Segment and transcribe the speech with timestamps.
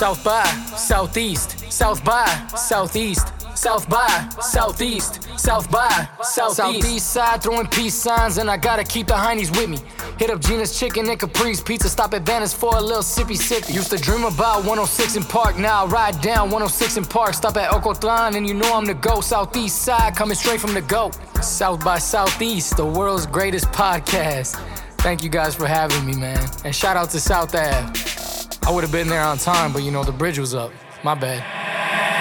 [0.00, 0.44] South by,
[0.78, 2.24] southeast, south by,
[2.56, 6.56] southeast, south by, southeast, south by, southeast.
[6.56, 9.76] Southeast side throwing peace signs, and I gotta keep the heinies with me.
[10.18, 13.74] Hit up Gina's Chicken and Capri's Pizza, stop at Vanna's for a little sippy sippy.
[13.74, 17.34] Used to dream about 106 in Park, now I ride down 106 in Park.
[17.34, 19.20] Stop at Ocotlan, and you know I'm the go.
[19.20, 21.10] Southeast side, coming straight from the go.
[21.42, 24.56] South by Southeast, the world's greatest podcast.
[25.00, 26.48] Thank you guys for having me, man.
[26.64, 28.19] And shout out to South Ave.
[28.66, 30.70] I would have been there on time, but you know, the bridge was up.
[31.02, 31.38] My bad.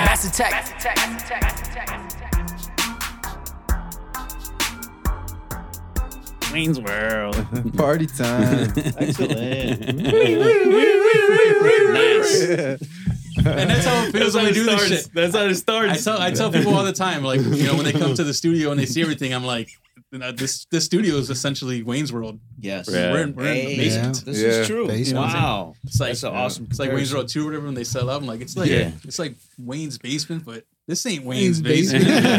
[0.06, 0.66] Mass attack.
[6.52, 7.36] Wayne's World.
[7.78, 8.72] Party time.
[8.98, 9.98] Excellent.
[11.94, 12.82] nice.
[13.46, 15.14] And that's how it feels when we do this shit.
[15.14, 16.04] That's how it I starts.
[16.04, 18.34] tell I tell people all the time, like you know, when they come to the
[18.34, 22.12] studio and they see everything, I'm like, you know, this this studio is essentially Wayne's
[22.12, 22.40] World.
[22.60, 22.88] yes.
[22.92, 23.12] Yeah.
[23.12, 24.26] We're in, we're in the Hey, basement.
[24.26, 24.48] This Yeah.
[24.50, 24.88] is true.
[24.88, 25.26] Basement.
[25.26, 25.76] Wow.
[25.84, 27.14] It's like That's an awesome It's like Wayne's.
[27.14, 28.22] World Two or whatever when they sell out.
[28.22, 28.92] I'm like, it's like Yeah.
[29.04, 32.06] it's like Wayne's basement, but this ain't Wayne's, Wayne's basement.
[32.06, 32.30] basement.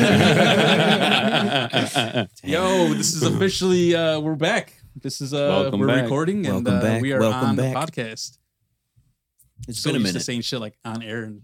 [2.43, 4.75] Yo, this is officially uh we're back.
[5.01, 6.03] This is uh Welcome we're back.
[6.03, 7.01] recording and uh, back.
[7.03, 7.73] we are Welcome on back.
[7.75, 8.37] the podcast.
[9.69, 10.25] It's so been a used to minute.
[10.25, 11.43] saying shit like on air and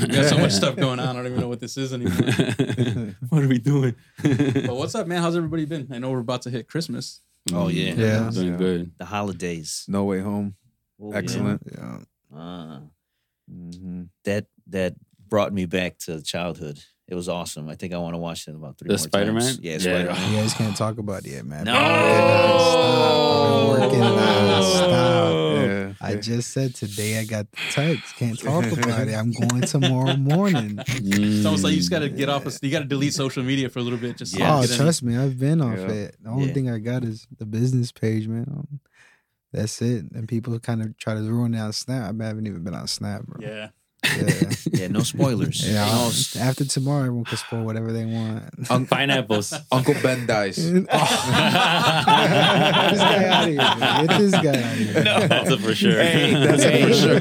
[0.00, 1.08] we got so much stuff going on.
[1.08, 2.14] I don't even know what this is anymore.
[3.28, 3.94] what are we doing?
[4.22, 5.20] But what's up, man?
[5.22, 5.88] How's everybody been?
[5.92, 7.20] I know we're about to hit Christmas.
[7.52, 7.94] Oh yeah.
[7.94, 8.30] Yeah.
[8.32, 8.92] Doing good.
[8.98, 9.84] The holidays.
[9.88, 10.54] No way home.
[11.00, 11.18] Oh, yeah.
[11.18, 11.62] Excellent.
[11.70, 11.98] Yeah.
[12.34, 12.80] Ah.
[13.50, 14.94] hmm that that
[15.28, 16.78] brought me back to childhood.
[17.08, 17.68] It was awesome.
[17.68, 19.42] I think I want to watch it about three The more Spider-Man?
[19.42, 19.58] times.
[19.60, 19.78] Yeah, Yeah.
[19.78, 20.32] Spider-Man.
[20.32, 21.64] You guys can't talk about it yet, man.
[21.64, 21.72] No.
[23.42, 25.42] Working nonstop.
[25.66, 25.92] Yeah.
[26.00, 28.16] I just said today I got the text.
[28.16, 29.14] Can't talk about it.
[29.14, 30.78] I'm going tomorrow morning.
[30.88, 32.46] It's almost like you just gotta get off.
[32.46, 34.16] Of, you gotta delete social media for a little bit.
[34.18, 34.56] Just Yeah.
[34.56, 35.88] oh, get in- trust me, I've been off Yeah.
[35.90, 36.16] it.
[36.22, 36.54] The only Yeah.
[36.54, 38.46] thing I got is the business page, man.
[38.48, 38.80] Um,
[39.52, 40.06] that's it.
[40.12, 42.14] And people kind of try to ruin it on Snap.
[42.20, 43.40] I haven't even been on Snap, bro.
[43.46, 43.68] Yeah.
[44.04, 44.50] Yeah.
[44.72, 45.64] Yeah, no spoilers.
[45.66, 46.12] Yeah, No I'll-
[46.48, 48.44] after tomorrow, everyone can spoil whatever they want.
[48.70, 49.52] Un- Pineapples.
[49.72, 50.56] Uncle Ben dies.
[50.72, 50.88] Get
[52.90, 54.06] this guy out of here.
[54.06, 54.92] Get this guy out of here.
[55.28, 56.02] That's a for sure.
[56.02, 57.16] Hey, That's hey, for sure.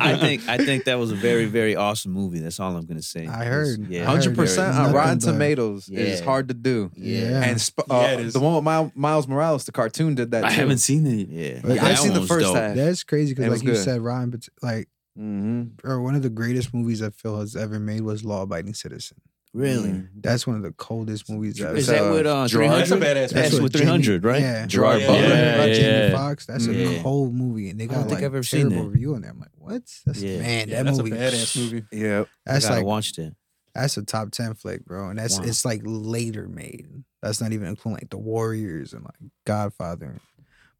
[0.00, 2.38] I think I think that was a very very awesome movie.
[2.38, 3.26] That's all I'm gonna say.
[3.26, 3.86] I heard.
[3.88, 6.24] Yeah, I heard Hundred percent on nothing Rotten but- Tomatoes is Yeah.
[6.24, 6.90] hard to do.
[6.94, 7.42] Yeah.
[7.44, 8.32] And sp- uh, Yeah, it is.
[8.32, 10.44] the one with Miles, Miles Morales, the cartoon, did that.
[10.44, 10.54] I too.
[10.54, 11.28] haven't seen it.
[11.28, 12.56] Yeah, But I've That seen one the was first dope.
[12.56, 12.76] half.
[12.76, 13.84] That's crazy It because, was like you good.
[13.84, 14.88] said, Ryan, but like,
[15.18, 15.86] Mm-hmm.
[15.88, 19.18] or one of the greatest movies that Phil has ever made was Law Abiding Citizen.
[19.52, 20.02] Really?
[20.20, 21.94] That's one of the coldest movies I've ever seen.
[21.94, 22.76] Is that uh, with uh, 300?
[22.80, 23.62] That's a badass That's movie.
[23.62, 24.40] with Jamie- 300, right?
[24.42, 24.66] Yeah.
[24.66, 25.06] Gerard Yeah.
[25.06, 25.24] Butler.
[25.26, 26.10] About Yeah, Jamie yeah.
[26.10, 26.46] Foxx.
[26.46, 26.88] That's Yeah.
[26.88, 28.90] a cold movie, and they I got don't think like I've ever seen terrible that.
[28.94, 29.30] review on there.
[29.30, 29.82] I'm like, what?
[30.04, 30.38] That's Yeah.
[30.40, 31.12] man, Yeah, that that's movie.
[31.12, 31.84] a badass movie.
[31.92, 32.24] Yeah.
[32.46, 33.36] I That's gotta like watch that.
[33.76, 35.44] that's a top ten flick, bro, and that's Wow.
[35.44, 36.88] it's like later made.
[37.22, 39.14] That's not even including like the Warriors and like
[39.46, 40.16] Godfather.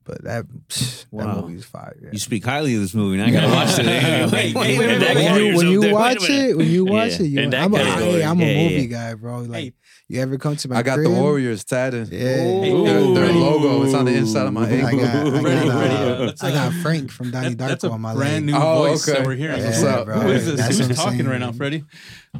[0.05, 1.41] But that that Wow.
[1.43, 1.97] movie's fire.
[2.03, 2.11] Yeah.
[2.13, 3.87] You speak highly of this movie, and I gotta watch it.
[4.05, 4.53] Anyway.
[4.53, 5.47] Wait, wait, wait, That wait, when wait.
[5.51, 5.95] You, when you there.
[5.95, 7.23] Wait a watch it, when you watch Yeah.
[7.23, 8.13] it, you In that I'm, a, category.
[8.13, 8.87] hey, I'm a Yeah, yeah, movie yeah.
[8.87, 9.39] guy, bro.
[9.41, 9.73] Like Hey.
[10.09, 11.11] you ever come to my I got crib?
[11.11, 12.13] the Warriors tatted.
[12.13, 12.19] Yeah.
[12.19, 13.85] Hey, Their, their logo.
[13.85, 14.99] It's on the inside of my I ankle.
[14.99, 17.59] got, I got, Ready, uh, ready, uh, that's I a- got Frank from Donnie That-
[17.69, 18.55] that's a Darko on my brand leg.
[18.55, 19.19] new Oh, voice okay.
[19.19, 19.61] that we're hearing.
[19.63, 20.05] That's Yeah, what's up.
[20.07, 20.21] bro.
[20.21, 20.57] Who is this?
[20.57, 21.31] That's Who's what I'm talking saying.
[21.31, 21.85] right now, Freddie?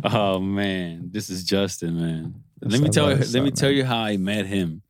[0.05, 2.35] Oh man, this is Justin, man.
[2.59, 3.17] What's let me up, tell you.
[3.19, 3.77] what's Let me up, tell man?
[3.79, 4.83] you how I met him.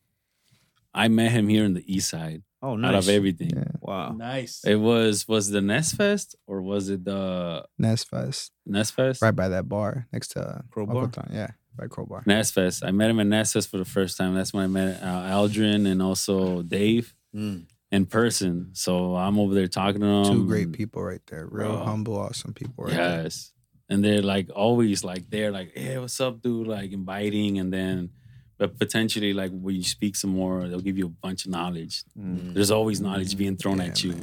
[0.96, 2.42] I met him here in the East Side.
[2.64, 3.04] Oh, Out nice.
[3.04, 3.64] of everything, Yeah.
[3.80, 4.12] Wow.
[4.12, 4.62] Nice.
[4.64, 9.20] it was was the Nest Fest or was it the Nest Fest, Nest Fest?
[9.22, 10.96] right by that bar next to uh, Crowbar?
[11.04, 11.30] Uncle Tom.
[11.34, 12.22] Yeah, by Crowbar.
[12.26, 12.82] Nest Fest.
[12.84, 14.34] I met him at Nest Fest for the first time.
[14.34, 17.66] That's when I met uh, Aldrin and also Dave Mm.
[17.90, 18.70] in person.
[18.74, 20.24] So I'm over there talking to them.
[20.32, 21.46] Two great people right there.
[21.50, 21.84] Real Bro.
[21.84, 23.22] humble, awesome people right there.
[23.24, 23.52] Yes.
[23.90, 26.66] And they're like always like they're like, hey, what's up, dude?
[26.68, 28.10] Like inviting, and then
[28.66, 32.04] but potentially like when you speak some more, they'll give you a bunch of knowledge.
[32.18, 32.54] Mm.
[32.54, 34.14] There's always knowledge being thrown Yeah, at you.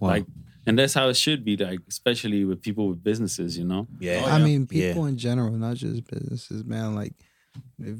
[0.00, 0.08] Wow.
[0.14, 0.26] Like
[0.66, 3.88] and that's how it should be, like, especially with people with businesses, you know?
[3.98, 4.22] yeah.
[4.24, 4.44] Oh, I yeah.
[4.44, 4.88] mean, Yeah.
[4.92, 6.94] people in general, not just businesses, man.
[6.94, 7.14] Like,
[7.80, 7.98] if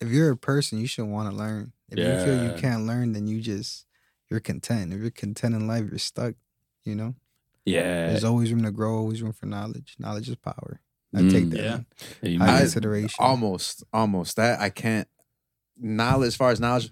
[0.00, 1.72] if you're a person, you should want to learn.
[1.90, 3.86] If you feel you can't learn, then you just
[4.30, 4.92] you're content.
[4.92, 6.34] If you're content in life, you're stuck.
[6.84, 7.14] You know,
[7.64, 8.08] Yeah.
[8.08, 9.96] there's always room to grow, always room for knowledge.
[9.98, 10.80] Knowledge is power.
[11.16, 11.30] I Mm.
[11.32, 11.80] take that Yeah.
[12.30, 13.16] in high I- consideration.
[13.18, 14.36] Almost, almost.
[14.36, 15.08] That I can't.
[15.84, 16.90] Knowledge, as far as knowledge,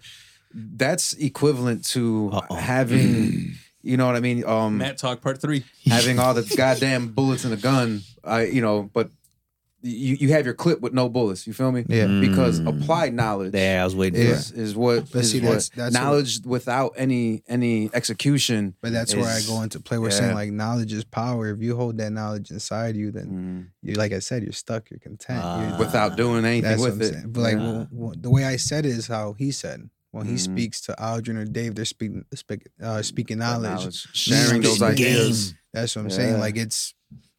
[0.53, 2.55] that's equivalent to Uh-oh.
[2.55, 3.55] having.
[3.85, 4.45] You know what I mean?
[4.45, 5.65] Um, Matt Talk Part Three.
[5.87, 8.03] having all the goddamn bullets in the gun.
[8.23, 9.11] I, you know, but
[9.83, 11.47] you you have your clip with no bullets.
[11.47, 11.85] You feel me?
[11.89, 12.07] Yeah.
[12.21, 12.69] Because Mm.
[12.83, 14.29] applied knowledge Yeah, I was waiting Yeah.
[14.29, 17.91] for is is what But is see, what- that's- that's what- knowledge without any any
[17.93, 18.75] execution.
[18.81, 19.99] But that's where I is- go into play.
[19.99, 20.19] We're yeah.
[20.19, 21.49] saying like knowledge is power.
[21.51, 23.89] If you hold that knowledge inside you, then Mm.
[23.89, 24.91] you, like I said, you're stuck.
[24.91, 25.41] You're content.
[25.43, 25.71] Ah.
[25.71, 27.13] You're, without doing anything That's with what I'm it.
[27.15, 27.33] saying.
[27.33, 27.63] But like Yeah.
[27.73, 29.89] well, well, the way I said it is how he said.
[30.13, 30.41] When he Mhm.
[30.41, 34.07] speaks to Aldrin or Dave, they're speaking speak, uh, speaking That knowledge.
[34.13, 35.55] sharing those Speaking ideas.
[35.73, 36.35] That's what I'm saying.
[36.35, 36.41] Yeah.
[36.41, 36.93] Like it's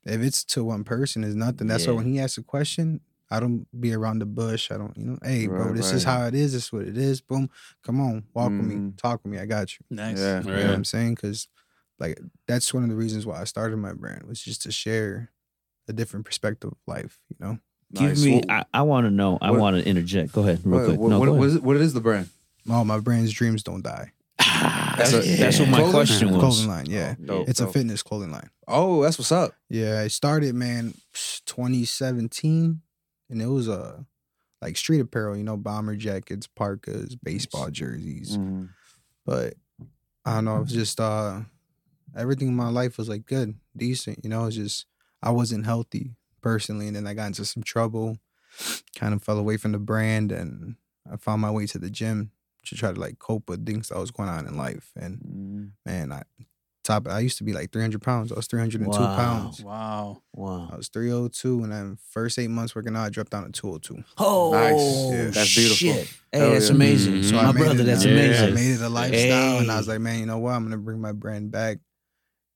[0.05, 1.67] if it's to one person, it's nothing.
[1.67, 3.01] That's why when he asks a question,
[3.31, 4.69] I don't be around the bush.
[4.71, 6.53] I don't, you know, hey, bro, Right, this is how it is.
[6.53, 7.19] This is what it is.
[7.21, 7.49] Boom.
[7.83, 8.97] Come on, walk with me, Mhm.
[8.97, 9.39] talk with me.
[9.39, 9.85] I got you.
[9.89, 10.19] Nice.
[10.19, 10.41] Yeah.
[10.43, 11.15] You know what I'm saying?
[11.15, 11.47] Because
[11.99, 15.31] like that's one of the reasons why I started my brand was just to share
[15.87, 17.19] a different perspective of life.
[17.29, 17.59] You know,
[17.93, 18.23] Give Nice.
[18.23, 18.35] me.
[18.35, 19.37] What- I, I want to know.
[19.41, 20.31] I want to interject.
[20.33, 20.99] Go ahead, real what, quick.
[20.99, 21.49] what, no, what- what ahead.
[21.57, 22.29] is what is the brand?
[22.69, 24.11] all my brand's dreams don't die.
[24.97, 25.91] That's, a- that's what my Clothing?
[25.93, 26.39] question was.
[26.39, 27.15] Clothing line, yeah.
[27.21, 28.49] Oh, dope, it's a fitness clothing line.
[28.67, 29.53] Oh, that's what's up.
[29.69, 30.93] Yeah, it started, man,
[31.45, 32.81] 2017,
[33.29, 34.01] and it was uh,
[34.61, 38.37] like street apparel, you know, bomber jackets, parkas, baseball jerseys.
[38.37, 38.69] Mhm.
[39.25, 39.55] But
[40.25, 41.41] I don't know, it was just uh,
[42.15, 44.19] everything in my life was like good, decent.
[44.23, 44.85] You know, it's just
[45.21, 48.17] I wasn't healthy personally, and then I got into some trouble,
[48.95, 50.75] kind of fell away from the brand, and
[51.11, 52.31] I found my way to the gym
[52.65, 54.91] to try to like cope with things that was going on in life.
[54.95, 55.69] And Mhm.
[55.85, 56.23] man, I
[56.83, 58.31] top I used to be like 300 pounds.
[58.31, 59.15] I was 302 Wow.
[59.15, 59.63] pounds.
[59.63, 60.21] Wow.
[60.35, 60.69] Wow.
[60.71, 64.03] I was 302, and then first eight months working out, I dropped down to 202.
[64.17, 64.53] Oh,
[65.13, 65.75] Yeah, that's beautiful.
[65.77, 66.07] Shit.
[66.31, 66.75] Hey, Hell that's yeah.
[66.75, 67.13] amazing.
[67.15, 67.29] Mhm.
[67.29, 68.47] So my I brother, it, that's I made- amazing.
[68.47, 70.51] I made it a lifestyle, and I was like, man, you know what?
[70.51, 71.77] I'm gonna bring my brand back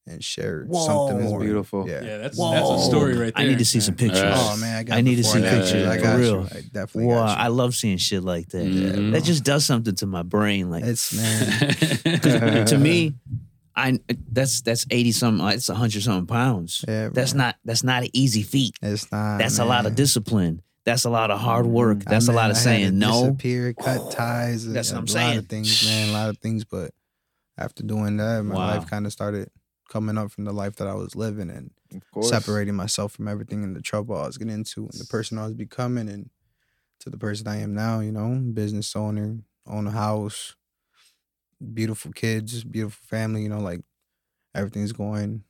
[0.07, 0.86] and share Whoa.
[0.86, 1.39] something That's more.
[1.42, 1.88] beautiful.
[1.88, 2.01] Yeah.
[2.04, 2.51] Yeah, that's Whoa.
[2.51, 3.45] that's a story right there.
[3.45, 4.19] I need to see some pictures.
[4.21, 4.38] Yes.
[4.39, 4.98] Oh man, I got.
[4.98, 5.62] I need to before see and after.
[5.62, 6.31] pictures, I for real.
[6.42, 6.48] you.
[6.51, 8.65] I definitely Wow, got I love seeing shit like that.
[8.65, 9.12] Mhm.
[9.13, 10.69] That just does something to my brain.
[10.69, 11.74] Like It's man.
[12.21, 13.13] 'cause to me,
[13.75, 14.00] I
[14.31, 15.45] that's that's eighty something.
[15.50, 16.83] It's hundred something pounds.
[16.88, 17.48] Yeah, That's man.
[17.48, 18.75] not that's not an easy feat.
[18.81, 19.38] It's not.
[19.38, 20.62] That's a lot of discipline.
[20.83, 22.03] That's a lot of hard work.
[22.07, 23.24] I That's a lot of I had to saying no.
[23.24, 24.65] Disappear, cut ties.
[24.65, 25.38] and That's what I'm lot saying.
[25.39, 26.10] of things, man.
[26.10, 26.63] A lot of things.
[26.63, 26.92] But
[27.57, 28.68] after doing that, my Wow.
[28.77, 29.50] life kind of started
[29.88, 31.72] coming up from the life that I was living and
[32.22, 35.45] separating myself from everything and the trouble I was getting into and the person I
[35.45, 36.30] was becoming and
[37.00, 39.38] to the person I am now, you know, business owner,
[39.68, 40.56] own a house,
[41.74, 43.81] beautiful kids, beautiful family, you know, like
[44.54, 45.44] everything's going,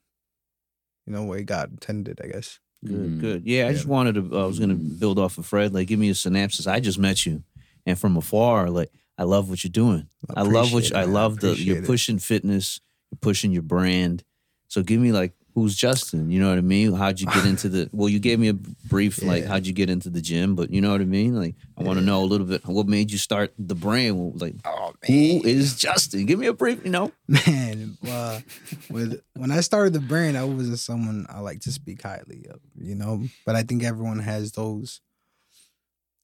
[1.05, 2.59] you know, way God intended, I guess.
[2.85, 3.19] Good, mm-hmm.
[3.19, 3.43] good.
[3.45, 4.37] Yeah, I just wanted to.
[4.39, 4.99] I was gonna mm-hmm.
[4.99, 5.73] build off of Fred.
[5.73, 6.67] Like, give me a synopsis.
[6.67, 7.43] I just met you,
[7.87, 10.07] and from afar, like, I love what you're doing.
[10.35, 11.85] I, love what you, I love the, you're it.
[11.85, 12.79] pushing fitness.
[13.11, 14.23] You're pushing your brand.
[14.67, 16.29] So give me like, who's Justin?
[16.29, 16.93] You know what I mean?
[16.93, 17.89] How'd you get into the?
[17.93, 20.55] Well, you gave me a brief like, how'd you get into the gym?
[20.55, 21.35] But you know what I mean?
[21.35, 22.65] Like, I want to know a little bit.
[22.65, 24.41] What made you start the brand?
[24.41, 26.25] Like, Oh who is Justin?
[26.25, 26.83] Give me a brief.
[26.83, 27.11] You know?
[27.47, 28.41] Man, uh,
[28.89, 32.59] with when I started the brand, I wasn't someone I like to speak highly of,
[32.75, 33.27] you know.
[33.45, 34.99] But I think everyone has those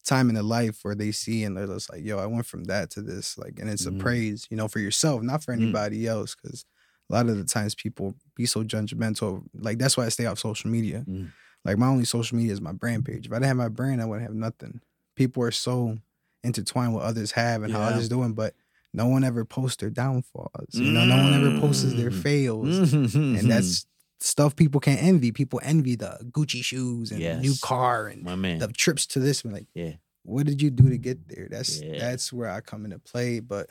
[0.06, 2.66] time in their life where they see and they're just like, "Yo, I went from
[2.66, 3.96] that to this," like, and it's Mhm.
[4.00, 5.62] a praise, you know, for yourself, not for Mm.
[5.64, 6.66] anybody else, because
[7.14, 9.44] a lot of the times people be so judgmental.
[9.54, 11.06] Like that's why I stay off social media.
[11.08, 11.32] Mm.
[11.64, 13.28] Like my only social media is my brand page.
[13.28, 14.82] If I didn't have my brand, I wouldn't have nothing.
[15.16, 15.98] People are so
[16.44, 18.54] intertwined what others have and how others doing, but
[18.94, 20.50] no one ever posts their downfalls.
[20.72, 22.22] You know, no one ever posts their Mm.
[22.22, 22.94] fails.
[23.16, 23.86] And that's
[24.20, 25.32] stuff people can't envy.
[25.32, 28.60] People envy the Gucci shoes and new car and my man.
[28.60, 29.46] the trips to this.
[29.46, 29.94] Like, Yeah.
[30.24, 31.48] what did you do to get there?
[31.50, 32.00] That's Yeah.
[32.00, 33.40] that's where I come into play.
[33.40, 33.70] But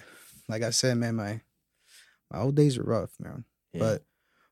[0.49, 1.41] like I said, man, my
[2.32, 3.44] my old days were rough, man.
[3.73, 3.81] Yeah.
[3.81, 4.02] But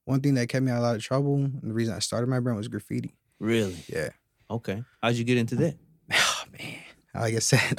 [0.05, 1.99] one thing that kept me out of a lot of trouble, and the reason I
[2.01, 3.15] started my brand was graffiti.
[3.39, 4.11] really, Yeah.
[4.51, 4.83] okay.
[5.03, 5.77] How'd you get into that?
[6.13, 6.75] Oh man.
[7.15, 7.75] Like I said,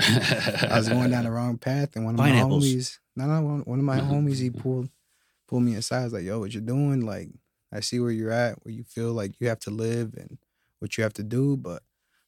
[0.72, 3.60] I was going down the wrong path, and one of my homies, no, no, one,
[3.62, 4.90] one of my homies, he pulled
[5.48, 6.04] pulled me aside.
[6.06, 7.02] Was like, "Yo, what you doing?
[7.06, 7.30] Like,
[7.74, 10.38] I see where you're at, where you feel like you have to live and
[10.80, 11.82] what you have to do, but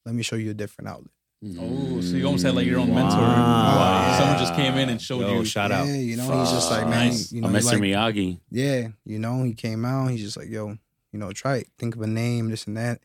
[0.05, 1.12] let me show you a different outlet."
[1.59, 3.17] Oh, so you almost had like your own mentor.
[3.19, 4.15] Wow.
[4.17, 5.45] Someone just came in and showed Yo, you.
[5.45, 5.87] shout out.
[5.87, 7.31] yeah, you know, he's just like, man, Nice.
[7.31, 7.65] you know, Mr.
[7.73, 8.39] like, Miyagi.
[8.49, 10.07] yeah, you know, he came out.
[10.11, 10.69] He's just like, "Yo,
[11.11, 11.67] you know, try it.
[11.77, 13.01] Think of a name, this and that."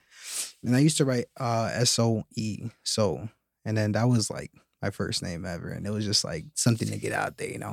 [0.63, 3.29] And I used to write uh, S O E, so,
[3.65, 4.53] and then that was like
[4.83, 7.59] my first name ever, and it was just like something to get out there, you
[7.59, 7.73] know.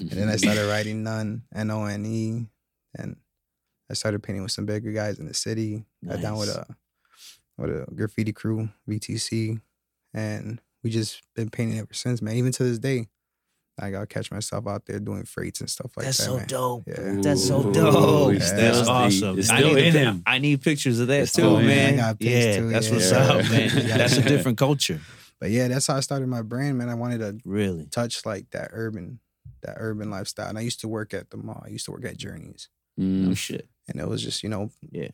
[0.00, 2.46] And then I started writing none, N O N E,
[2.96, 3.16] and
[3.90, 5.84] I started painting with some bigger guys in the city.
[6.06, 6.66] Got down with a
[7.58, 9.60] with a graffiti crew, VTC,
[10.14, 12.36] and we just been painting ever since, man.
[12.36, 13.08] Even to this day,
[13.80, 16.16] I gotta catch myself out there doing freights and stuff like that.
[16.16, 16.24] That's that.
[16.24, 16.46] so man.
[16.48, 16.84] dope.
[16.86, 17.20] Yeah.
[17.22, 18.32] That's so dope.
[18.32, 19.38] he's That's still- awesome.
[19.38, 20.22] it's I need in to- him.
[20.26, 21.96] I need pictures of that It's too, still in man.
[21.96, 22.92] Got yeah, too, that's yeah.
[22.94, 23.18] what's Yeah.
[23.18, 23.86] up, man.
[23.98, 25.00] That's a different culture,
[25.40, 26.88] But yeah, that's how I started my brand, man.
[26.88, 27.86] I wanted to really.
[27.86, 29.20] touch like that urban,
[29.62, 30.48] that urban lifestyle.
[30.48, 31.62] And I used to work at the mall.
[31.64, 32.68] I used to work at Journeys.
[32.96, 33.36] No Mm.
[33.36, 33.68] shit.
[33.88, 35.08] And it was just, you know, Yeah.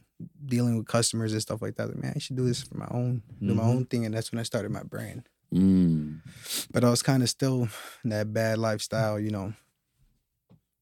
[0.45, 1.89] dealing with customers and stuff like that.
[1.89, 4.05] Like, man, I should do this for my own, do my own thing.
[4.05, 5.29] And that's when I started my brand.
[5.53, 6.21] Mm.
[6.73, 7.69] But I was kind of still
[8.03, 9.55] in that bad lifestyle, you know.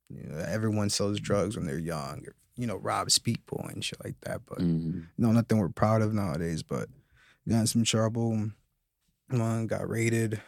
[0.08, 4.02] You know, everyone sells drugs when they're young, or, you know, robs people and shit
[4.04, 4.42] like that.
[4.46, 5.08] But Mm.
[5.18, 6.62] no, nothing we're proud of nowadays.
[6.62, 6.88] But
[7.48, 8.50] got in some trouble.
[9.28, 10.40] One got raided,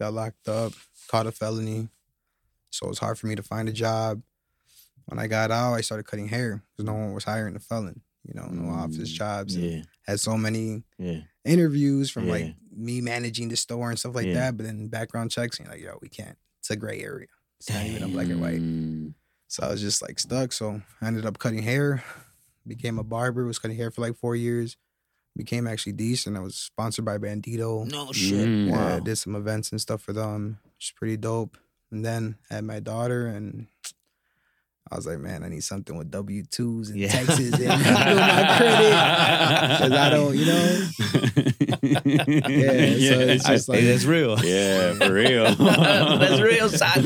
[0.00, 0.72] got locked up,
[1.08, 1.88] caught a felony.
[2.70, 4.22] So it was hard for me to find a job.
[5.06, 8.02] When I got out, I started cutting hair because no one was hiring a felon.
[8.28, 9.54] you know, no office jobs.
[9.54, 12.32] and Yeah, Had so many yeah, interviews from Yeah.
[12.32, 14.32] like me managing the store and stuff like Yeah.
[14.34, 14.56] that.
[14.56, 16.36] But then background checks, and you're like, yo, we can't.
[16.58, 17.28] It's a gray area.
[17.60, 18.60] It's not even a black and white.
[18.60, 19.14] Mm.
[19.46, 20.50] So I was just like stuck.
[20.52, 22.02] So I ended up cutting hair,
[22.66, 24.76] became a barber, was cutting hair for like four years,
[25.36, 26.36] became actually decent.
[26.36, 27.88] I was sponsored by Bandito.
[27.88, 28.48] no shit.
[28.48, 28.66] Mm.
[28.66, 29.00] Yeah, I Wow.
[29.04, 31.56] did some events and stuff for them, which is pretty dope.
[31.92, 33.68] And then I had my daughter, and
[34.90, 37.08] I was like, man, I need something with W twos in Yeah.
[37.08, 39.78] Texas and build my credit.
[39.78, 40.88] 'Cause I don't, you know.
[42.06, 44.38] Yeah, so it's I- just like- hey, that's real.
[44.44, 45.54] yeah, for real.
[45.54, 47.02] that's real, son.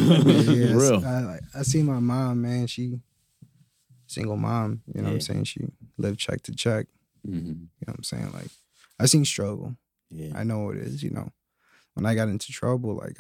[0.47, 1.05] Yeah, real.
[1.05, 2.67] I, like, I see my mom, man.
[2.67, 3.01] She
[4.07, 4.83] single mom.
[4.95, 5.45] You know what I'm saying?
[5.45, 5.61] She
[5.97, 6.87] lived check to check.
[7.27, 7.33] Mhm.
[7.35, 8.31] You know what I'm saying?
[8.33, 8.49] Like
[8.99, 9.77] I seen struggle.
[10.11, 10.33] Yeah.
[10.35, 11.03] I know what it is.
[11.03, 11.31] You know,
[11.95, 13.19] when I got into trouble, like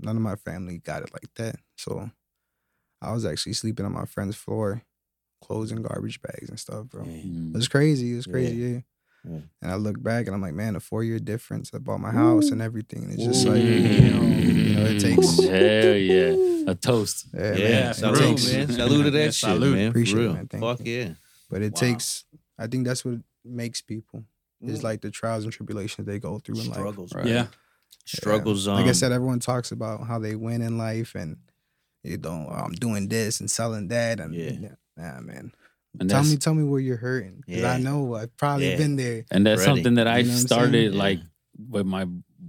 [0.00, 1.56] none of my family got it like that.
[1.76, 2.10] So
[3.00, 4.82] I was actually sleeping on my friend's floor,
[5.42, 7.04] clothes and garbage bags and stuff, bro.
[7.04, 7.22] Yeah.
[7.22, 7.50] Mm.
[7.54, 8.12] It was crazy.
[8.12, 8.54] It was crazy.
[8.56, 8.80] Yeah.
[9.24, 9.40] Yeah.
[9.62, 11.70] And I look back and I'm like, man, a four year difference.
[11.74, 13.04] I bought my house and everything.
[13.04, 13.50] And it's just Ooh.
[13.50, 15.38] like, you know, you know, it takes.
[15.44, 16.70] Hell yeah.
[16.70, 17.26] A toast.
[17.34, 18.72] Yeah, Yeah, man, it salute, takes- man.
[18.72, 19.74] Salute to that Yeah, shit, salute.
[19.76, 19.86] man.
[19.92, 20.46] For Appreciate it, man.
[20.48, 20.98] Thank Fuck you.
[20.98, 21.10] yeah.
[21.50, 21.80] But it Wow.
[21.80, 22.24] takes.
[22.58, 24.24] I think that's what makes people.
[24.64, 24.70] Mm.
[24.70, 26.74] Is like the trials and tribulations they go through in life.
[26.78, 27.26] Struggles, right?
[27.26, 27.46] Yeah.
[28.06, 28.66] Struggles.
[28.68, 31.36] Um, Like I said, everyone talks about how they win in life and
[32.02, 34.68] you know, oh, I'm doing this and selling that and Yeah.
[34.96, 35.52] nah, man.
[36.00, 37.72] And tell me, tell me where you're hurting because Yeah.
[37.72, 38.76] I know I've probably Yeah.
[38.76, 39.24] been there.
[39.30, 39.70] and that's Ready.
[39.70, 40.98] something that I You know started saying?
[40.98, 41.20] like
[41.68, 42.06] with my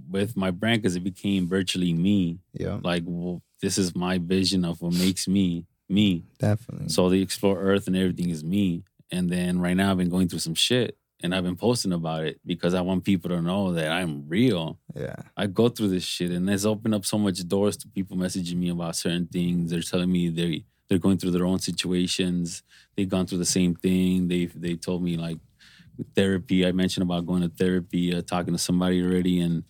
[0.08, 2.38] with my brand because it became virtually me.
[2.52, 6.24] Yeah, Like, well, this is my vision of what makes me me.
[6.38, 6.88] definitely.
[6.88, 8.84] So the explore Earth and everything is me.
[9.10, 12.24] And then right now I've been going through some shit and I've been posting about
[12.24, 14.78] it because I want people to know that I'm real.
[14.94, 18.16] yeah, I go through this shit and it's opened up so much doors to people
[18.16, 19.70] messaging me about certain things.
[19.70, 22.62] They're telling me they they're going through their own situations.
[22.96, 24.28] They've gone through the same thing.
[24.28, 25.38] They they told me like
[26.14, 26.66] therapy.
[26.66, 29.64] I mentioned about going to therapy, uh, talking to somebody already, and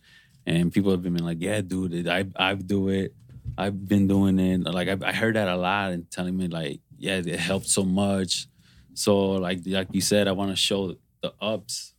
[0.47, 3.15] and people have been like, yeah, dude, I I do it.
[3.59, 4.63] I've been doing it.
[4.63, 7.85] Like I, I heard that a lot and telling me like, yeah, it helped so
[7.85, 8.47] much.
[8.95, 11.95] So like like you said, I want to show the ups,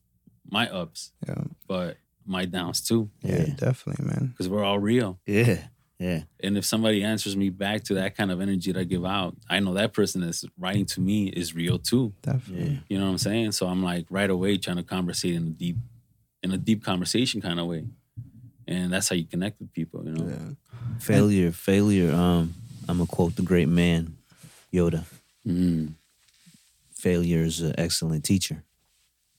[0.50, 3.54] my ups, yeah, but my downs too yeah, Yeah.
[3.56, 4.28] definitely, man.
[4.28, 5.20] because we're all real.
[5.26, 5.60] Yeah.
[6.00, 6.24] Yeah.
[6.40, 9.36] And if somebody answers me back to that kind of energy that I give out,
[9.48, 12.14] I know that person that's writing to me is real too.
[12.24, 12.72] Definitely.
[12.72, 12.80] Yeah.
[12.90, 13.52] You know what I'm saying?
[13.52, 15.76] So I'm like right away trying to conversate in a deep,
[16.42, 17.86] in a deep conversation kind of way,
[18.68, 20.04] and that's how you connect with people.
[20.04, 20.28] You know?
[20.28, 20.98] Yeah.
[21.00, 21.52] Failure.
[21.52, 22.12] Failure.
[22.14, 22.56] Um,
[22.90, 24.18] I'm gonna quote the great man,
[24.74, 25.04] Yoda.
[25.46, 25.94] Mm.
[26.96, 28.64] Failure is an excellent teacher.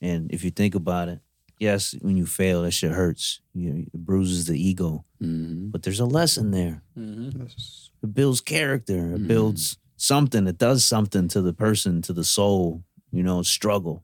[0.03, 1.19] And if you think about it,
[1.59, 3.39] yes, when you fail, that shit hurts.
[3.53, 5.05] You, it bruises the ego.
[5.19, 6.83] hmm But there's a lesson there.
[6.93, 9.13] hmm That's- It builds character.
[9.15, 9.27] It Mhm.
[9.27, 10.45] builds something.
[10.47, 12.83] It does something to the person, to the soul.
[13.11, 14.03] You know, struggle.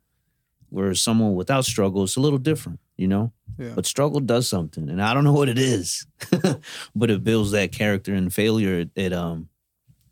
[0.69, 2.79] Whereas someone without struggle, it's a little different.
[2.95, 3.73] You know, Yeah.
[3.75, 6.05] but struggle does something, and I don't know what it is,
[6.95, 8.13] but it builds that character.
[8.13, 9.49] And failure, it, it um,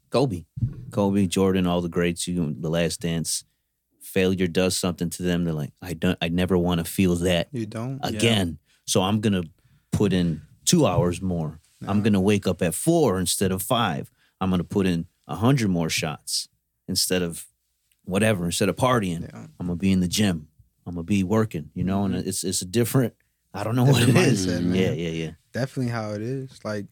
[0.10, 0.46] Kobe,
[0.92, 2.28] Kobe, Jordan, all the greats.
[2.28, 3.44] You, the Last Dance.
[4.08, 5.44] Failure does something to them.
[5.44, 6.18] They're like, I don't.
[6.22, 8.00] I never want to feel that You don't.
[8.04, 8.58] again.
[8.86, 9.44] So I'm gonna
[9.92, 11.60] put in two hours more.
[11.86, 14.10] I'm gonna wake up at four instead of five.
[14.42, 16.48] I'm gonna put in a hundred more shots
[16.88, 17.46] instead of
[18.06, 18.46] whatever.
[18.46, 19.48] Instead of partying, Yeah.
[19.60, 20.48] I'm gonna be in the gym.
[20.86, 21.70] I'm gonna be working.
[21.76, 22.28] You know, and mm-hmm.
[22.30, 23.14] it's it's a different.
[23.54, 24.48] I don't know what it Different is.
[24.48, 24.76] mindset, man.
[24.76, 25.32] Yeah, yeah, yeah.
[25.52, 26.60] definitely how it is.
[26.64, 26.86] Like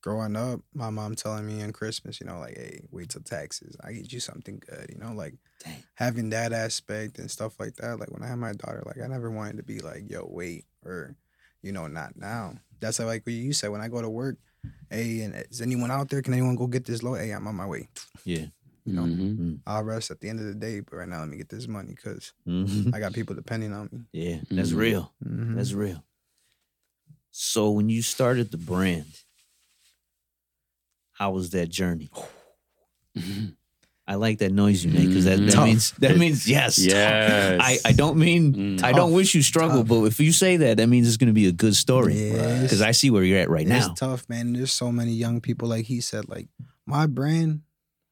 [0.00, 3.76] growing up, my mom telling me on Christmas, you know, like, hey, wait till taxes.
[3.82, 5.82] I get you something good, you know, like Dang.
[5.94, 7.98] having that aspect and stuff like that.
[7.98, 10.64] Like when I had my daughter, like I never wanted to be like, yo, wait,
[10.84, 11.16] or,
[11.62, 12.54] you know, not now.
[12.80, 14.36] That's like what you said when I go to work.
[14.90, 16.22] Hey, and is anyone out there?
[16.22, 17.16] Can anyone go get this load?
[17.16, 17.88] Hey, I'm on my way.
[18.24, 18.46] Yeah.
[18.84, 19.60] You know, Mhm.
[19.66, 21.68] I'll rest at the end of the day, but right now let me get this
[21.68, 22.94] money because Mhm.
[22.94, 24.06] I got people depending on me.
[24.12, 24.76] Yeah, that's Mhm.
[24.78, 25.14] real.
[25.22, 25.56] Mhm.
[25.56, 26.04] That's real.
[27.30, 29.06] So when you started the brand,
[31.18, 32.08] how was that journey?
[33.16, 33.54] Mhm.
[34.06, 36.78] I like that noise you make because that, that means that means yes.
[36.78, 37.60] Yes.
[37.62, 38.82] I, I don't mean Mm.
[38.82, 39.88] I don't wish you struggle, Tough.
[39.88, 42.14] but if you say that, that means it's going to be a good story.
[42.30, 43.92] Yeah, Because I see where you're at right it's now.
[43.94, 44.54] tough, man.
[44.54, 46.48] There's so many young people, like he said, like
[46.86, 47.60] my brand,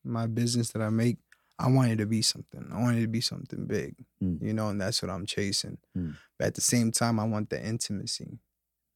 [0.05, 1.17] my business that I make,
[1.59, 2.69] I want it to be something.
[2.71, 4.43] I want it to be something big, Mm.
[4.43, 5.79] you know, and that's what I'm chasing.
[5.97, 6.17] Mm.
[6.39, 8.39] But at the same time, I want the intimacy.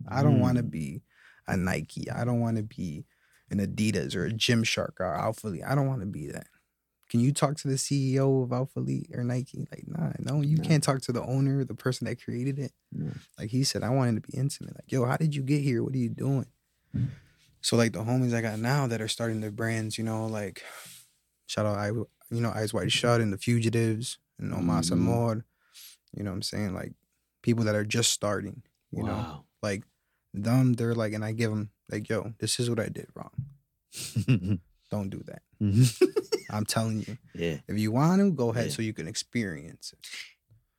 [0.06, 0.70] I don't want to Mm.
[0.70, 1.02] be
[1.46, 2.10] a Nike.
[2.10, 3.06] I don't want to be
[3.50, 5.66] an Adidas or a Gymshark or Alphalete.
[5.66, 6.46] I don't want to be that.
[7.08, 9.66] Can you talk to the CEO of Alphalete or Nike?
[9.72, 10.62] Like, nah, no, you No.
[10.62, 12.72] can't talk to the owner, the person that created it.
[12.92, 13.10] No.
[13.36, 14.76] Like he said, I wanted to be intimate.
[14.76, 15.82] Like, yo, how did you get here?
[15.82, 16.46] What are you doing?
[17.62, 20.62] So like the homies I got now that are starting their brands, you know, like
[21.46, 24.98] shout out I you know Eyes Wide Shut and the Fugitives and Omasa Mhm.
[25.00, 25.44] Mod.
[26.16, 26.74] You know what I'm saying?
[26.74, 26.92] Like
[27.42, 28.62] people that are just starting.
[28.92, 29.44] You know, wow.
[29.62, 29.84] like
[30.34, 33.30] them, they're like, and I give them like, yo, this is what I did wrong.
[34.90, 35.42] Don't do that.
[36.50, 37.16] I'm telling you.
[37.34, 38.72] yeah, If you want to, go ahead Yeah.
[38.72, 40.08] so you can experience it.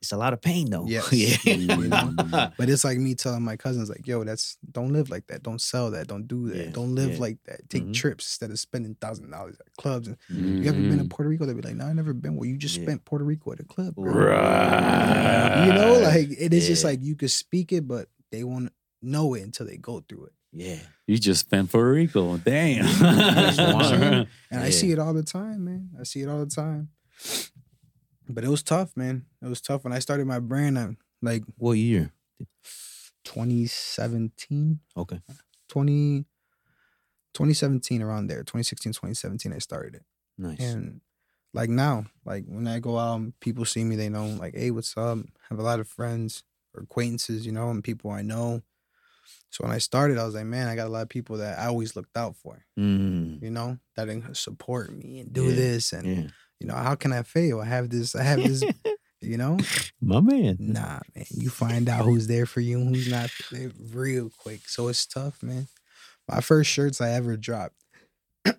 [0.02, 0.86] it's a lot of pain though.
[0.88, 1.12] Yes.
[1.14, 1.38] yeah.
[1.92, 2.54] Mm.
[2.58, 5.44] But it's like me telling my cousins, like, yo, that's don't live like that.
[5.44, 6.08] Don't sell that.
[6.08, 6.58] Don't do that.
[6.58, 7.20] Yeah, Don't live yeah.
[7.20, 7.70] like that.
[7.70, 7.94] Take Mhm.
[7.94, 10.08] trips instead of spending thousand dollars at clubs.
[10.08, 11.10] And you ever been to Mhm.
[11.10, 11.46] Puerto Rico?
[11.46, 12.36] They'd be like, no, I never been.
[12.36, 14.12] Well, you just spent Puerto Rico at a club, bro.
[14.12, 15.66] Right.
[15.68, 19.34] You know, like it is just like you could speak it, but they won't know
[19.34, 20.34] it until they go through it.
[20.52, 20.80] yeah.
[21.08, 22.38] You just spent Puerto Rico.
[22.38, 22.86] Damn.
[23.00, 24.28] That's wild.
[24.50, 24.70] And I Yeah.
[24.72, 25.90] see it all the time, man.
[26.00, 26.90] I see it all the time.
[28.30, 29.26] But it was tough, man.
[29.42, 30.80] It was tough when I started my brand.
[30.80, 32.14] I like What year?
[33.26, 35.22] 2017, Okay.
[35.70, 36.26] 20,
[37.34, 39.54] 2017 around there, 2016, 2017.
[39.54, 40.04] I started it,
[40.38, 40.60] Nice.
[40.60, 41.02] and
[41.54, 44.96] like now, like when I go out, people see me, they know like, hey, what's
[44.98, 45.20] up?
[45.50, 46.44] have a lot of friends
[46.74, 48.62] or acquaintances, you know, and people I know.
[49.52, 51.60] So when I started, I was like, man, I got a lot of people that
[51.60, 55.56] I always looked out for, Mm, you know, that can support me and do Yeah,
[55.56, 56.28] this and yeah.
[56.60, 57.60] you know, how can I fail?
[57.60, 58.64] I have this, I have this,
[59.22, 59.58] you know?
[60.02, 60.56] My man.
[60.60, 61.26] Nah, man.
[61.32, 64.68] You find out who's there for you and who's not there real quick.
[64.70, 65.68] So it's tough, man.
[66.30, 67.76] My first shirts I ever dropped,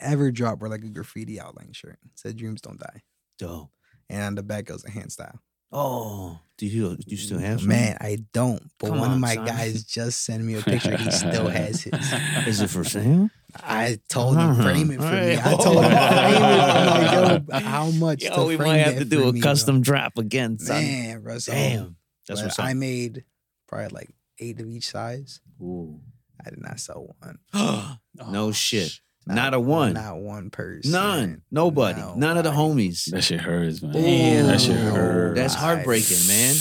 [0.00, 1.98] ever dropped were like a graffiti outline shirt.
[2.04, 3.02] It said dreams don't die.
[3.38, 3.70] Dope.
[4.08, 5.40] And on the back it was a hand style.
[5.76, 7.68] Oh, do you do you still have some?
[7.68, 8.62] Man, I don't.
[8.78, 9.44] But Come one of my son.
[9.46, 10.96] guys just sent me a picture.
[10.96, 11.92] He still has his.
[12.46, 13.28] Is it for sale?
[13.62, 14.62] I told him Uh-huh.
[14.62, 15.36] frame it for me.
[15.36, 16.48] I told him frame it.
[16.48, 18.22] I'm like, yo, how much?
[18.22, 19.50] Yo, we might have to do a me, bro?
[19.50, 20.82] custom drop again, son.
[20.82, 21.38] Man, bro.
[21.38, 21.96] so- Damn.
[22.28, 22.64] That's up.
[22.64, 23.24] I made
[23.68, 25.40] probably like eight of each size.
[25.60, 26.00] Ooh.
[26.44, 27.38] I did not sell one.
[27.54, 29.00] no Oh, shit.
[29.26, 29.94] Not a one.
[29.94, 30.92] Not one person.
[30.92, 31.42] None.
[31.50, 32.02] Nobody.
[32.16, 33.06] None of the homies.
[33.10, 33.92] That shit hurts, man.
[33.92, 34.46] Damn.
[34.46, 35.38] That shit hurts.
[35.38, 36.54] That's heartbreaking, man.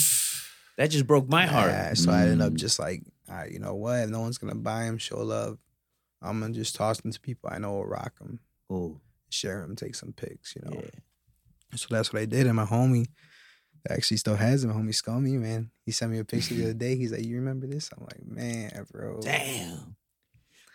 [0.77, 1.69] That just broke my heart.
[1.71, 2.57] Yeah, so I ended up Mm.
[2.57, 3.99] just like, all right, you know what?
[3.99, 5.57] If no one's gonna buy them, show love.
[6.21, 8.39] I'm gonna just toss them to people I know will rock them,
[8.71, 8.99] Ooh.
[9.29, 10.77] share them, take some pics, you know.
[10.81, 10.89] Yeah.
[11.75, 12.47] So that's what I did.
[12.47, 13.07] And my homie
[13.89, 15.69] actually still has him, homie Scummy, man.
[15.85, 16.95] He sent me a picture the other day.
[16.95, 17.89] He's like, You remember this?
[17.95, 19.19] I'm like, Man, bro.
[19.21, 19.95] Damn.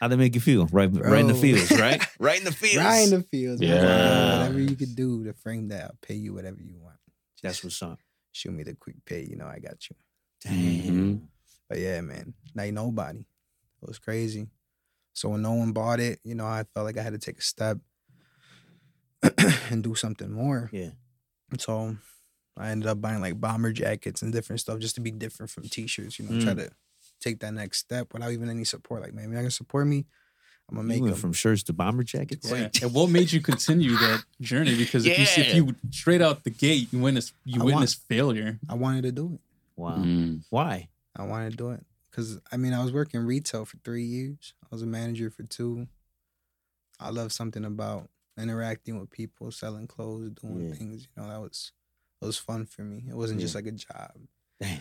[0.00, 0.66] How'd that make you feel?
[0.66, 2.00] Right, right in the fields, right?
[2.20, 2.76] right in the fields.
[2.76, 3.60] Right in the fields.
[3.60, 3.68] man.
[3.70, 4.38] Yeah.
[4.38, 6.96] Whatever you could do to frame that, I'll pay you whatever you want.
[7.42, 7.98] That's what's up.
[8.32, 9.96] Shoot me the quick pay, you know, I got you.
[10.42, 10.54] Damn.
[10.54, 11.20] Mhm.
[11.68, 13.20] But yeah, man, like nobody.
[13.20, 14.48] It was crazy.
[15.14, 17.38] So when no one bought it, you know, I felt like I had to take
[17.38, 17.78] a step
[19.70, 20.68] and do something more.
[20.72, 20.90] Yeah.
[21.58, 21.96] So
[22.56, 25.64] I ended up buying like bomber jackets and different stuff just to be different from
[25.64, 26.56] t-shirts, you know, try Mm.
[26.66, 26.70] to
[27.20, 29.02] take that next step without even any support.
[29.02, 30.06] Like, man, if you're not gonna support me,
[30.68, 31.20] I'm gonna You make went them.
[31.20, 32.50] from shirts to bomber jackets.
[32.50, 32.68] Yeah.
[32.82, 34.76] And what made you continue that journey?
[34.76, 37.94] Because if you see, if you straight out the gate, you witness you I witness
[37.94, 38.58] failure.
[38.68, 39.40] I wanted to do it.
[39.76, 39.96] Wow.
[39.98, 40.42] Mm.
[40.50, 40.88] Why?
[41.16, 44.54] I wanted to do it because I mean I was working retail for three years.
[44.62, 45.86] I was a manager for two.
[47.00, 50.74] I love something about interacting with people, selling clothes, doing Yeah.
[50.74, 51.08] things.
[51.16, 51.72] You know that was
[52.20, 53.04] it was fun for me.
[53.08, 54.12] It wasn't just like a job.
[54.60, 54.80] Damn.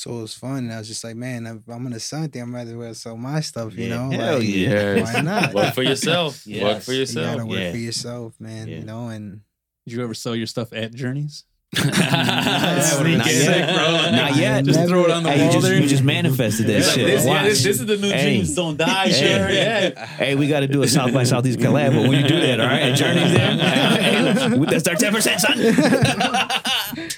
[0.00, 2.40] So it was fun, and I was just like, man, if I'm gonna sell anything,
[2.40, 3.76] I'm rather well sell my stuff.
[3.76, 3.96] You Yeah.
[3.96, 5.02] know, Hell like, yeah.
[5.02, 5.52] why not?
[5.54, 6.46] Work for yourself.
[6.46, 6.62] Yes.
[6.62, 7.36] Work for You yourself.
[7.36, 7.70] gotta work Yeah.
[7.72, 8.68] for yourself, man.
[8.68, 8.76] Yeah.
[8.78, 9.40] You know, and
[9.86, 11.44] Did you ever sell your stuff at Journeys?
[11.74, 11.84] That
[12.98, 13.74] would've Not sick, yet.
[13.76, 14.10] bro.
[14.16, 14.64] Not yet.
[14.64, 15.80] Just throw it on the Hey, you wall just, there.
[15.82, 17.06] you just manifested that Like shit.
[17.06, 18.22] this, yeah, this, this is the new Hey.
[18.24, 19.12] dreams don't die Hey.
[19.12, 19.52] shirt.
[19.52, 20.06] Yeah.
[20.06, 21.92] Hey, we got to do a South by Southeast collab.
[21.94, 25.40] But when you do that, all right, at Journeys there, hey, that's our ten percent,
[25.42, 25.58] son.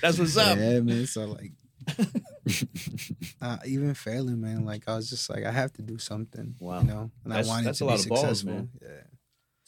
[0.02, 0.58] that's what's up.
[0.58, 1.06] yeah, man.
[1.06, 1.52] So like,
[3.40, 4.64] uh, even failing, man.
[4.64, 6.54] Like I was just like, I have to do something.
[6.60, 6.80] Wow.
[6.80, 8.52] You know, and That's- I wanted that's to a be lot of balls, successful.
[8.52, 8.68] man.
[8.80, 8.88] Yeah.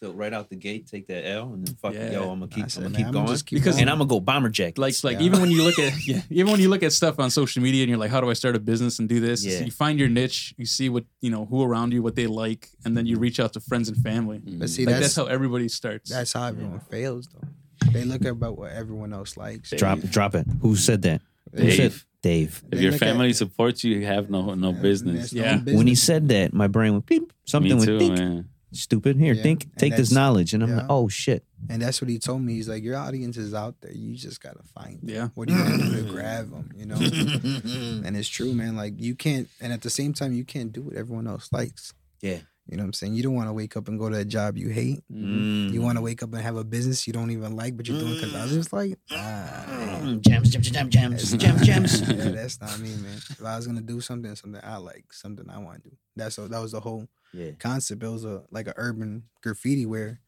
[0.01, 2.11] So right out the gate, take that L, and then fuck Yeah.
[2.13, 3.83] yo, I'm gonna keep, said, I'm gonna man, keep I'ma keep Because- going.
[3.83, 4.79] and I'm gonna go bomber jackets.
[4.79, 5.27] Like like Yeah.
[5.27, 7.85] even when you look at yeah, even when you look at stuff on social media
[7.85, 9.45] and you're like, how do I start a business and do this?
[9.45, 9.61] Yeah.
[9.61, 12.69] You find your niche, you see what you know who around you, what they like,
[12.85, 14.41] and then you reach out to friends and family.
[14.45, 16.11] But see, Like that's that's, how everybody starts.
[16.11, 17.49] that's how everyone fails, though.
[17.93, 19.71] They look about what everyone else likes.
[19.71, 20.47] drop it, drop it.
[20.61, 21.23] Who said that?
[21.55, 21.75] Who Dave.
[21.77, 22.63] said Dave?
[22.73, 25.33] If your look at- family supports you, you have no no business.
[25.33, 25.57] Yeah.
[25.59, 25.77] business.
[25.77, 27.33] When he said that, my brain went beep.
[27.45, 28.19] Something Me went too, think.
[28.19, 28.49] man.
[28.73, 29.17] Stupid.
[29.19, 29.43] Here, Yeah.
[29.43, 29.65] think.
[29.65, 30.77] And Take this that's- knowledge, and I'm yeah.
[30.79, 31.45] like, oh shit.
[31.71, 32.55] and that's what he told me.
[32.55, 33.93] He's like, your audience is out there.
[33.93, 35.01] You just gotta find.
[35.01, 35.09] Them.
[35.15, 35.29] Yeah.
[35.35, 36.71] What do you gonna do to grab them?
[36.77, 36.97] You know.
[38.05, 38.75] and it's true, man.
[38.77, 41.93] Like you can't, and at the same time, you can't do what everyone else likes.
[42.21, 42.39] Yeah.
[42.67, 43.15] You know what I'm saying?
[43.15, 45.01] You don't want to wake up and go to a job you hate.
[45.13, 45.71] Mm.
[45.73, 47.99] You want to wake up and have a business you don't even like, but you're
[48.01, 48.99] doing because others like.
[49.11, 49.99] Ah.
[50.01, 52.01] Mm, gems, gems, gems, gems, gems, gems.
[52.09, 53.17] yeah, that's not me, man.
[53.17, 55.97] If I was gonna do something, something I like, something I want to do.
[56.17, 57.51] That's that was the whole Yeah.
[57.59, 58.03] concept.
[58.03, 60.21] It was a like a urban graffiti where,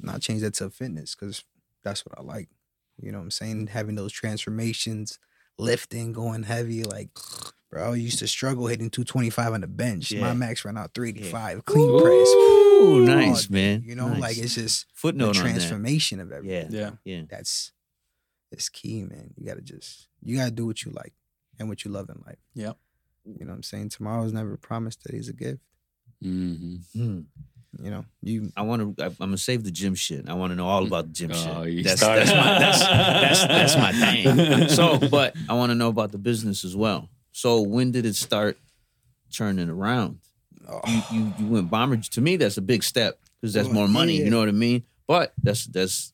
[0.00, 1.44] and I changed that to fitness because
[1.84, 2.48] that's what I like.
[3.00, 3.68] You know what I'm saying?
[3.68, 5.20] Having those transformations,
[5.58, 6.82] lifting, going heavy.
[6.82, 7.10] Like,
[7.70, 10.10] bro, I used to struggle hitting 225 on the bench.
[10.10, 10.20] Yeah.
[10.22, 12.28] My max ran out 385, clean press.
[12.28, 13.82] Ooh, nice, day, man.
[13.84, 14.20] You know, Nice.
[14.20, 15.40] like it's just the footnote on that.
[15.40, 16.72] transformation of everything.
[16.72, 16.90] Yeah, Yeah.
[17.04, 17.22] yeah.
[17.28, 17.72] That's
[18.52, 19.34] it's key, man.
[19.36, 21.12] You gotta just you gotta do what you like
[21.58, 22.38] and what you love in life.
[22.54, 22.76] Yep.
[23.26, 23.90] You know what I'm saying?
[23.90, 25.60] Tomorrow's never promised that he's a gift.
[26.22, 27.20] hmm Hmm.
[27.84, 29.04] You know, you I want to.
[29.04, 30.26] I'm gonna save the gym shit.
[30.28, 31.72] I want to know all about the gym Oh, shit.
[31.74, 32.26] you That's, started.
[32.26, 33.92] that's my that's, that's that's my
[34.56, 34.68] thing.
[34.70, 37.10] So, but I want to know about the business as well.
[37.38, 38.58] So, when did it start
[39.32, 40.18] turning around?
[40.68, 41.96] oh, You you, you went bomber.
[41.98, 44.14] To me, that's a big step because that's Well, more money.
[44.18, 44.24] yeah.
[44.24, 44.82] You know what I mean?
[45.06, 46.12] But that's that's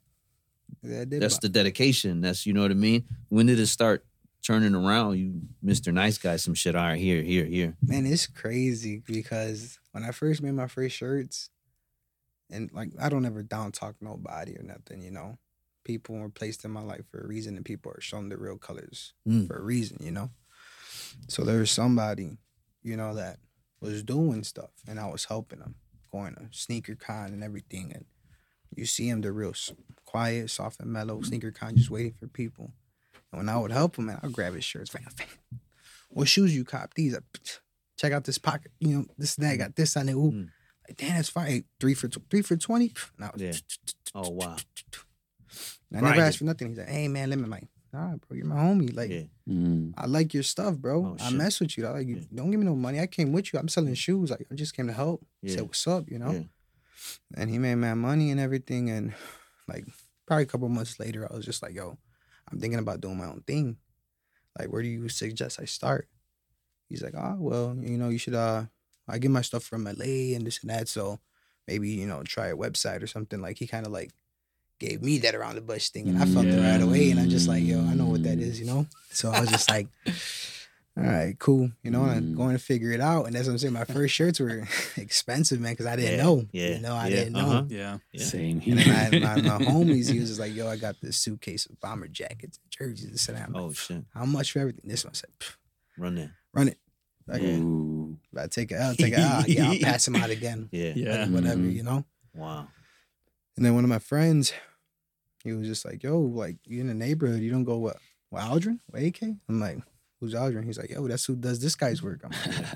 [0.82, 2.20] that did that's the dedication.
[2.20, 3.04] That's you know what I mean.
[3.30, 4.04] When did it start
[4.46, 5.16] turning around?
[5.18, 6.76] You, Mister Nice Guy, some shit.
[6.76, 7.74] All right, here, here, here.
[7.80, 11.48] man, it's crazy because when I first made my first shirts,
[12.50, 15.38] and like I don't ever down talk nobody or nothing, you know.
[15.84, 18.58] People were placed in my life for a reason, and people are showing the real
[18.58, 19.46] colors Mm.
[19.46, 20.28] for a reason, you know.
[21.28, 22.38] So there was somebody,
[22.82, 23.38] you know, that
[23.80, 25.74] was doing stuff, and I was helping them,
[26.12, 28.04] going to sneaker con and everything, and
[28.74, 29.54] you see them, they're real
[30.04, 31.20] quiet, soft and mellow.
[31.22, 32.72] Sneaker con just waiting for people,
[33.32, 35.28] and when I would help him, man, I'd grab his shirts, fam, fam.
[36.10, 36.94] What shoes you cop?
[36.94, 37.18] These, I,
[37.98, 39.56] check out this pocket, you know, this and that.
[39.58, 40.12] Got this on it.
[40.14, 40.48] Ooh, Mm.
[40.88, 41.64] like damn, that's fine.
[41.80, 42.92] Three for tw- three for twenty.
[43.36, 43.52] Yeah.
[44.16, 44.56] Oh wow.
[45.92, 46.68] I never asked for nothing.
[46.68, 48.94] He's like, hey man, let me like, nah, bro, you're my homie.
[48.94, 49.22] Like, Yeah.
[49.48, 49.94] Mm.
[49.96, 51.16] I like your stuff, bro.
[51.20, 51.86] Oh, I mess with you.
[51.86, 52.16] I like you.
[52.16, 52.22] Yeah.
[52.34, 52.98] Don't give me no money.
[53.00, 53.58] I came with you.
[53.58, 54.30] I'm selling shoes.
[54.30, 55.24] Like I just came to help.
[55.42, 55.56] Yeah.
[55.56, 56.32] Say what's up, you know.
[56.32, 56.42] Yeah.
[57.36, 58.90] And he made mad money and everything.
[58.90, 59.14] And
[59.68, 59.84] like
[60.26, 61.98] probably a couple months later, I was just like, yo,
[62.50, 63.76] I'm thinking about doing my own thing.
[64.58, 66.08] Like, where do you suggest I start?
[66.88, 68.34] He's like, oh well, you know, you should.
[68.34, 68.64] uh
[69.06, 70.88] I get my stuff from LA and this and that.
[70.88, 71.20] So
[71.68, 73.40] maybe you know, try a website or something.
[73.40, 74.12] Like he kind of like
[74.78, 77.10] gave me that around the bush thing, and I felt it right away.
[77.10, 78.86] And I'm just like, yo, I know what that is, you know.
[79.10, 79.88] So I was just like,
[80.96, 82.04] all right, cool, you know.
[82.04, 82.36] And I'm Mm.
[82.36, 83.26] going to figure it out.
[83.26, 83.72] And that's what I'm saying.
[83.74, 86.44] My first shirts were expensive, man, because I didn't Yeah, know.
[86.52, 87.40] yeah, you know, I yeah, didn't know.
[87.50, 87.64] uh-huh.
[87.68, 87.98] Yeah.
[88.12, 88.24] Yeah.
[88.24, 88.94] Same And here.
[89.10, 91.80] then my, my, my homies, he was just like, yo, I got this suitcase of
[91.80, 93.46] bomber jackets, and jerseys, this and that.
[93.48, 94.04] I'm like, Oh shit.
[94.14, 94.88] how much for everything?
[94.88, 95.30] This one said,
[95.98, 96.78] Run it, run it.
[97.26, 97.58] Like, Yeah.
[97.58, 98.18] Ooh.
[98.32, 99.48] if I take it out, take it out.
[99.48, 100.68] Yeah, I'll pass him out again.
[100.72, 100.92] Yeah.
[100.94, 101.28] Yeah.
[101.28, 101.72] Whatever, Mhm.
[101.74, 102.04] you know?
[102.34, 102.68] Wow.
[103.56, 104.52] And then one of my friends,
[105.44, 107.96] he was just like, yo, like, you in the neighborhood, you don't go, what,
[108.30, 108.80] with Aldrin?
[108.90, 109.22] With AK?
[109.48, 109.78] I'm like,
[110.20, 110.64] who's Aldrin?
[110.64, 112.22] He's like, yo, that's who does this guy's work.
[112.24, 112.66] I'm like,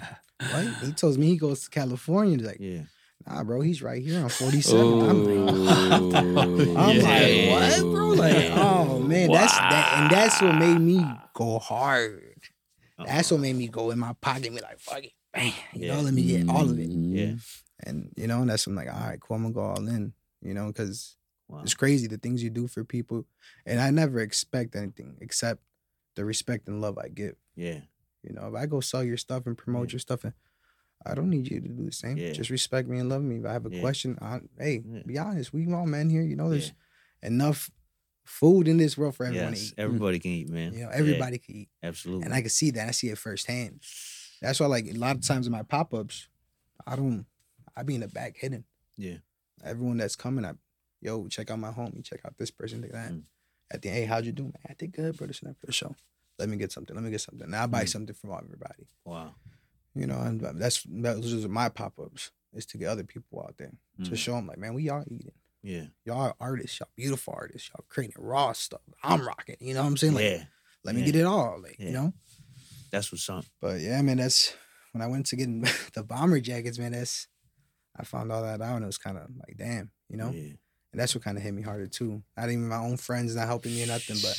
[0.51, 0.67] what?
[0.81, 2.37] He tells me he goes to California.
[2.37, 2.83] He's like, Yeah.
[3.27, 5.01] nah, bro, he's right here on 47.
[5.03, 5.35] I'm like,
[6.37, 7.03] Oh, I'm Yeah.
[7.03, 8.09] like, what, bro?
[8.13, 12.23] Like, oh man, that's that, and that's what made me go hard.
[13.05, 15.87] That's what made me go in my pocket and be like, fuck it, bam, you
[15.87, 15.97] Yeah.
[15.97, 16.91] know, let me get all of it.
[16.91, 17.35] Yeah.
[17.85, 20.13] And you know, and that's I'm like, all right, cool, I'm gonna go all in,
[20.43, 21.17] you know, because
[21.49, 21.61] Wow.
[21.63, 23.27] it's crazy the things you do for people,
[23.65, 25.63] and I never expect anything except
[26.15, 27.37] the respect and love I give.
[27.57, 27.81] Yeah.
[28.23, 29.95] You know, if I go sell your stuff and promote Yeah.
[29.95, 30.35] your stuff, and
[31.07, 32.19] I don't need you to do the same.
[32.19, 32.33] Yeah.
[32.33, 33.37] Just respect me and love me.
[33.39, 33.81] If I have a Yeah.
[33.81, 35.53] question, I, hey, be honest.
[35.55, 36.23] We all men here.
[36.23, 36.73] You know, there's
[37.23, 37.71] enough
[38.25, 39.61] food in this world for everyone Yes.
[39.61, 39.77] to eat.
[39.77, 39.83] Mm.
[39.85, 40.73] Everybody can eat, man.
[40.75, 42.25] You know, Yeah, everybody can eat, absolutely.
[42.27, 42.89] and I can see that.
[42.89, 43.81] I see it firsthand.
[44.43, 46.29] That's why, like a lot of times in my pop ups,
[46.87, 47.25] I don't.
[47.75, 48.65] I be in the back hidden.
[48.99, 49.19] Yeah.
[49.65, 50.53] Everyone that's coming, I,
[51.01, 52.93] yo, check out my homie, check out this person, that.
[52.93, 53.23] Mm.
[53.71, 54.55] At the end, hey, how'd you do, man?
[54.69, 55.33] I did good, brother.
[55.35, 55.95] For the show.
[56.39, 56.95] Let me get something.
[56.97, 57.51] Let me get something.
[57.51, 57.89] Now I buy Mm.
[57.89, 58.87] something from everybody.
[59.05, 59.35] wow.
[59.95, 62.31] You know, and that's those are my pop ups.
[62.55, 63.73] Is to get other people out there
[64.05, 64.17] to Mm.
[64.17, 65.33] show them like, man, we all eating.
[65.63, 65.87] Yeah.
[66.07, 66.79] Y'all are artists.
[66.81, 67.69] Y'all beautiful artists.
[67.71, 68.81] Y'all creating raw stuff.
[69.03, 69.57] I'm rocking.
[69.61, 70.15] You know what I'm saying?
[70.15, 70.45] Like, yeah.
[70.85, 71.07] let me yeah.
[71.07, 71.61] get it all.
[71.61, 71.87] Like, Yeah.
[71.87, 72.13] you know.
[72.91, 73.45] That's what's up.
[73.61, 74.55] But yeah, man, that's
[74.93, 75.49] when I went to get
[75.95, 76.93] the bomber jackets, man.
[76.93, 77.27] That's
[77.99, 80.31] I found all that out, and it was kind of like, damn, you know.
[80.31, 80.53] Yeah.
[80.93, 82.23] And that's what kind of hit me harder too.
[82.37, 84.37] Not even my own friends not helping me or nothing, but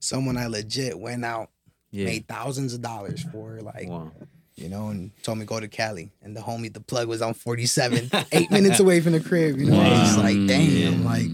[0.00, 1.50] someone I legit went out,
[1.92, 2.06] Yeah.
[2.06, 4.10] made thousands of dollars for, like, wow.
[4.56, 6.10] you know, and told me go to Cali.
[6.20, 9.58] And the homie, the plug was on 47, eight minutes away from the crib.
[9.58, 11.28] You know, I was just like, damn, like.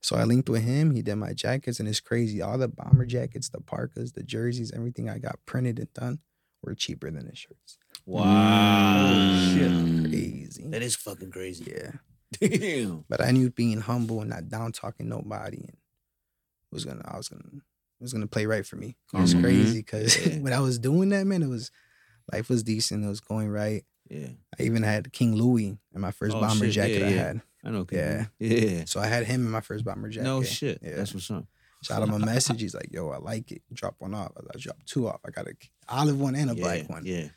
[0.00, 0.92] So I linked with him.
[0.92, 2.40] He did my jackets, and it's crazy.
[2.42, 6.18] All the bomber jackets, the parkas, the jerseys, everything I got printed and done
[6.62, 7.78] were cheaper than the shirts.
[8.06, 9.12] Wow.
[9.12, 10.08] Mm.
[10.10, 10.68] Crazy.
[10.68, 11.72] That is fucking crazy.
[11.76, 11.92] Yeah.
[12.40, 13.04] Damn.
[13.08, 15.76] But I knew being humble and not down talking nobody and
[16.70, 18.96] was gonna I was gonna it was gonna play right for me.
[19.12, 19.42] It was Mhm.
[19.42, 20.38] crazy because Yeah.
[20.40, 21.70] when I was doing that, man, it was
[22.32, 23.04] life was decent.
[23.04, 23.84] It was going right.
[24.08, 24.28] Yeah.
[24.58, 26.74] I even had King Louie in my first Oh, bomber shit.
[26.74, 27.42] jacket Yeah, I had.
[27.64, 27.86] I know.
[27.90, 28.26] Yeah.
[28.38, 28.84] Yeah.
[28.86, 30.24] So I had him in my first bomber jacket.
[30.24, 30.78] No shit.
[30.82, 30.96] Yeah.
[30.96, 31.46] That's what's up.
[31.82, 32.60] Shot him a message.
[32.60, 33.62] He's like, "Yo, I like it.
[33.72, 35.20] Drop one off." I dropped two off.
[35.24, 35.52] I got a
[35.88, 36.62] olive one and a yeah.
[36.62, 37.04] black one.
[37.04, 37.28] Yeah.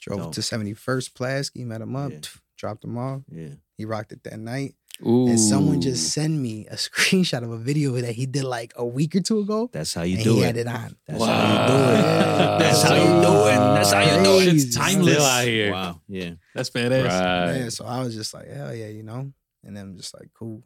[0.00, 0.32] Drove Dope.
[0.34, 2.18] to 71st Pulaski, met him up, Yeah.
[2.56, 3.22] dropped him off.
[3.30, 3.54] Yeah.
[3.76, 4.74] He rocked it that night.
[5.06, 5.28] Ooh.
[5.28, 8.84] and someone just sent me a screenshot of a video that he did like a
[8.84, 9.70] week or two ago.
[9.72, 10.44] That's how you and do he it.
[10.44, 10.94] had it on.
[11.06, 11.26] That's Wow.
[11.26, 12.02] how you do it.
[12.02, 12.58] Wow.
[12.58, 13.74] That's how you do it.
[13.74, 14.44] That's how you do it.
[14.60, 14.78] Shit's Crazy.
[14.96, 15.14] timeless.
[15.14, 15.72] Still out here.
[15.72, 16.00] Wow.
[16.06, 16.30] Yeah.
[16.54, 17.04] That's badass.
[17.06, 17.56] Right.
[17.60, 19.32] Yeah, so I was just like, hell yeah, you know?
[19.64, 20.64] And then I'm just like, cool.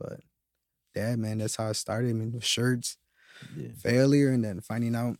[0.00, 0.18] But
[0.96, 2.10] yeah, man, that's how I started.
[2.10, 2.96] I mean, the shirts,
[3.56, 3.68] Yeah.
[3.78, 5.16] failure, and then finding out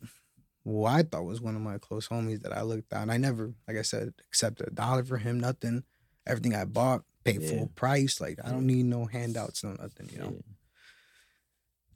[0.67, 3.09] who I thought was one of my close homies that I looked down.
[3.09, 5.83] I never, like I said, accepted a dollar for him, nothing.
[6.25, 7.49] Everything I bought, paid Yeah.
[7.49, 8.19] full price.
[8.19, 10.31] Like, I don't need no handouts, no nothing, you know?
[10.35, 10.53] Yeah.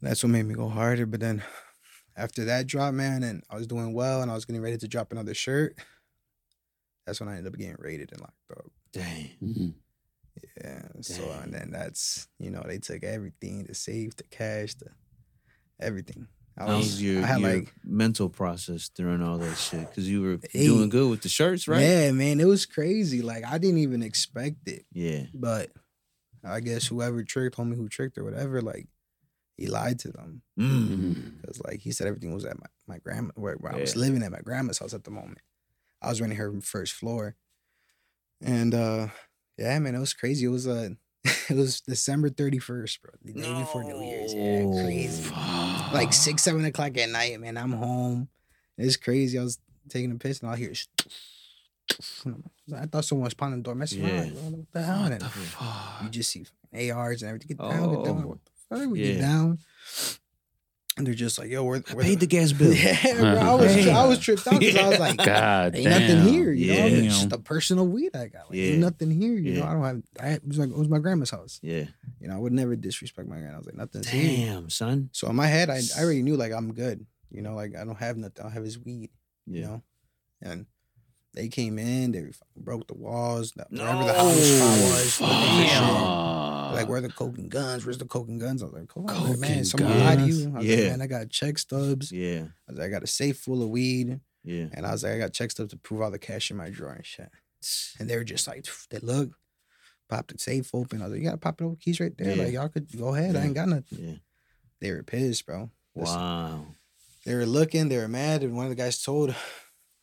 [0.00, 1.04] That's what made me go harder.
[1.06, 1.42] But then
[2.16, 4.88] after that drop, man, and I was doing well and I was getting ready to
[4.88, 5.76] drop another shirt,
[7.06, 8.70] that's when I ended up getting raided and locked up.
[8.92, 9.30] Dang.
[9.42, 9.74] Mhm.
[10.62, 10.88] Yeah.
[11.02, 14.88] So and then that's you know they took everything, the safe, the cash, the
[15.78, 16.26] everything.
[16.56, 19.88] I How was your, I had your like mental process during all that shit?
[19.88, 20.66] Because you were Hey.
[20.66, 21.80] doing good with the shirts, right?
[21.82, 23.22] yeah, man, it was crazy.
[23.22, 25.24] Like I didn't even expect it, Yeah.
[25.34, 25.70] but
[26.44, 28.88] I guess whoever tricked, homie who tricked or whatever, like
[29.56, 30.88] he lied to them Mm.
[30.88, 31.40] Mhm.
[31.40, 34.22] because like he said everything was at my my grandma where, where I was living
[34.22, 35.38] at my grandma's house at the moment.
[36.02, 37.36] I was renting her first floor,
[38.40, 39.08] and uh
[39.58, 40.46] yeah, man, it was crazy.
[40.46, 40.90] It was uh
[41.48, 44.34] it was December thirty first, bro, the day before New Year's.
[44.34, 44.84] Yeah, No.
[44.84, 45.30] crazy.
[45.92, 47.56] like six, seven o'clock at night, man.
[47.56, 48.28] I'm home.
[48.76, 49.38] It's crazy.
[49.38, 49.58] I was
[49.88, 50.72] taking a piss and I hear
[52.74, 54.22] I thought someone was pounding the door, messing Yeah.
[54.22, 54.34] around.
[54.34, 55.04] Like, What the hell?
[55.04, 55.30] And then
[56.04, 56.46] you just see
[56.90, 57.48] ARs and everything.
[57.48, 58.22] Get down, get down.
[58.24, 58.28] Oh.
[58.28, 58.90] What the fuck?
[58.90, 59.12] We Yeah.
[59.14, 59.58] get down.
[60.98, 62.72] And they're just like, yo, where, I where paid the gas bill.
[62.74, 63.28] Yeah, bro.
[63.40, 63.90] I was, Hey.
[63.90, 66.00] I was tripped out because I was like, God ain't damn.
[66.18, 66.52] nothing here.
[66.52, 66.84] You know, Yeah.
[66.86, 68.50] it's just a personal weed I got.
[68.50, 68.64] Like, Yeah.
[68.72, 69.32] Ain't nothing here.
[69.34, 70.02] You know, I don't have.
[70.20, 71.58] I it was like it was my grandma's house.
[71.62, 71.84] Yeah.
[72.20, 73.54] You know, I would never disrespect my grandma.
[73.54, 74.46] I was like, nothing's here.
[74.48, 75.08] Damn, son.
[75.12, 77.06] So in my head, I, I already knew like I'm good.
[77.30, 78.40] You know, like I don't have nothing.
[78.40, 79.08] I don't have his weed.
[79.46, 79.66] You Yeah.
[79.68, 79.82] know,
[80.42, 80.66] and
[81.34, 82.12] they came in.
[82.12, 83.52] They broke the walls.
[83.56, 84.06] Wherever No.
[84.06, 85.12] the house was.
[85.16, 85.82] Shit.
[85.82, 87.84] Like where are the coke and guns?
[87.84, 88.62] Where's the coke and guns?
[88.62, 89.64] I was like, come on, Coke man.
[89.64, 90.52] Someone lied to you.
[90.54, 90.76] I was Yeah.
[90.76, 92.10] like, man, I got check stubs.
[92.12, 92.44] Yeah.
[92.68, 94.20] I was like, I got a safe full of weed.
[94.44, 94.66] Yeah.
[94.72, 96.70] And I was like, I got check stubs to prove all the cash in my
[96.70, 97.28] drawer and shit.
[97.98, 99.34] And they were just like, they looked,
[100.08, 101.00] popped the safe open.
[101.00, 102.36] I was like, you gotta pop it over keys right there.
[102.36, 102.42] Yeah.
[102.44, 103.36] Like y'all could go ahead.
[103.36, 103.98] I ain't got nothing.
[104.00, 104.14] Yeah.
[104.80, 105.70] They were pissed, bro.
[105.94, 106.66] Listen, Wow.
[107.24, 109.32] They were looking, they were mad, and one of the guys told,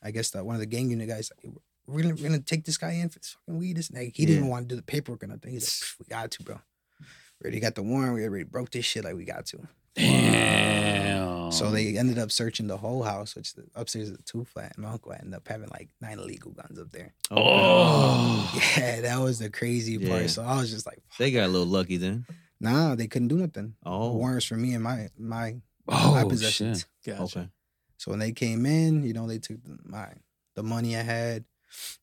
[0.02, 1.54] I guess that one of the gang unit guys, like,
[1.88, 3.78] we're gonna, we're gonna take this guy in for this fucking weed.
[3.78, 4.50] This, like, he didn't Yeah.
[4.50, 5.52] want to do the paperwork or nothing.
[5.52, 6.60] He's like, we got to, bro.
[7.42, 8.16] We already got the warrant.
[8.16, 9.04] We already broke this shit.
[9.06, 9.68] Like we got to.
[9.96, 11.52] Damn.
[11.52, 14.74] So they ended up searching the whole house, which the upstairs is a two flat.
[14.76, 17.14] And my uncle ended up having like nine illegal guns up there.
[17.32, 18.46] Oh.
[18.78, 20.10] Yeah, that was the crazy Yeah.
[20.10, 20.30] part.
[20.30, 22.26] So I was just like, They got a little lucky then.
[22.60, 23.76] nah, they couldn't do nothing.
[23.86, 24.14] Oh.
[24.14, 25.56] Warrants for me and my my
[25.88, 26.86] my Oh, possessions.
[27.04, 27.18] shit.
[27.18, 27.40] Gotcha.
[27.40, 27.50] Okay.
[28.00, 30.08] So when they came in, you know, they took the, my
[30.56, 31.44] the money I had.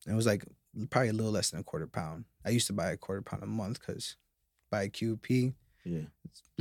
[0.05, 0.45] And it was like
[0.91, 2.27] probably a little less than a quarter pound.
[2.45, 4.17] I used to buy a quarter pound a month because
[4.71, 5.55] buy a QP
[5.85, 6.03] Yeah.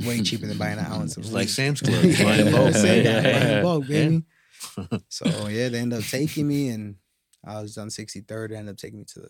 [0.04, 1.48] way cheaper than buying an ounce of It's like.
[1.48, 2.02] Sam's Club.
[2.04, 3.62] yeah, Buying bulk, buying Yeah.
[3.62, 4.24] bulk, baby.
[5.08, 6.96] so yeah, they ended up taking me, and
[7.44, 8.48] I was on 63rd.
[8.48, 9.28] They ended up taking me to the,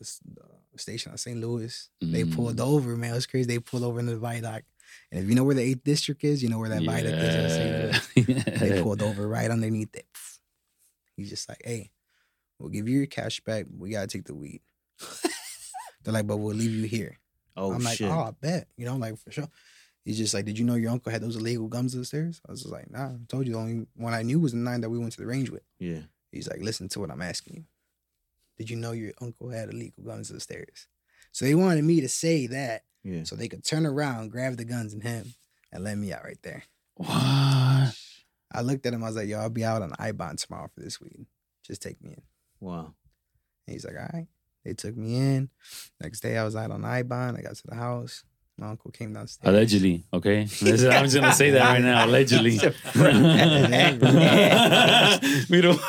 [0.73, 1.39] the station on St.
[1.39, 1.91] Louis.
[2.01, 2.35] They Mm.
[2.35, 3.11] pulled over, man.
[3.11, 3.47] It was crazy.
[3.49, 4.67] They pulled over in the viaduct,
[5.11, 7.35] and if you know where the eighth district is, you know where that viaduct is.
[7.35, 8.29] on St.
[8.29, 8.35] Louis.
[8.47, 8.59] Yeah.
[8.59, 10.07] They pulled over right underneath it.
[11.17, 11.91] He's just like, "Hey,
[12.59, 13.67] we'll give you your cash back.
[13.77, 14.61] We gotta take the weed."
[16.03, 17.19] They're like, "But we'll leave you here."
[17.57, 18.11] Oh I'm like, shit.
[18.11, 19.49] "Oh, I bet." You know, I'm like for sure.
[20.05, 22.63] He's just like, "Did you know your uncle had those illegal gums upstairs?" I was
[22.63, 24.91] just like, "Nah." I told you the only one I knew was the nine that
[24.91, 25.63] we went to the range with.
[25.79, 26.01] Yeah.
[26.33, 27.65] He's like, "Listen to what I'm asking you.
[28.59, 30.87] Did you know your uncle had illegal guns upstairs?"
[31.37, 33.25] So they wanted me to say that Yeah.
[33.25, 35.35] so they could turn around, grab the guns in him,
[35.71, 36.63] and let me out right there.
[36.95, 37.11] What?
[37.11, 39.05] I looked at him.
[39.05, 41.27] I was like, "Yo, I'll be out on I-bond tomorrow for this weed.
[41.63, 42.23] Just take me in."
[42.59, 42.95] Wow.
[43.67, 44.29] And he's like, "All right."
[44.65, 45.51] They took me in.
[46.01, 47.37] Next day, I was out on I-bond.
[47.37, 48.25] I got to the house.
[48.59, 49.55] My uncle came downstairs.
[49.55, 50.41] Allegedly, okay.
[50.43, 52.07] I'm just gonna say that right now.
[52.07, 52.59] Allegedly.
[55.51, 55.81] we don't.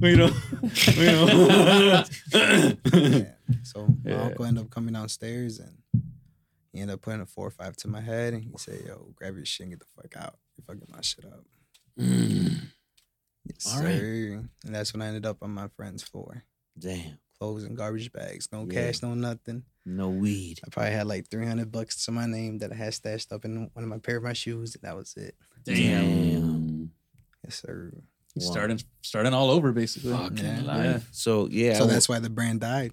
[0.00, 0.34] We don't.
[0.96, 2.10] We don't.
[2.32, 3.24] Yeah.
[3.62, 4.22] So my Yeah.
[4.22, 5.76] uncle ended up coming downstairs and
[6.72, 9.12] he ended up putting a four or five to my head and he said, "Yo,
[9.14, 10.38] grab your shit and get the fuck out.
[10.56, 11.44] You're fucking my shit up."
[12.00, 12.60] Mm.
[13.44, 13.98] Yes, All right.
[13.98, 14.42] sir.
[14.64, 16.44] And that's when I ended up on my friend's floor.
[16.78, 17.18] Damn.
[17.44, 18.48] Clothes and garbage bags.
[18.52, 18.86] No Yeah.
[18.86, 19.64] cash, no nothing.
[19.84, 20.60] No weed.
[20.64, 23.70] I probably had like 300 bucks to my name that I had stashed up in
[23.74, 24.74] one of my pair of my shoes.
[24.74, 25.34] And that was it.
[25.64, 26.90] Damn.
[27.44, 27.92] Yes, sir.
[27.94, 28.02] Wow.
[28.50, 30.12] Starting starting all over basically.
[30.12, 30.62] Fucking Yeah.
[30.62, 31.08] life.
[31.12, 31.76] So yeah.
[31.78, 32.92] so I that's wa- why the brand died.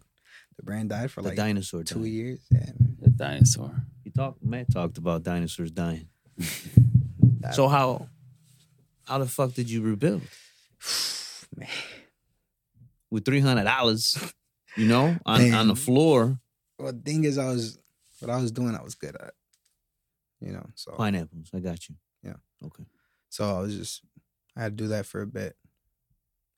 [0.57, 2.07] The brand died for the like dinosaur two died.
[2.09, 2.39] years.
[2.51, 2.97] Yeah, man.
[2.99, 3.73] The dinosaur.
[4.03, 4.43] You talked.
[4.43, 6.07] Matt talked about dinosaurs dying.
[7.53, 8.07] So how?
[9.05, 10.21] How the fuck did you rebuild
[11.57, 11.67] man.
[13.09, 14.15] with three hundred dollars?
[14.77, 16.39] You know, on on the floor.
[16.77, 17.77] Well, the thing is, I was
[18.19, 18.75] what I was doing.
[18.75, 19.33] I was good at.
[20.39, 21.49] You know, so Pineapples.
[21.53, 21.95] I got you.
[22.23, 22.33] Yeah.
[22.65, 22.83] Okay.
[23.29, 24.01] so I was just
[24.55, 25.55] I had to do that for a bit,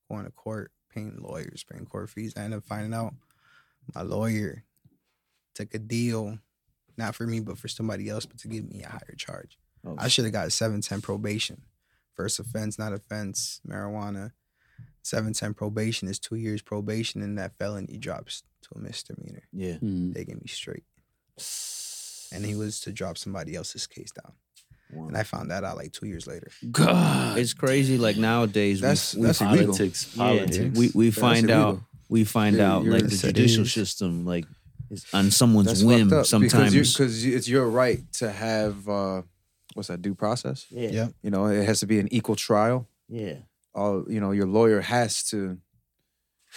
[0.09, 2.33] going to court, paying lawyers, paying court fees.
[2.37, 3.13] I ended up finding out
[3.93, 4.63] my lawyer
[5.53, 6.39] took a deal,
[6.97, 9.57] not for me, but for somebody else, but to give me a higher charge.
[9.85, 11.61] Oh, I should have got seven ten probation.
[12.15, 14.31] First offense, not offense, marijuana.
[15.03, 19.43] Seven ten probation is two years probation, and that felony drops to a misdemeanor.
[19.51, 19.73] yeah.
[19.75, 20.13] Mm.
[20.13, 20.85] They get me straight,
[22.31, 24.33] and he was to drop somebody else's case down.
[24.91, 25.07] Wow.
[25.07, 26.49] And I found that out like two years later.
[26.71, 27.97] God, It's crazy.
[27.97, 29.65] Like nowadays, we- That's we, that's we, illegal.
[29.67, 30.09] politics.
[30.15, 30.77] yeah, Politics.
[30.79, 31.87] we we That's find out illegal.
[32.09, 33.35] we find Yeah, out like the innocent.
[33.35, 34.45] judicial system, like
[34.89, 36.09] is on someone's That's whim.
[36.23, 39.23] Sometimes, because it's your right to have uh,
[39.73, 40.65] what's that due process.
[40.69, 41.07] yeah, Yeah.
[41.23, 42.87] You know, it has to be an equal trial.
[43.09, 43.35] yeah.
[43.75, 45.57] All you know, your lawyer has to.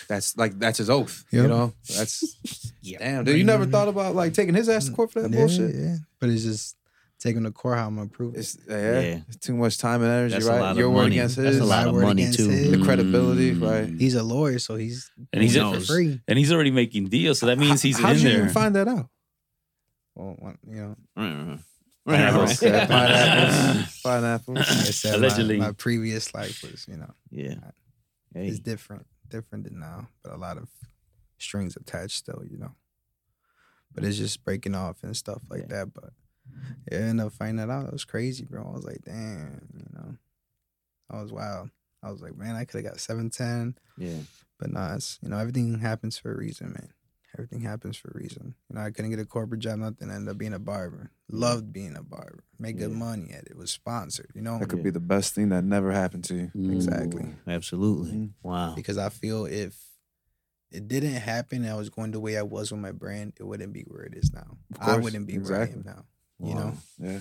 [0.09, 1.24] That's like that's his oath.
[1.31, 1.42] Yeah.
[1.42, 2.98] You know, that's Yeah.
[2.98, 3.24] damn.
[3.24, 5.74] Dude, you never thought about like taking his ass to court for that yeah, bullshit?
[5.74, 6.76] Yeah, but it's just
[7.18, 8.40] taking the court how I'm gonna prove it.
[8.40, 9.18] It's yeah, Yeah.
[9.29, 10.61] It's too much time and energy, That's right?
[10.61, 11.18] lot of Your word money.
[11.18, 12.50] against That's a lot of money too.
[12.50, 12.70] his.
[12.72, 13.62] the credibility, Mm.
[13.62, 13.98] right?
[13.98, 16.20] He's a lawyer, so he's And he's doing it in- for free.
[16.29, 18.38] and he's already making deals, so that means he's How'd in you there.
[18.40, 19.09] even find that out?
[20.14, 21.59] Well, you know, Right,
[22.07, 22.62] Pineapples.
[22.62, 22.87] right, Yeah,
[24.03, 24.59] pineapples, pineapples.
[24.59, 25.59] I said, Allegedly.
[25.59, 27.57] my, my previous life was, you know, Yeah.
[28.35, 28.49] Hey.
[28.49, 30.69] it's different, different than now, but a lot of
[31.38, 32.73] strings attached still, you know.
[33.95, 35.66] But it's just breaking off and stuff like Yeah.
[35.85, 35.95] that.
[35.95, 36.11] But
[36.90, 37.87] yeah, I ended up finding that out.
[37.87, 38.66] It was crazy, bro.
[38.69, 40.16] I was like, damn, you know,
[41.11, 41.71] I was wild.
[42.03, 43.77] I was like, man, I could have got seven ten.
[43.97, 44.19] Yeah.
[44.59, 46.90] But nah, it's you know, everything happens for a reason, man.
[47.38, 48.55] Everything happens for a reason.
[48.70, 50.11] You know, I couldn't get a corporate job, nothing.
[50.11, 51.11] I ended up being a barber.
[51.31, 52.44] Loved being a barber.
[52.59, 52.96] Made good Yeah.
[52.96, 53.57] money at it.
[53.57, 54.59] Was sponsored, you know?
[54.59, 56.51] That could be the best thing that never happened to you.
[56.57, 56.72] Mm.
[56.72, 57.35] Exactly.
[57.46, 58.12] Absolutely.
[58.12, 58.31] Mhm.
[58.42, 58.75] Wow.
[58.75, 59.79] Because I feel if
[60.70, 63.44] it didn't happen and I was going the way I was with my brand, it
[63.44, 64.57] wouldn't be where it is now.
[64.81, 65.83] Of I wouldn't be exactly.
[65.85, 66.05] where I am now.
[66.49, 66.75] You know?
[66.99, 67.20] Yeah.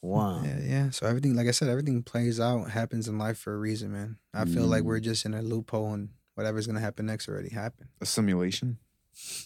[0.00, 0.42] Wow.
[0.44, 0.90] Yeah, yeah.
[0.90, 4.18] So everything, like I said, everything plays out, happens in life for a reason, man.
[4.32, 4.86] I feel like Mm.
[4.86, 7.88] we're just in a loophole and whatever's gonna happen next already happened.
[8.00, 8.78] A simulation.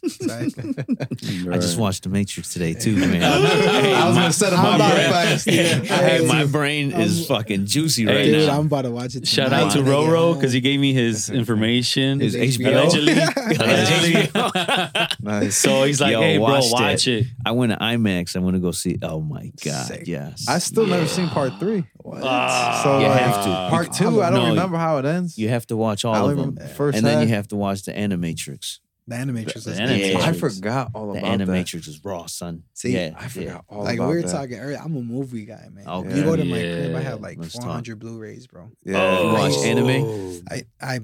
[0.04, 0.74] Exactly.
[1.52, 3.22] I just watched The Matrix today too, man.
[3.22, 5.48] I was gonna set him I'm up about- fast.
[5.48, 8.58] Hey, my brain is I'm- fucking juicy right Dude, now.
[8.58, 9.26] I'm about to watch it.
[9.28, 12.20] Shout out to when I Roro because he gave me his information.
[12.20, 12.82] His His HBO.
[12.82, 13.12] Allegedly.
[13.56, 14.30] Allegedly.
[15.22, 15.56] Nice.
[15.56, 17.26] so he's like, Yo, hey, bro, watch it.
[17.46, 18.35] I went to IMAX.
[18.35, 18.98] I want to go see.
[19.02, 19.87] Oh my god!
[19.87, 20.06] Sick.
[20.08, 20.46] Yes.
[20.48, 21.85] I still never seen part three.
[21.98, 22.22] What?
[22.24, 23.50] Ah, So You like, have to.
[23.70, 25.38] part two, I don't No, remember how it ends.
[25.38, 27.92] You have to watch all of them, first and then you have to watch the
[27.92, 28.80] Animatrix.
[29.06, 30.12] The Animatrix The is Animatrix.
[30.12, 30.18] Yeah.
[30.26, 31.46] I forgot all The about that.
[31.48, 32.62] Animatrix is raw, son.
[32.74, 33.90] See, yeah, I forgot all about that.
[33.90, 34.30] like about we were that.
[34.32, 34.78] talking earlier.
[34.78, 35.86] I'm a movie guy, man.
[35.88, 36.16] Okay.
[36.16, 37.64] You go to my crib, I have like Let's talk.
[37.64, 38.70] 400 Blu-rays, bro.
[38.84, 38.98] Yeah.
[39.18, 39.28] Oh.
[39.28, 39.64] You watch Oh.
[39.64, 40.42] anime?
[40.50, 41.00] I I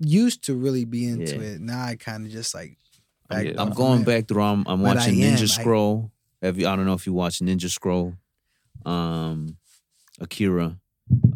[0.00, 1.42] used to really be into Yeah.
[1.42, 1.60] it.
[1.60, 2.76] Now I kind of just like.
[3.30, 4.42] I'm I'm going of back through.
[4.42, 5.36] I'm, I'm But watching am.
[5.36, 6.10] Ninja I- Scroll.
[6.42, 6.66] Have you?
[6.68, 8.14] I don't know if you watch Ninja Scroll,
[8.84, 9.56] um,
[10.20, 10.78] Akira,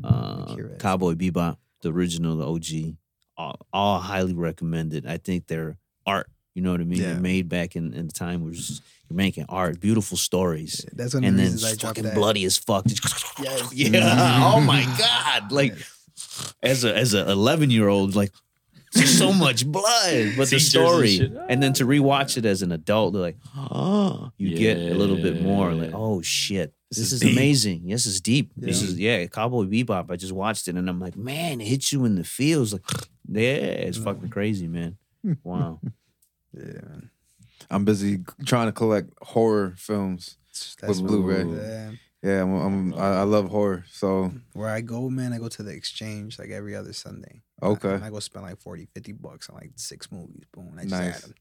[0.04, 2.96] uh, Akira Cowboy Bebop, the original, the OG.
[3.36, 5.06] All, all highly recommended.
[5.06, 6.30] I think they're art.
[6.54, 7.00] You know what I mean?
[7.00, 7.12] Yeah.
[7.12, 8.62] They're made back in, in the time where you're
[9.10, 12.14] making art, beautiful stories, That's one of and the then reasons I dropped fucking that.
[12.14, 12.84] bloody as fuck.
[13.40, 13.72] Yes.
[13.72, 14.40] yeah.
[14.42, 15.52] oh my god!
[15.52, 15.74] Like
[16.60, 18.32] as a as a 11 year old, like
[18.92, 21.32] so much blood, but the Seizures and story, shit.
[21.48, 24.94] and then to oh, rewatch it as an adult, they're like, oh, you get a
[24.94, 25.72] little bit more.
[25.72, 27.86] Like, oh shit, this, This is, is amazing.
[27.86, 28.50] This is deep.
[28.56, 30.10] This is yeah, Cowboy Bebop.
[30.10, 32.72] I just watched it, and I'm like, man, it hits you in the feels.
[32.72, 32.82] Like,
[33.28, 33.50] yeah,
[33.86, 34.04] it's mm.
[34.04, 34.96] fucking crazy, man.
[35.44, 35.80] Wow.
[36.58, 37.10] Yeah, man.
[37.70, 40.36] I'm busy trying to collect horror films.
[40.80, 41.44] That's With Blu-ray.
[41.44, 41.90] what- Yeah.
[42.20, 43.84] Yeah, I'm, I'm I, I love horror.
[43.92, 47.42] So Where I go, man, I go to the exchange like every other Sunday.
[47.62, 47.94] Okay.
[47.94, 50.42] And I go spend like 40, 50 bucks on like six movies.
[50.52, 50.74] Boom.
[50.76, 51.16] I just Nice.
[51.16, 51.34] add them.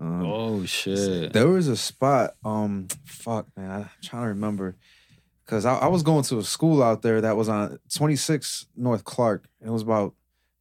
[0.00, 1.32] um, Oh shit.
[1.32, 4.74] There was a spot, um, fuck man, I'm trying to remember.
[5.46, 9.04] Cause I, I was going to a school out there that was on 26 North
[9.04, 9.46] Clark.
[9.60, 10.14] And it was about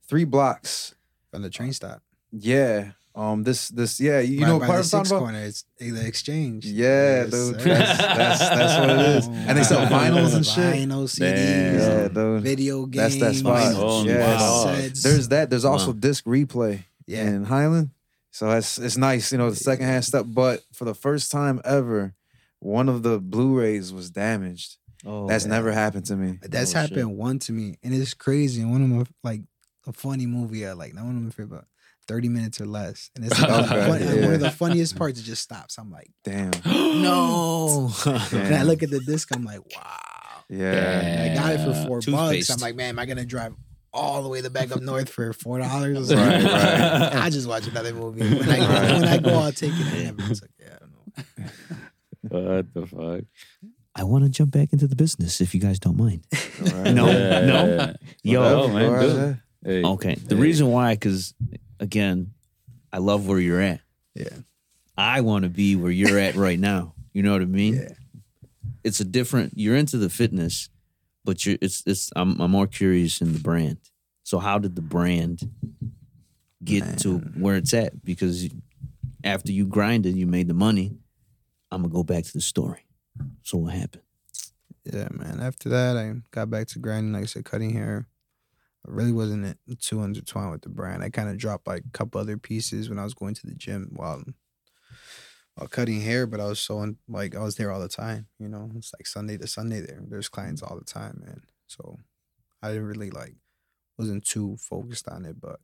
[0.08, 0.94] three blocks.
[1.32, 2.04] From the train stop.
[2.32, 2.92] Yeah.
[3.16, 5.20] Um, this this yeah, you Right know by what part the I'm six about?
[5.20, 5.40] corner.
[5.44, 6.66] It's the exchange.
[6.66, 7.60] Yeah, Yes, dude.
[7.60, 9.28] That's, that's that's what it is.
[9.48, 10.64] And they sell vinyls and shit.
[10.90, 11.20] Vinyl CDs.
[11.20, 11.80] Damn.
[11.80, 12.42] Yeah, dude.
[12.44, 13.22] Video That's games.
[13.22, 13.74] that spot.
[13.76, 14.36] Oh, yeah.
[14.36, 14.66] wow.
[15.04, 15.50] There's that.
[15.52, 15.98] There's also Wow.
[16.00, 17.28] disc replay Yeah.
[17.28, 17.92] in Highland.
[18.32, 20.26] So that's it's nice, you know, the second hand stuff.
[20.28, 22.16] But for the first time ever,
[22.60, 24.78] one of the Blu-rays was damaged.
[25.06, 25.52] Oh, That's yeah.
[25.52, 26.40] never happened to me.
[26.42, 27.10] That's Oh, happened shit.
[27.10, 28.62] one to me, and it's crazy.
[28.62, 29.42] And one of my like
[29.86, 31.66] a funny movie I like, not one of my favorite,
[32.08, 33.10] but thirty minutes or less.
[33.16, 35.20] And it's like, Okay, fun- and one of the funniest parts.
[35.20, 35.78] It just stops.
[35.78, 36.52] I'm like, Damn.
[36.66, 37.92] no.
[38.06, 39.30] and I look at the disc.
[39.36, 40.44] I'm like, wow.
[40.50, 41.32] Yeah.
[41.32, 42.50] I got it for four bucks.
[42.50, 43.54] I'm like, man, am I gonna drive
[43.94, 46.14] all the way the back up north for four dollars?
[46.14, 47.16] Right, right.
[47.16, 48.22] I just watch another movie.
[48.22, 48.60] When I,
[48.94, 49.86] when I go, I'll take it.
[49.88, 50.72] I never took it.
[50.72, 50.92] I don't
[52.32, 52.56] know.
[52.56, 53.24] What the fuck?
[53.96, 56.26] I want to jump back into the business if you guys don't mind.
[56.34, 56.94] All right.
[56.94, 57.66] No, Yeah, no.
[57.68, 57.94] yeah,
[58.24, 58.34] yeah.
[58.34, 59.16] Yo, Oh, man, right do it.
[59.16, 59.40] ahead.
[59.64, 60.16] Hey, Okay.
[60.16, 60.42] The hey.
[60.42, 61.34] reason why, because
[61.84, 62.34] again,
[62.92, 63.82] I love where you're at.
[64.16, 64.38] Yeah.
[64.98, 66.94] I want to be where you're at right now.
[67.14, 67.76] You know what I mean?
[67.76, 67.90] Yeah.
[68.84, 69.54] It's a different.
[69.56, 70.70] You're into the fitness,
[71.24, 71.58] but you're.
[71.62, 71.84] It's.
[71.86, 72.12] It's.
[72.16, 72.40] I'm.
[72.40, 73.78] I'm more curious in the brand.
[74.24, 75.50] So how did the brand
[76.64, 78.04] get to where it's at?
[78.04, 78.50] Because
[79.24, 80.98] after you grinded, you made the money.
[81.72, 82.86] I'm gonna go back to the story.
[83.44, 84.04] So what happened?
[84.86, 85.40] Yeah, man.
[85.42, 88.08] After that, I got back to grinding, like I said, cutting hair.
[88.88, 91.04] I really wasn't it- too intertwined with the brand.
[91.04, 93.56] I kind of dropped like a couple other pieces when I was going to the
[93.56, 94.24] gym while
[95.56, 98.28] while cutting hair, but I was so in, like I was there all the time.
[98.40, 100.02] You know, it's like Sunday to Sunday there.
[100.08, 101.44] There's clients all the time, man.
[101.68, 101.98] So
[102.62, 103.36] I didn't really like
[103.98, 105.62] wasn't too focused on it, but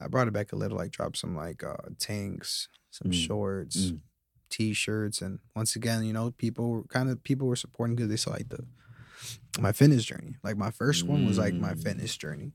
[0.00, 0.78] I brought it back a little.
[0.78, 4.00] Like dropped some like uh tanks, some Mm, shorts, mm.
[4.48, 8.16] t-shirts, and once again, you know, people were kind of people were supporting because they
[8.16, 8.66] saw like the
[9.58, 10.36] my fitness journey.
[10.42, 11.82] Like my first one was like my Mm.
[11.82, 12.52] fitness journey.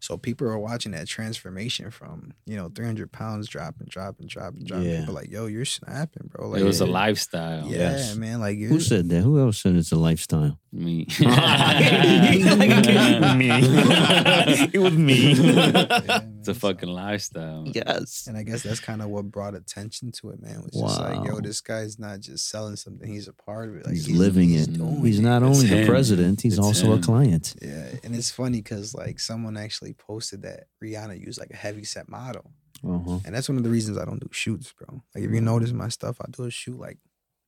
[0.00, 4.86] So people are watching that transformation from you know 300 pounds dropping, dropping, dropping, dropping.
[4.90, 5.00] Yeah.
[5.00, 6.48] People like, yo, you're snapping, bro.
[6.50, 7.66] Like it was a lifestyle.
[7.66, 8.14] Yeah, Yes.
[8.16, 8.38] man.
[8.40, 9.22] Like you're, Who said that?
[9.22, 10.58] Who else said it's a lifestyle?
[10.72, 11.06] Me.
[11.06, 11.08] me.
[14.74, 15.34] it was me.
[15.34, 16.74] Yeah, It's a man.
[16.74, 17.64] fucking lifestyle.
[17.74, 18.26] yes.
[18.26, 20.62] And I guess that's kind of what brought attention to it, man.
[20.62, 23.86] Was just like, yo, this guy's not just selling something; he's a part of it.
[23.86, 24.74] Like he's, living he's it.
[24.74, 25.22] doing He's it.
[25.22, 25.86] not It's only the him.
[25.86, 27.54] president, he's It's also a client.
[27.62, 31.84] Yeah, and it's funny because like someone actually posted that Rihanna used like a heavy
[31.84, 33.20] set model, Uh-huh.
[33.24, 35.02] and that's one of the reasons I don't do shoots, bro.
[35.14, 36.98] Like if you notice my stuff, I do a shoot like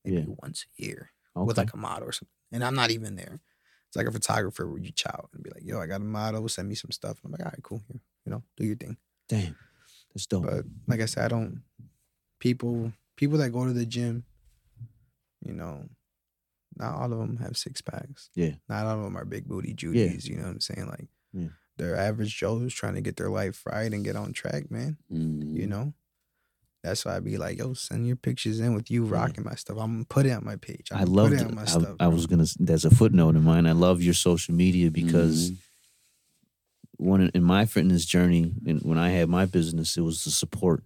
[0.04, 0.34] maybe Yeah.
[0.42, 1.44] once a year Okay.
[1.46, 3.40] with like a model or something, and I'm not even there.
[3.88, 6.48] It's like a photographer would reach out and be like, "Yo, I got a model,
[6.48, 8.76] send me some stuff." And I'm like, "All right, cool, here, you know, do your
[8.76, 8.96] thing."
[9.28, 9.56] Damn.
[10.14, 10.44] That's dope.
[10.44, 11.62] But like I said, I don't
[12.40, 14.24] people people that go to the gym,
[15.44, 15.84] you know,
[16.76, 18.28] not all of them have six packs.
[18.34, 18.54] Yeah.
[18.68, 20.28] Not all of them are big booty Judies.
[20.28, 20.86] You know what I'm saying?
[20.88, 21.48] Like Yeah.
[21.78, 24.98] they're average Joes trying to get their life right and get on track, man.
[25.12, 25.54] Mm.
[25.54, 25.94] You know?
[26.82, 29.76] That's why I'd be like, yo, send your pictures in with you rocking my stuff.
[29.80, 30.88] I'm gonna put it on my page.
[30.92, 31.46] I'm I love it it.
[31.46, 31.96] on my I, stuff.
[31.98, 32.46] I was gonna.
[32.60, 33.66] There's a footnote in mine.
[33.66, 35.56] I love your social media because Mhm.
[36.98, 40.82] When in my fitness journey and when I had my business, it was the support,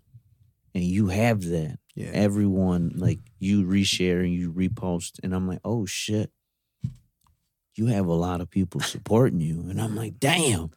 [0.75, 1.79] and you have that.
[1.95, 2.11] yeah.
[2.13, 6.31] Everyone like you reshare and you repost, and I'm like, oh shit,
[7.75, 10.71] you have a lot of people supporting you, and I'm like, damn.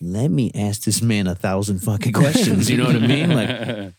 [0.00, 2.70] Let me ask this man a thousand fucking questions.
[2.70, 3.30] You know what I mean?
[3.34, 3.92] Like,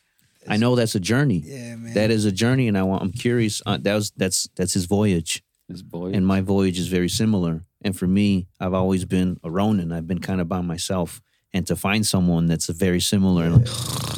[0.47, 1.43] I know that's a journey.
[1.45, 1.93] yeah, man.
[1.93, 3.03] That is a journey, and I want.
[3.03, 3.61] I'm curious.
[3.65, 6.11] Uh, that was that's that's his voyage this boy.
[6.13, 7.65] and my voyage is very similar.
[7.81, 9.91] And for me, I've always been a Ronin.
[9.91, 11.21] I've been kind of by myself.
[11.51, 13.67] And to find someone that's very similar, like,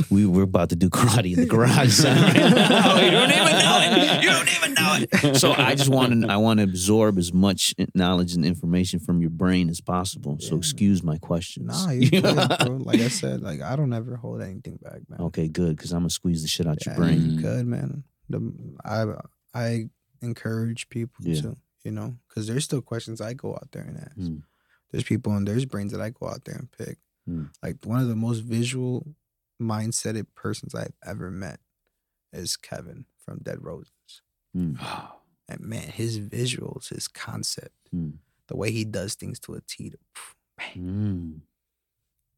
[0.10, 1.94] we were about to do karate in the garage.
[1.94, 3.00] son, right now.
[3.00, 4.24] you don't even know it.
[4.24, 4.98] You don't even know
[5.32, 5.36] it.
[5.38, 9.22] So I just want to, I want to absorb as much knowledge and information from
[9.22, 10.40] your brain as possible.
[10.42, 10.58] So Yeah.
[10.58, 11.68] excuse my questions.
[11.68, 12.24] Nah, you good,
[12.66, 12.80] bro.
[12.84, 15.22] Like I said, like I don't ever hold anything back, man.
[15.22, 17.22] okay, good, because I'm gonna squeeze the shit out of your brain.
[17.32, 17.66] You Mm.
[17.68, 18.04] man.
[18.30, 18.54] The,
[18.84, 19.06] I
[19.58, 19.90] I
[20.22, 21.42] encourage people Yeah.
[21.44, 24.16] to, you know, because there's still questions I go out there and ask.
[24.18, 24.44] Mm.
[24.92, 26.98] There's people and there's brains that I go out there and pick.
[27.30, 27.50] Mm.
[27.64, 29.16] Like one of the most visual
[29.62, 31.60] mindseted persons I've ever met
[32.34, 34.22] is Kevin from Dead Roses.
[34.56, 34.80] Mm.
[35.48, 38.14] And man, his visuals, his concept, Mm.
[38.48, 39.98] the way he does things to a T, to,
[40.78, 41.42] Mm.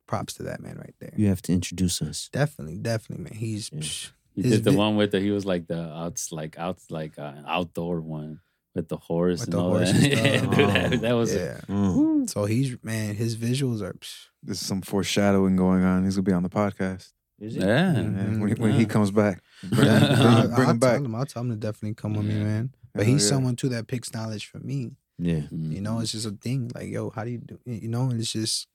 [0.07, 1.13] props to that man right there.
[1.15, 2.29] You have to introduce us.
[2.31, 3.33] Definitely, definitely, man.
[3.33, 3.79] He's Yeah.
[3.79, 6.89] psh, He did the vi- one with the he was like the outs like outs
[6.91, 8.41] like uh, outdoor one
[8.75, 10.01] with the horse With and the all horse that.
[10.11, 10.55] yeah, stuff.
[10.55, 11.61] dude, that, that was yeah.
[11.67, 12.29] Mm.
[12.29, 13.93] So he's man, his visuals are.
[13.93, 16.03] psh, There's some foreshadowing going on.
[16.05, 17.65] He's gonna be on the podcast Is yeah.
[17.95, 18.33] Mhm.
[18.35, 19.41] yeah, when, when he comes back.
[19.63, 20.99] Bring, him- bring, I'll, bring him back.
[21.01, 22.73] Him, I'll tell him to definitely come with me, man.
[22.93, 23.29] But Hell he's yeah.
[23.29, 24.91] someone too that picks knowledge from me.
[25.19, 25.35] Yeah.
[25.35, 25.71] Mm-hmm.
[25.71, 26.71] You know, it's just a thing.
[26.75, 27.59] Like, yo, how do you do?
[27.65, 28.67] You know, and it's just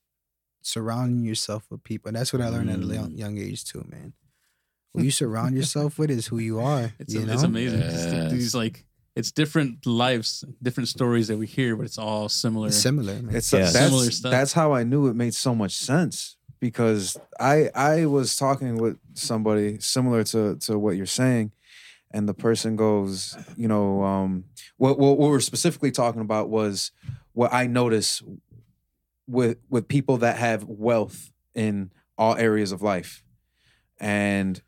[0.62, 2.08] surrounding yourself with people.
[2.08, 3.18] And that's what I learned at a young, Mm.
[3.18, 4.12] young age too, man.
[4.94, 6.92] Who you surround yourself with is who you are.
[6.98, 7.80] It's, you know, it's amazing.
[7.80, 8.84] It's just These like
[9.18, 12.68] it's different lives, different stories that we hear, but it's all similar.
[12.68, 13.34] It's similar, man.
[13.34, 13.58] It's Yeah.
[13.60, 14.30] that's, Similar stuff.
[14.30, 18.96] that's how I knew it made so much sense because I I was talking with
[19.14, 21.50] somebody similar to to what you're saying,
[22.12, 24.44] and the person goes, you know, um,
[24.76, 26.92] what what, what we're specifically talking about was
[27.32, 28.22] what I notice
[29.26, 33.24] with with people that have wealth in all areas of life,
[33.98, 34.62] and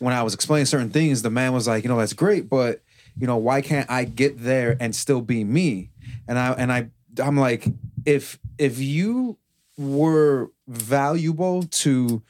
[0.00, 2.82] when I was explaining certain things, the man was like, you know, that's great, but
[3.18, 5.90] you know, why can't I get there and still be me?
[6.28, 6.88] And I and I
[7.22, 7.66] I'm like,
[8.04, 9.38] if if you
[9.76, 12.22] were valuable to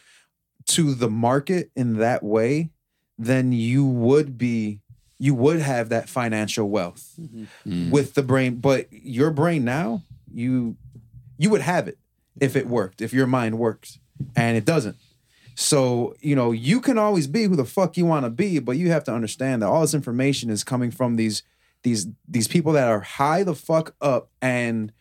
[0.66, 2.70] to the market in that way,
[3.18, 4.80] then you would be
[5.18, 7.12] you would have that financial wealth
[7.66, 7.90] Mm.
[7.90, 8.56] with the brain.
[8.56, 10.76] But your brain now, you
[11.38, 11.98] you would have it
[12.40, 13.98] if it worked, if your mind works,
[14.36, 14.96] and it doesn't.
[15.54, 18.76] So, you know, you can always be who the fuck you want to be, but
[18.76, 21.42] you have to understand that all this information is coming from these
[21.82, 24.92] these these people that are high the fuck up and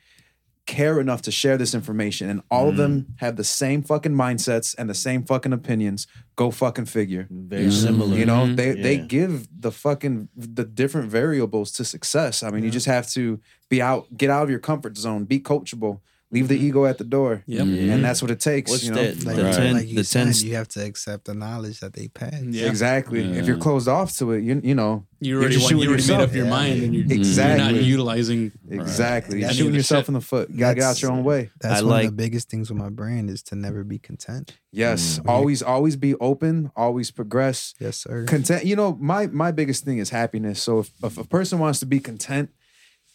[0.65, 3.05] care enough to share this information and all of them mm.
[3.19, 6.07] have the same fucking mindsets and the same fucking opinions.
[6.35, 7.27] Go fucking figure.
[7.29, 8.15] Very similar.
[8.15, 8.55] You know, mm-hmm.
[8.55, 12.43] they they give the fucking the different variables to success.
[12.43, 13.39] I mean, you just have to
[13.69, 15.99] be out, get out of your comfort zone, be coachable,
[16.33, 17.67] leave the ego at the door, Yep.
[17.67, 17.93] Yeah.
[17.93, 18.71] and that's what it takes.
[18.71, 19.23] What's you know, that?
[19.23, 19.53] Like, The Right.
[19.55, 22.33] ten, like you the said, ten, you have to accept the knowledge that they pass.
[22.41, 22.67] Yeah.
[22.67, 23.21] exactly.
[23.37, 25.77] If you're closed off to it, you you know, You You're already, just want, you
[25.83, 26.29] shooting already made yourself.
[26.29, 26.49] up your Yeah.
[26.49, 27.63] mind and you're, Exactly.
[27.65, 28.51] you're not utilizing.
[28.69, 30.07] exactly, you're shooting yourself shit.
[30.09, 30.49] in the foot.
[30.49, 31.49] You gotta get out your own way.
[31.61, 33.99] That's I one of like- the biggest things with my brand is to never be
[33.99, 34.51] content.
[34.73, 35.29] Yes, Mm.
[35.29, 37.73] always always be open, always progress.
[37.79, 38.25] Yes, sir.
[38.25, 41.79] content you know my my biggest thing is happiness so if, if a person wants
[41.79, 42.49] to be content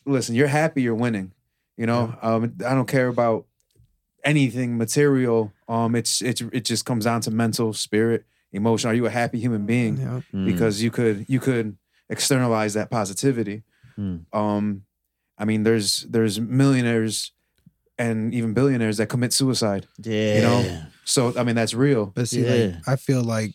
[0.06, 1.32] listen you're happy you're winning
[1.78, 3.46] you know um i don't care about
[4.24, 9.06] anything material um it's it's it just comes down to mental spirit emotion are you
[9.06, 10.20] a happy human being Yeah.
[10.34, 10.44] Mm.
[10.46, 11.76] because you could you could
[12.10, 13.62] externalize that positivity
[13.98, 14.26] Mm.
[14.32, 14.82] um
[15.38, 17.32] i mean there's there's millionaires
[17.98, 22.28] and even billionaires that commit suicide yeah, you know, so i mean that's real But
[22.28, 22.54] see, Yeah.
[22.54, 23.52] like I feel like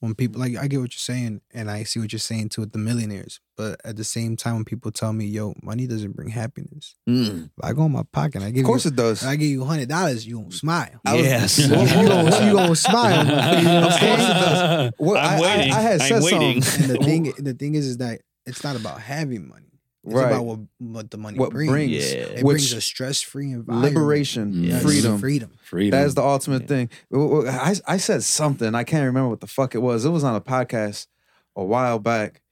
[0.00, 2.60] when people like I get what you're saying, and I see what you're saying too
[2.62, 3.40] with the millionaires.
[3.56, 7.50] But at the same time, when people tell me, "Yo, money doesn't bring happiness," Mm.
[7.62, 9.48] I go in my pocket, and I give of course you, it does I give
[9.48, 11.00] you hundred dollars, you don't smile.
[11.04, 11.58] I was- Yes.
[11.58, 13.26] you gonna you gonna smile.
[13.58, 14.92] You know what I'm?
[14.98, 15.72] Well, I'm I- I- waiting.
[15.72, 16.62] I had I'm waiting.
[16.62, 16.84] something.
[16.90, 19.64] And the thing, the thing is, is that it's not about having money.
[20.08, 20.26] It's Right.
[20.32, 21.70] about what what the money What brings.
[21.70, 21.90] brings.
[21.92, 22.18] Yeah.
[22.20, 23.94] It Which- brings a stress free environment.
[23.94, 24.82] liberation, Yes.
[24.82, 25.18] freedom.
[25.18, 25.50] freedom.
[25.62, 25.98] Freedom.
[25.98, 26.68] That is the ultimate Yeah.
[26.68, 26.90] thing.
[27.10, 28.74] Well, well, I, I said something.
[28.74, 30.04] I can't remember what the fuck it was.
[30.04, 31.06] It was on a podcast
[31.56, 32.42] a while back.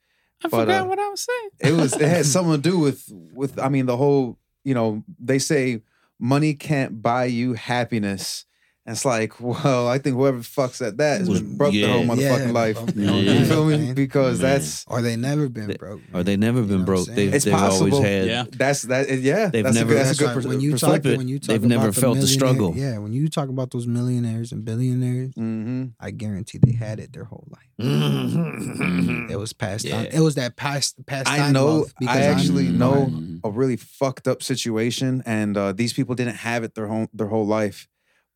[0.44, 1.72] I but, forgot uh, what I was saying.
[1.74, 1.92] It was.
[1.94, 3.58] It had something to do with with.
[3.58, 4.38] I mean, the whole.
[4.64, 5.82] You know, they say
[6.18, 8.45] money can't buy you happiness.
[8.86, 11.86] And it's like, well, I think whoever fucks at that has Was- been broke yeah.
[11.88, 12.74] their whole motherfucking Yeah, life.
[12.76, 13.92] broke their whole You life, feel me?
[13.94, 14.52] Because Man.
[14.52, 16.02] that's Or they never been They- broke.
[16.14, 17.06] Or they never You been know broke.
[17.08, 18.02] They've, It's they've always possible.
[18.02, 18.26] had.
[18.26, 18.44] Yeah.
[18.52, 19.10] that's that.
[19.10, 19.98] Yeah, They've that's never- a good.
[19.98, 21.18] That's, That's a good why pers- when you talk perspective.
[21.18, 22.74] when you talk They've never about the felt the struggle.
[22.76, 27.12] Yeah, when you talk about those millionaires and billionaires, hmm I guarantee they had it
[27.12, 27.62] their whole life.
[27.80, 29.30] Mhm.
[29.30, 29.98] It was passed Yeah.
[29.98, 30.06] on.
[30.06, 31.66] It was that past past I know.
[31.66, 32.76] wealth I because I'm- actually Mm.
[32.76, 33.40] know Mhm.
[33.44, 37.26] a really fucked up situation, and uh, these people didn't have it their whole their
[37.28, 37.88] whole life,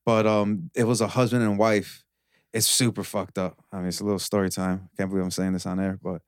[0.05, 2.05] but um, it was a husband and wife.
[2.53, 3.63] It's super fucked up.
[3.73, 4.89] I mean, it's a little story time.
[4.97, 6.23] Can't believe I'm saying this on air, but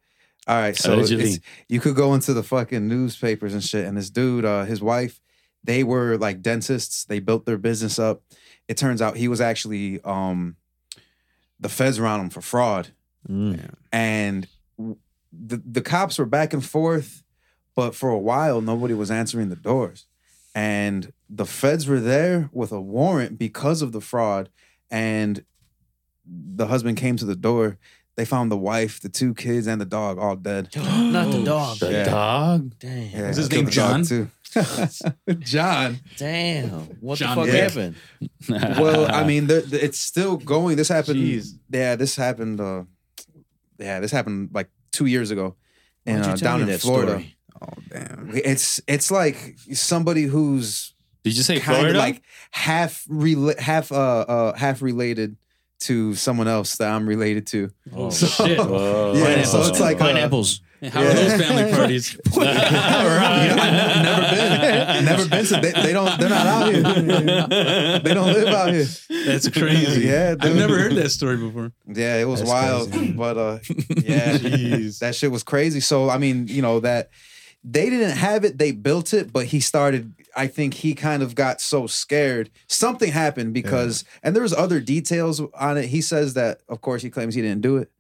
[0.47, 0.77] all right.
[0.77, 4.65] So it's, you could go into the fucking newspapers and shit, and this dude, uh,
[4.65, 5.21] his wife,
[5.65, 7.05] they were like dentists.
[7.05, 8.23] They built their business up.
[8.69, 10.57] It turns out he was actually um,
[11.59, 12.89] the feds around him for fraud
[13.29, 13.71] Mm.
[13.93, 14.49] and
[15.33, 17.23] the the cops were back and forth,
[17.77, 20.07] but for a while nobody was answering the doors,
[20.55, 24.51] and the feds were there with a warrant because of the fraud,
[24.91, 25.45] and
[26.27, 27.79] the husband came to the door.
[28.15, 30.69] They found the wife, the two kids, and the dog all dead.
[30.77, 31.79] Not the Oh, dog.
[31.79, 32.05] The Yeah.
[32.05, 32.75] dog.
[32.79, 33.11] Damn.
[33.11, 34.05] Yeah, Was his name the John?
[34.05, 34.29] Too.
[35.39, 35.99] John.
[36.19, 36.69] Damn.
[37.01, 37.63] What John the fuck Dick.
[37.63, 37.97] happened?
[38.79, 40.77] Well, I mean, the, the- it's still going.
[40.77, 41.21] This happened.
[41.21, 41.59] Jeez.
[41.71, 42.61] Yeah, this happened.
[42.61, 42.85] Uh,
[43.79, 45.57] yeah, this happened like two years ago,
[46.05, 47.13] Why in, uh, down in Florida.
[47.13, 47.37] story?
[47.63, 48.31] Oh damn.
[48.35, 50.95] It's it's like somebody who's
[51.25, 51.99] Did you say kind Florida?
[51.99, 55.37] of like half rela- half uh uh half related
[55.81, 57.71] to someone else that I'm related to.
[57.95, 58.59] Oh, So- shit.
[58.71, 59.15] Whoa.
[59.17, 60.61] Yeah, so it's like, uh, pineapples.
[60.91, 62.17] How are those family parties?
[62.35, 65.45] You know, I've never been, never been.
[65.47, 66.19] So they, they don't.
[66.19, 66.83] They're not out here.
[68.03, 68.87] They don't live out here.
[69.27, 70.07] That's crazy.
[70.09, 71.71] Yeah, I've never heard that story before.
[71.87, 73.13] Yeah, it was That's wild, crazy.
[73.13, 73.59] but uh,
[73.97, 74.99] yeah, Jeez.
[74.99, 75.79] that shit was crazy.
[75.81, 77.11] So I mean, you know that
[77.65, 80.13] they didn't have it; they built it, but he started.
[80.37, 82.51] I think he kind of got so scared.
[82.67, 85.87] Something happened because, and there was other details on it.
[85.87, 87.91] He says that, of course, he claims he didn't do it,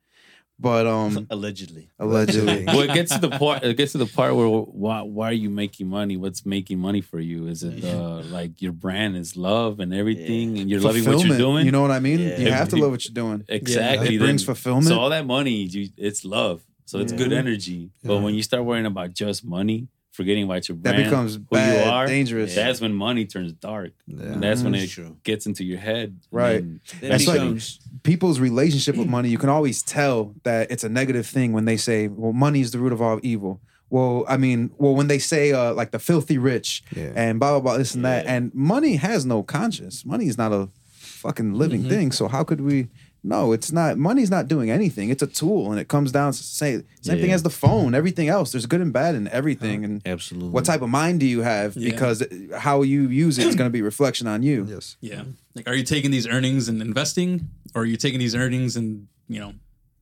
[0.58, 1.90] but um, Allegedly.
[1.98, 2.64] allegedly.
[2.66, 3.62] well, it gets to the part.
[3.62, 6.16] It gets to the part where why why are you making money?
[6.16, 7.46] What's making money for you?
[7.48, 11.36] Is it uh, like your brand is love and everything, and you're loving what you're
[11.38, 11.66] doing?
[11.66, 12.18] You know what I mean?
[12.20, 12.38] Yeah.
[12.38, 13.44] You have to love what you're doing.
[13.48, 14.16] exactly.
[14.16, 14.86] It brings Then- fulfillment.
[14.86, 16.62] So all that money, you, it's love.
[16.92, 17.38] So it's good Yeah.
[17.38, 17.88] energy.
[18.04, 21.40] But when you start worrying about just money, forgetting about your brand, that becomes who
[21.50, 22.54] bad, you are, dangerous.
[22.54, 23.92] that's when money turns dark.
[24.06, 24.32] Yeah.
[24.32, 25.16] And that's when it true.
[25.24, 26.18] gets into your head.
[26.30, 26.62] Right.
[26.62, 27.62] And That's like-
[28.02, 31.78] people's relationship with money, you can always tell that it's a negative thing when they
[31.78, 35.18] say, "Well, money is the root of all evil." Well, I mean, well, when they
[35.18, 37.12] say uh, like the filthy rich Yeah.
[37.16, 40.04] and blah blah blah, this and that, and money has no conscience.
[40.04, 41.88] Money is not a fucking living Mhm.
[41.88, 42.12] thing.
[42.12, 42.88] So how could we
[43.24, 43.98] No, it's not.
[43.98, 45.08] Money's not doing anything.
[45.08, 47.34] It's a tool, and it comes down to say same thing Yeah.
[47.36, 47.94] as the phone.
[47.94, 49.84] Everything else, there's good and bad in everything.
[49.84, 50.50] And Absolutely.
[50.50, 51.76] what type of mind do you have?
[51.76, 51.90] Yeah.
[51.92, 52.24] Because
[52.56, 54.66] how you use it is going to be a reflection on you.
[54.68, 54.96] Yes.
[55.00, 55.22] Yeah.
[55.54, 59.06] Like, are you taking these earnings and investing, or are you taking these earnings and
[59.28, 59.52] you know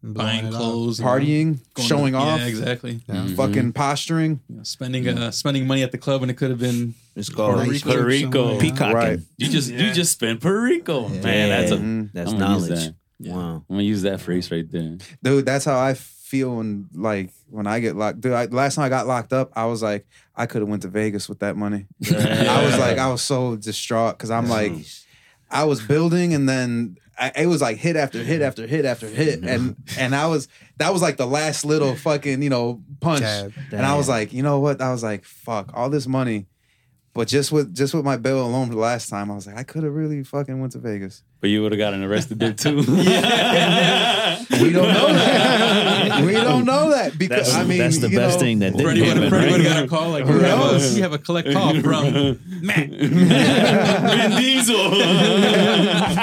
[0.02, 0.60] Blowing buying it up.
[0.60, 3.00] clothes, Partying, showing to- off, Yeah, exactly.
[3.36, 4.40] fucking posturing.
[4.48, 7.28] You know, spending uh, spending money at the club when it could have been It's
[7.28, 7.90] called Puerto Nice Rico.
[7.90, 8.58] Puerto Rico.
[8.58, 8.94] peacocking.
[8.96, 9.18] Right.
[9.36, 11.20] You just you just spent Puerto Rico, man.
[11.22, 11.80] That's a Yeah.
[11.82, 12.10] Mhm.
[12.14, 12.84] That's I'm gonna use knowledge.
[12.86, 12.94] that.
[13.20, 13.34] Yeah.
[13.34, 13.64] Wow.
[13.68, 14.96] I'm gonna use that phrase right there.
[15.22, 18.84] dude that's how i feel when like when i get locked dude I, last time
[18.84, 21.56] i got locked up i was like i could have went to vegas with that
[21.56, 24.72] money i was like i was so distraught because i'm like
[25.50, 29.06] i was building and then I, it was like hit after hit after hit after
[29.06, 29.48] hit mm-hmm.
[29.48, 30.48] and and i was
[30.78, 33.52] that was like the last little fucking you know punch Jab.
[33.72, 36.46] and i was like you know what i was like fuck all this money
[37.14, 39.82] but just with just with my bill alone last time i was like i could
[39.82, 42.76] have really fucking went to vegas But you would have gotten arrested there too.
[44.60, 48.16] we don't know that we don't know that because That's, i mean that's the you
[48.18, 49.52] best know, thing that didn't Freddie would happen, have Freddie right?
[49.52, 50.94] would have got a call like Who we have, a, knows?
[50.94, 52.88] we have a collect call from Matt.
[52.90, 54.90] Vin Diesel.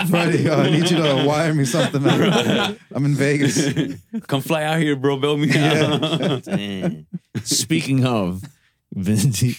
[0.07, 2.01] Freddie, uh, I need you to wire me something.
[2.03, 2.77] Man.
[2.91, 3.57] I'm in Vegas.
[4.27, 5.17] Come fly out here, bro.
[5.17, 6.45] Bail me out.
[6.47, 7.05] Man.
[7.43, 8.41] Speaking of,
[8.95, 9.55] Vinci,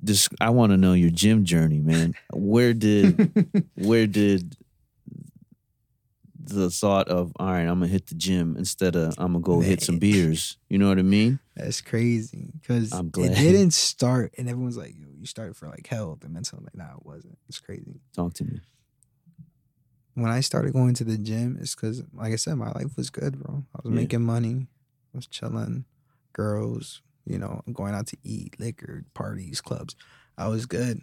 [0.00, 2.14] this, I want to know your gym journey, man.
[2.32, 3.32] Where did
[3.74, 4.56] where did
[6.46, 9.60] the thought of all right, I'm gonna hit the gym instead of I'm gonna go
[9.60, 10.58] hit some beers?
[10.68, 11.38] You know what I mean?
[11.56, 13.36] That's crazy because I'm it glad.
[13.36, 16.74] didn't start, and everyone's like, "Yo, you started for like health and mental." I'm like,
[16.76, 17.38] nah, it wasn't.
[17.48, 18.00] It's crazy.
[18.14, 18.60] Talk to me.
[20.14, 23.10] When I started going to the gym, it's because, like I said, my life was
[23.10, 23.64] good, bro.
[23.74, 23.96] I was Yeah.
[23.96, 24.68] making money,
[25.12, 25.84] I was chilling,
[26.32, 29.96] girls, you know, going out to eat, liquor, parties, clubs.
[30.36, 31.00] I was good.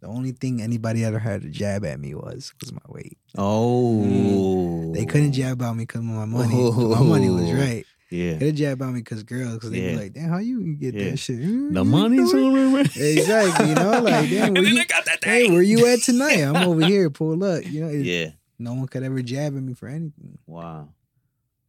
[0.00, 3.16] The only thing anybody ever had to jab at me was was my weight.
[3.38, 6.54] Oh, They couldn't jab about me because of my money.
[6.70, 7.54] My money was Oh.
[7.54, 7.84] right.
[8.10, 9.92] Yeah, they jab about me because girls, because Yeah.
[9.92, 11.10] be like, "Damn, how you get Yeah.
[11.10, 12.80] that shit?" the money's on the way.
[12.82, 14.84] Exactly, you know, like damn, where you,
[15.24, 16.42] hey, where you at tonight?
[16.42, 17.64] I'm over here, pull up.
[17.66, 18.30] You know, it- Yeah.
[18.58, 20.90] no one could ever jab at me for anything Wow.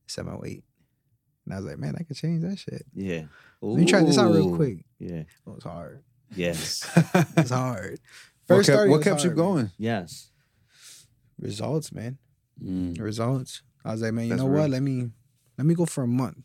[0.06, 0.64] except my weight.
[1.46, 2.86] And I was like, man, I could change that shit.
[2.94, 3.24] Yeah.
[3.72, 4.86] Let me try this out real quick.
[5.00, 5.20] Yeah.
[5.22, 6.04] It was hard.
[6.36, 6.88] Yes.
[7.38, 8.00] It's hard.
[8.48, 9.46] what First kept, what was kept you hard, man.
[9.46, 9.72] going?
[9.78, 10.30] yes.
[11.40, 12.18] Results, man.
[12.64, 13.00] Mm.
[13.00, 13.62] Results.
[13.84, 14.62] I was like, man, you That's know real.
[14.62, 14.70] what?
[14.72, 15.10] Let me
[15.58, 16.38] let me go for a month.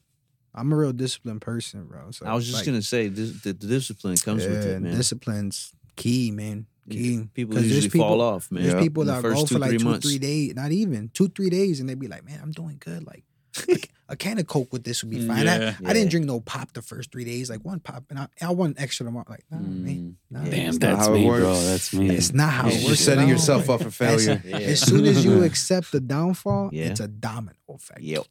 [0.54, 2.10] I'm a real disciplined person, bro.
[2.10, 4.94] So I was just like, gonna say this, the, the discipline comes with it, man.
[4.96, 6.66] Discipline's key, man.
[6.88, 7.28] Key.
[7.34, 8.62] People 'Cause there's usually fall people- off, man.
[8.64, 8.80] There's Yeah.
[8.80, 10.08] people In the that first go two, for like three two, months.
[10.08, 13.06] three days, not even two, three days, and they'd be like, "Man, I'm doing good.
[13.06, 13.22] Like,
[13.68, 15.74] like, a can of Coke with this would be fine." Yeah.
[15.84, 18.28] I, I didn't drink no pop the first three days, like one pop, and I,
[18.42, 19.26] I want extra tomorrow.
[19.28, 21.54] Like, nah, man, nah, Damn, it's, not that's how it me, bro.
[21.54, 22.10] That's me.
[22.10, 23.00] it's not how You're works.
[23.00, 23.30] setting at all.
[23.30, 24.42] yourself up for failure.
[24.44, 24.56] Yeah.
[24.58, 26.86] As soon as you accept the downfall, Yeah.
[26.86, 28.00] it's a domino effect.
[28.00, 28.26] Yep.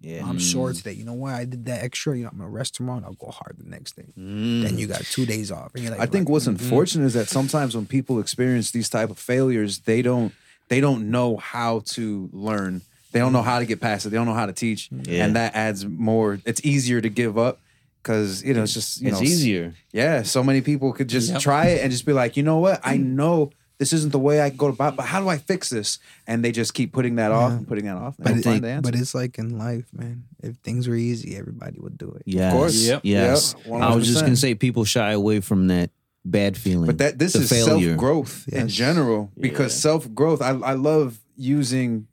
[0.00, 0.26] Yeah.
[0.26, 0.92] I'm sore today.
[0.92, 1.34] You know what?
[1.34, 2.16] I did that extra.
[2.16, 4.12] You know, I'm gonna rest tomorrow and I'll go hard the next day.
[4.18, 4.62] Mm.
[4.62, 7.04] Then you got two days off, and you're like, I think like, what's mm, unfortunate
[7.04, 10.32] is that sometimes when people experience these type of failures, they don't
[10.68, 12.82] they don't know how to learn.
[13.12, 14.08] They don't know how to get past it.
[14.10, 15.24] They don't know how to teach, Yeah.
[15.24, 16.38] and that adds more.
[16.44, 17.60] It's easier to give up
[18.02, 19.74] because you know it's just you it's know easier.
[19.92, 21.40] Yeah, so many people could just Yep.
[21.40, 22.80] try it and just be like, you know what?
[22.82, 23.04] I mm.
[23.04, 25.98] know this isn't the way I go about, but how do I fix this?
[26.26, 28.16] And they just keep putting that off and putting that off.
[28.18, 28.92] And But, it, find the answer.
[28.92, 30.24] but it's like in life, man.
[30.40, 32.22] If things were easy, everybody would do it.
[32.24, 32.52] Yes.
[32.52, 32.76] course.
[32.86, 33.00] Yep.
[33.02, 33.56] Yes.
[33.66, 33.82] Yep.
[33.82, 35.90] I was just gonna say people shy away from that
[36.24, 36.86] bad feeling.
[36.86, 39.80] But that this is self growth in general because Yeah.
[39.80, 40.40] self growth.
[40.40, 42.06] I I love using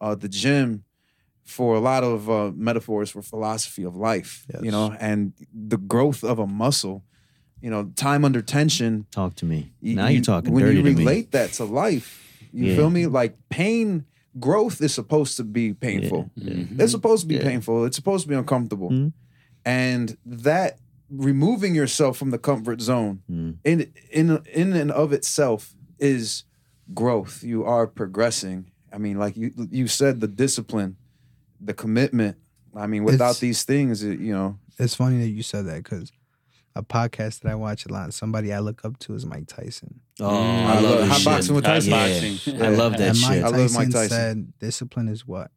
[0.00, 0.84] uh, the gym
[1.44, 4.46] for a lot of uh, metaphors for philosophy of life.
[4.62, 7.04] You know, and the growth of a muscle.
[7.60, 9.06] You know, time under tension.
[9.10, 9.72] Talk to me.
[9.80, 10.54] you- now you- you're talking to me.
[10.54, 10.94] when dirty you to me.
[11.04, 12.22] relate that to life.
[12.52, 12.76] You Yeah.
[12.76, 13.06] feel me?
[13.06, 14.04] Like pain,
[14.38, 16.30] growth is supposed to be painful.
[16.38, 16.78] Mhm.
[16.80, 17.42] It's supposed to be Yeah.
[17.42, 17.84] painful.
[17.84, 18.90] It's supposed to be uncomfortable.
[18.90, 19.12] Mhm.
[19.64, 20.78] And that
[21.10, 23.56] removing yourself from the comfort zone Mm.
[23.64, 26.44] in in in and of itself is
[26.94, 27.42] growth.
[27.42, 28.66] You are progressing.
[28.92, 30.96] I mean, like you you said, the discipline,
[31.60, 32.36] the commitment.
[32.74, 35.82] I mean, without It's- these things, it, you know, It's funny that you said that
[35.82, 36.12] because
[36.76, 40.00] a podcast that I watch a lot, somebody I look up to is Mike Tyson.
[40.20, 40.30] Oh, Mm.
[40.30, 41.24] I I love love- this hot shit.
[41.24, 41.90] boxing with Tyson.
[41.90, 41.98] Yeah.
[42.30, 42.62] Boxing.
[42.62, 43.44] I love that and Mike shit.
[43.44, 44.08] I Tyson, love Mike Tyson.
[44.08, 45.50] said, "Discipline is what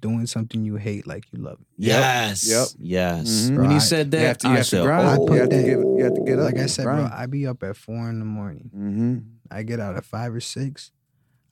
[0.00, 2.46] doing something you hate like you love it." Yes.
[2.46, 2.66] Yep.
[2.80, 3.28] Yes.
[3.48, 3.56] Mhm.
[3.56, 3.82] When you Right.
[3.82, 5.08] said that, you have to, you I have to said, grind.
[5.08, 6.44] I oh, put you have to that- get you have to get up.
[6.44, 7.14] Like I said, bro, grind.
[7.14, 8.70] I be up at four in the morning.
[8.74, 9.18] hmm
[9.50, 10.90] I get out at five or six.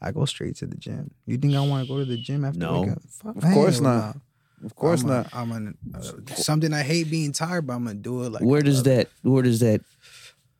[0.01, 1.11] I go straight to the gym.
[1.27, 2.59] You think I want to go to the gym after?
[2.59, 2.83] No.
[2.83, 3.37] wake up?
[3.37, 4.17] Of course not.
[4.17, 4.21] no.
[4.67, 5.33] Of course I'm not.
[5.33, 6.01] A, I'm an, uh,
[6.35, 8.33] something I hate being tired, but I'm gonna do it.
[8.33, 9.81] Like where does that where does that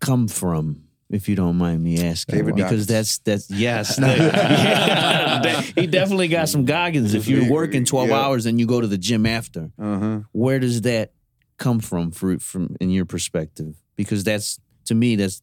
[0.01, 0.83] come from?
[1.09, 2.87] If you don't mind me asking, Favorite because Goggins.
[2.89, 5.61] that's that's yes, Yeah.
[5.77, 7.15] he definitely got some goggins.
[7.15, 8.21] If you're working twelve Yeah.
[8.21, 10.21] hours and you go to the gym after, Uh huh.
[10.33, 11.13] where does that
[11.59, 13.77] come from for from in your perspective?
[13.97, 15.43] Because that's to me, that's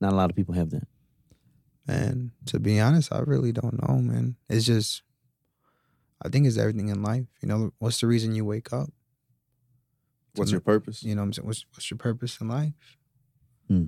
[0.00, 0.84] not a lot of people have that.
[1.86, 4.36] Man, to be honest, I really don't know, man.
[4.48, 5.02] It's just,
[6.24, 7.26] I think it's everything in life.
[7.40, 8.88] You know, what's the reason you wake up?
[10.36, 11.02] What's your purpose?
[11.02, 12.72] You know, what I'm saying, what's what's your purpose in life?
[13.68, 13.86] Hmm.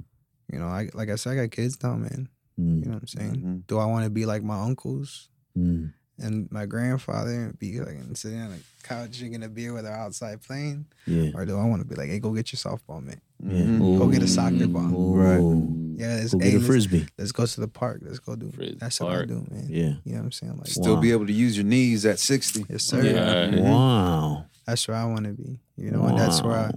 [0.53, 2.29] You know, I like I said, I got kids now, man.
[2.61, 3.37] Mm, You know what I'm saying?
[3.37, 3.67] Mhm.
[3.67, 5.93] Do I want to be like my uncles mm.
[6.19, 10.41] And my grandfather be like sitting on a couch drinking a beer with our outside
[10.43, 11.31] playing, Yeah.
[11.35, 13.21] or do I want to be like, hey, go get your softball, man?
[13.43, 13.99] Yeah.
[13.99, 15.15] Go get a soccer ball.
[15.17, 16.01] Right.
[16.01, 17.07] Yeah, let's, Go hey, get a let's, frisbee.
[17.19, 18.01] let's go to the park.
[18.05, 18.51] Let's go do.
[18.51, 19.67] Frisbee That's what I do, man.
[19.69, 19.95] Yeah.
[20.05, 20.57] You know what I'm saying?
[20.57, 21.01] Like, Still Wow.
[21.01, 22.65] be able to use your knees at 60.
[22.69, 23.03] yes, sir.
[23.03, 23.51] Yeah.
[23.51, 23.63] Mhm.
[23.65, 24.47] Wow.
[24.67, 25.59] That's where I want to be.
[25.77, 26.71] You know, and that's where I,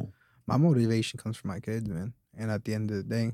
[0.45, 2.13] my motivation comes from my kids, man.
[2.37, 3.31] And at the end of the day,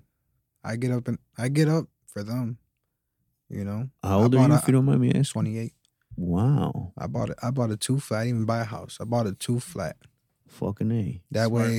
[0.64, 2.58] I get up and I get up for them.
[3.49, 5.24] You know, How old I are you, bought if you don't mind me asking?
[5.26, 5.74] 28.
[6.16, 6.93] Wow.
[6.97, 7.38] I bought it.
[7.41, 8.20] I bought a two flat.
[8.22, 8.97] I didn't even buy a house.
[9.01, 9.97] I bought a two flat.
[10.47, 11.22] Fucking A.
[11.32, 11.64] That Smart.
[11.68, 11.76] way,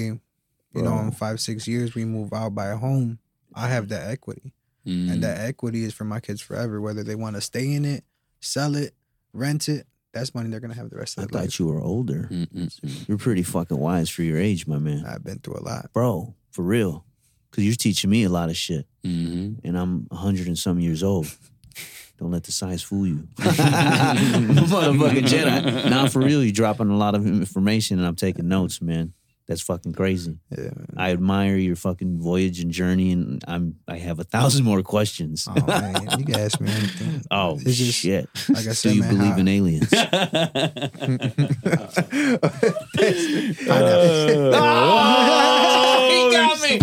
[0.74, 3.18] you know, in five six years we move out, buy a home.
[3.55, 4.53] I have that equity,
[4.85, 5.12] Mm.
[5.12, 6.80] and that equity is for my kids forever.
[6.80, 8.05] Whether they want to stay in it,
[8.41, 8.95] sell it,
[9.32, 11.59] rent it, that's money they're gonna have the rest of their thought life.
[11.61, 12.28] you were older.
[12.30, 13.09] Mm-mm.
[13.09, 15.05] You're pretty fucking wise for your age, my man.
[15.07, 15.93] I've been through a lot.
[15.93, 17.05] Bro, for real.
[17.51, 18.87] Because you're teaching me a lot of shit.
[19.05, 19.61] Mhm.
[19.62, 21.26] And I'm 100 and some years old.
[22.18, 23.26] Don't let the size fool you.
[23.38, 25.88] Motherfucking Jedi.
[25.90, 29.12] Now, for real, you're dropping a lot of information and I'm taking notes, man.
[29.46, 30.38] That's fucking crazy.
[30.50, 30.86] Yeah, man.
[30.96, 35.46] I admire your fucking voyage and journey, and I'm I have a thousand more questions.
[35.46, 37.22] Oh man, you can ask me anything.
[37.30, 38.26] Oh It's just- shit!
[38.48, 39.90] like I Do said, you man, believe how- in aliens?
[44.56, 46.78] Oh, he got me.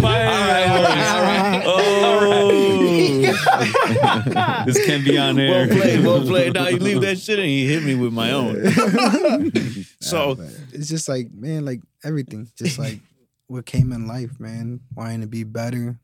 [4.66, 5.68] this can't be on air.
[5.68, 6.54] Well played, well played.
[6.54, 8.64] Now you leave that shit and he hit me with my own.
[10.00, 10.38] so
[10.72, 13.00] it's just like man, like everything, just like
[13.48, 14.82] what came in life, man.
[14.96, 16.00] Wanting to be better,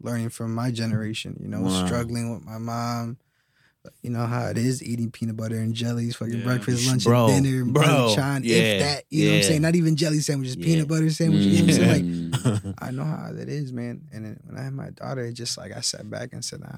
[0.00, 1.36] learning from my generation.
[1.40, 1.86] You know, Wow.
[1.86, 3.18] struggling with my mom.
[4.02, 6.44] You know how it is eating peanut butter and jellies, fucking Yeah.
[6.44, 9.04] breakfast, lunch, Bro, and dinner, bro, brunch, yeah, if that.
[9.08, 9.62] You know what I'm saying?
[9.62, 10.64] Not even jelly sandwiches, Yeah.
[10.64, 11.46] peanut butter sandwiches.
[11.46, 12.30] You know what I'm saying?
[12.30, 12.74] Like Mm.
[12.78, 14.08] I know how that is, man.
[14.12, 16.60] And then when I had my daughter, it just like I sat back and said,
[16.60, 16.68] nah.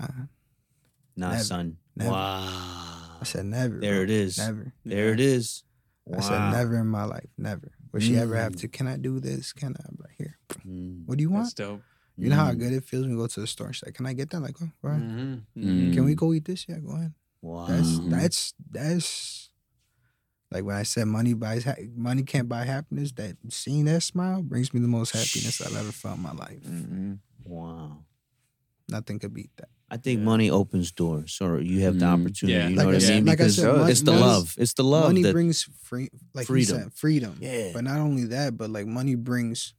[1.16, 1.76] nah, Never, son.
[1.96, 2.10] never.
[2.10, 3.18] Wow.
[3.20, 3.78] I said never.
[3.78, 4.02] There bro.
[4.04, 4.38] it is.
[4.38, 4.72] Never.
[4.84, 5.64] There it is.
[6.14, 7.28] I said never in my life.
[7.38, 7.72] Never.
[7.92, 8.60] Would she ever have Mm.
[8.60, 8.68] to?
[8.68, 9.52] Can I do this?
[9.52, 9.82] Can I?
[9.88, 10.38] I'm like, here.
[10.66, 11.02] Mm.
[11.06, 11.44] What do you want?
[11.46, 11.82] That's dope.
[12.20, 12.58] You know how Mm.
[12.58, 13.72] good it feels when we go to the store.
[13.72, 15.02] She's like, "Can I get that?" Like, oh, go ahead.
[15.02, 15.92] Mm-hmm.
[15.94, 16.66] Can we go eat this?
[16.68, 17.14] Yeah, go ahead.
[17.42, 17.66] Wow.
[17.66, 19.50] That's that's that's
[20.50, 23.12] like when I said money buys ha- money can't buy happiness.
[23.12, 26.60] That seeing that smile brings me the most happiness I've ever felt in my life.
[26.62, 27.18] Mhm.
[27.44, 28.04] wow.
[28.88, 29.68] Nothing could beat that.
[29.88, 30.24] I think Yeah.
[30.24, 32.20] money opens doors, so you have the Mm.
[32.22, 32.58] opportunity.
[32.58, 32.68] Yeah.
[32.68, 33.24] You Like know I what I said- mean?
[33.26, 34.54] like I said, mon- it's the love.
[34.58, 36.76] It's the love money that brings free, like Freedom.
[36.76, 37.34] freedom, freedom.
[37.40, 37.70] Yeah.
[37.72, 39.74] But not only that, but like money brings.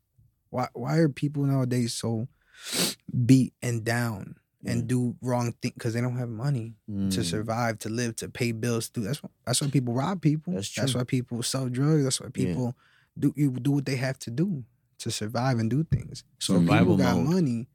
[0.52, 2.28] Why why are people nowadays so
[3.26, 4.88] beat and down and Yeah.
[4.88, 7.26] do wrong things because they don't have money to Mm.
[7.26, 8.90] survive, to live, to pay bills.
[8.90, 10.54] To that's why, that's why people rob people.
[10.54, 12.04] That's That's why people sell drugs.
[12.04, 12.32] That's why Yeah.
[12.46, 12.76] people
[13.18, 14.64] do you do what they have to do
[15.00, 16.24] to survive and do things.
[16.40, 17.26] So if Survival people got mode.
[17.34, 17.68] money.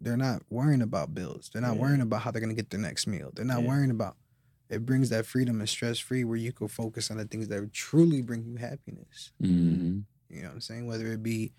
[0.00, 1.48] They're not worrying about bills.
[1.52, 1.82] They're not Yeah.
[1.82, 3.30] worrying about how they're gonna get their next meal.
[3.34, 3.68] They're not Yeah.
[3.68, 4.16] worrying about.
[4.68, 7.72] It brings that freedom and stress free where you can focus on the things that
[7.72, 9.30] truly bring you happiness.
[9.40, 10.06] Mhm.
[10.32, 10.86] You know what I'm saying?
[10.86, 11.52] Whether it be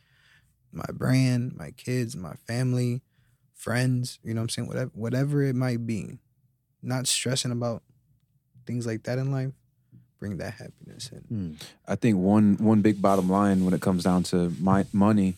[0.71, 3.01] my brand, my kids, my family,
[3.53, 4.67] friends, you know what I'm saying?
[4.67, 6.19] Whatever whatever it might be.
[6.81, 7.83] Not stressing about
[8.65, 9.51] things like that in life,
[10.19, 11.21] bring that happiness in.
[11.57, 11.63] Mm.
[11.87, 15.35] I think one one big bottom line when it comes down to my money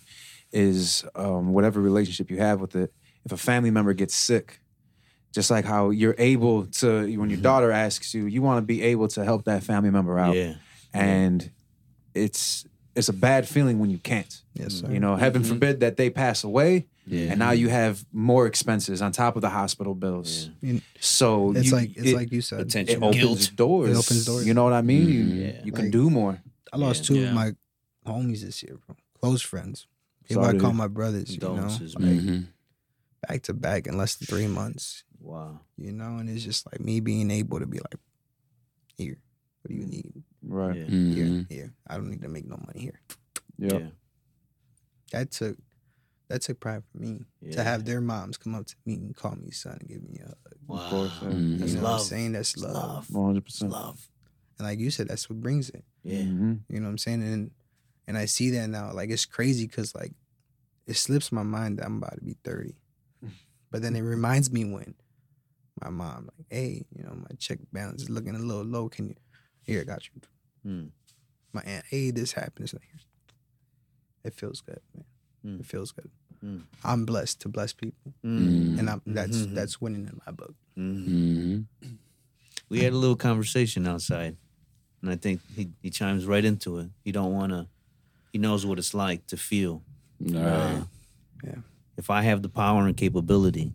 [0.51, 2.93] is um, whatever relationship you have with it.
[3.25, 4.59] If a family member gets sick,
[5.33, 7.43] just like how you're able to when your Mhm.
[7.43, 10.55] daughter asks you, you want to be able to help that family member out, Yeah.
[10.93, 11.51] and
[12.13, 12.65] it's
[12.95, 14.41] it's a bad feeling when you can't.
[14.53, 14.91] Yes, sir.
[14.91, 15.47] You know, heaven Mhm.
[15.49, 17.31] forbid that they pass away, Yeah.
[17.31, 20.49] and now you have more expenses on top of the hospital bills.
[20.61, 22.73] You- So It's you- like it's it, like you said.
[22.73, 23.15] it opens
[23.47, 23.51] guilt.
[23.55, 23.89] doors.
[23.91, 24.47] It opens doors.
[24.47, 25.09] You know what I mean?
[25.09, 25.37] You, Mhm.
[25.55, 25.65] Yeah.
[25.65, 26.41] you can Like- do more.
[26.73, 27.07] I lost Yeah.
[27.07, 27.27] two Yeah.
[27.29, 27.55] of my
[28.07, 28.95] homies this year, bro.
[29.21, 29.87] Close friends.
[30.27, 30.77] People Sorry I call hear.
[30.77, 32.21] my brothers, you know, Condolences, like man.
[32.27, 32.47] Mhm.
[33.27, 35.03] back to back in less than three months.
[35.19, 35.59] Wow.
[35.77, 37.95] You know, and it's just like me being able to be like,
[38.97, 39.17] here,
[39.61, 40.23] what do you need?
[40.47, 40.77] Right.
[40.77, 40.85] Yeah.
[40.85, 41.49] Here, Mhm.
[41.49, 41.73] here.
[41.87, 43.01] I don't need to make no money here.
[43.57, 43.81] Yep.
[43.81, 43.89] Yeah.
[45.11, 45.57] That took
[46.27, 47.51] that took pride for me Yeah.
[47.51, 50.19] to have their moms come up to me and call me son and give me
[50.23, 50.37] a hug.
[50.67, 50.89] Wow.
[50.89, 51.27] course, yeah.
[51.29, 51.59] Mhm.
[51.59, 51.99] That's you know what love.
[52.01, 52.31] I'm saying?
[52.31, 52.73] That's love.
[52.73, 53.09] love.
[53.11, 53.71] One hundred It's percent.
[53.71, 54.09] love.
[54.57, 55.85] And like you said, that's what brings it.
[56.03, 56.21] Yeah.
[56.23, 56.61] Mhm.
[56.69, 57.21] You know what I'm saying?
[57.23, 57.51] And
[58.07, 58.91] and I see that now.
[58.93, 60.13] Like it's crazy because like
[60.87, 62.75] it slips my mind that I'm about to be 30.
[63.71, 64.95] But then it reminds me when
[65.81, 68.87] my mom like, hey, you know, my check balance is looking a little low.
[68.89, 69.15] Can you?
[69.61, 70.21] Here, I got you.
[70.66, 70.89] Mm.
[71.53, 72.66] My aunt, hey, this happened.
[72.66, 72.84] It's like,
[74.24, 75.05] it feels good, man.
[75.45, 75.59] Mm.
[75.59, 76.09] It feels good.
[76.43, 76.63] Mm.
[76.84, 78.80] I'm blessed to bless people, Mm.
[78.80, 79.53] and I'm that's Mhm.
[79.53, 80.55] that's winning in my book.
[80.78, 81.07] Mm.
[81.07, 81.95] Mm-hmm.
[82.70, 84.36] We had a little conversation outside,
[85.01, 86.89] and I think he, he chimes right into it.
[87.03, 87.68] He don't want to.
[88.34, 89.84] He knows what it's like to feel.
[90.34, 90.84] All right.
[91.43, 91.55] Yeah.
[91.97, 93.72] If I have the power and capability,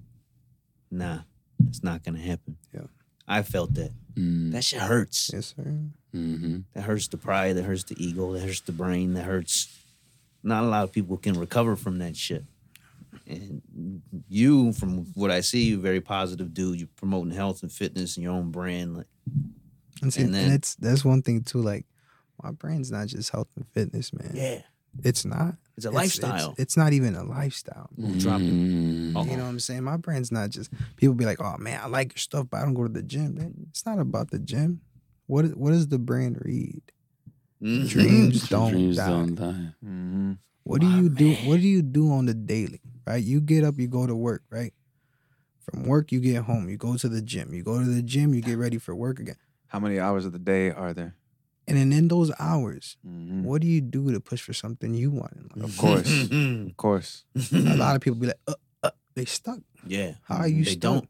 [0.90, 1.20] nah,
[1.68, 2.56] it's not gonna happen.
[2.74, 2.86] Yeah.
[3.26, 3.92] I felt that.
[4.20, 4.52] Mm.
[4.52, 5.30] That shit hurts.
[5.32, 5.76] Yes, sir.
[6.14, 6.58] Mm-hmm.
[6.74, 7.56] That hurts the pride.
[7.56, 8.32] That hurts the ego.
[8.32, 9.14] That hurts the brain.
[9.14, 9.68] That hurts.
[10.42, 12.44] Not a lot of people can recover from that shit.
[13.26, 16.78] And you, from what I see, you a very positive dude.
[16.80, 18.96] You're promoting health and fitness and your own brand.
[18.98, 19.06] Like,
[20.02, 21.60] And, see, And and, then- it's that's one thing too.
[21.62, 21.86] Like
[22.42, 24.32] my brand's not just health and fitness, man.
[24.34, 24.62] yeah,
[25.04, 25.54] it's not.
[25.76, 26.50] it's a It's- lifestyle.
[26.52, 27.88] It's, it's not even a lifestyle.
[28.18, 28.52] Drop it.
[28.52, 29.16] Mm-hmm.
[29.16, 29.24] Oh.
[29.24, 29.82] You know what I'm saying?
[29.84, 32.62] My brand's not just people be like, "Oh man, I like your stuff, but I
[32.64, 34.80] don't go to the gym." Man, It's not about the gym.
[35.26, 36.82] What is- what does the brand read?
[37.62, 37.88] Mhm.
[37.88, 39.08] Dreams don't Dreams die.
[39.08, 39.74] don't die.
[39.84, 40.32] Mm-hmm.
[40.64, 41.34] What do you do?
[41.48, 42.80] What do you do on the daily?
[43.06, 43.22] Right?
[43.24, 44.42] You get up, you go to work.
[44.50, 44.72] Right?
[45.60, 46.68] From work, you get home.
[46.68, 47.52] You go to the gym.
[47.54, 48.34] You go to the gym.
[48.34, 49.36] You get ready for work again.
[49.68, 51.14] How many hours of the day are there?
[51.70, 53.42] And then in those hours, Mhm.
[53.44, 55.70] what do you do to push for something you want in life?
[55.70, 56.10] Of course,
[56.68, 57.24] of course.
[57.54, 59.60] A lot of people be like, uh, uh, they stuck.
[59.86, 60.80] yeah, How are you They stuck?
[60.80, 61.08] don't.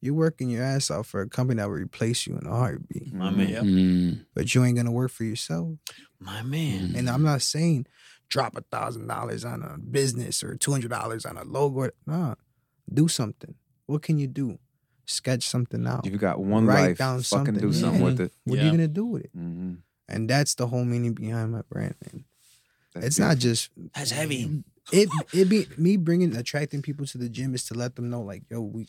[0.00, 3.12] You're working your ass off for a company that will replace you in a heartbeat,
[3.12, 3.48] my man.
[3.50, 3.62] Yep.
[3.64, 4.24] Mm.
[4.32, 5.76] but you ain't gonna work for yourself.
[6.18, 6.94] My man.
[6.96, 7.84] And I'm not saying
[8.30, 11.90] drop a thousand dollars on a business or two hundred dollars on a logo.
[12.06, 12.36] Nah,
[12.92, 13.54] do something.
[13.84, 14.58] What can you do?
[15.04, 16.06] Sketch something out.
[16.06, 16.98] You've got one Write life.
[16.98, 18.06] down Fucking do something, something yeah.
[18.06, 18.32] with it.
[18.44, 19.36] what are you gonna do with it?
[19.36, 19.74] Mm-hmm.
[20.10, 22.24] And that's the whole meaning behind my brand, man.
[22.94, 24.62] That's it's not just That's heavy.
[24.92, 25.08] it.
[25.32, 28.42] It be me bringing attracting people to the gym is to let them know, like,
[28.50, 28.88] yo, we,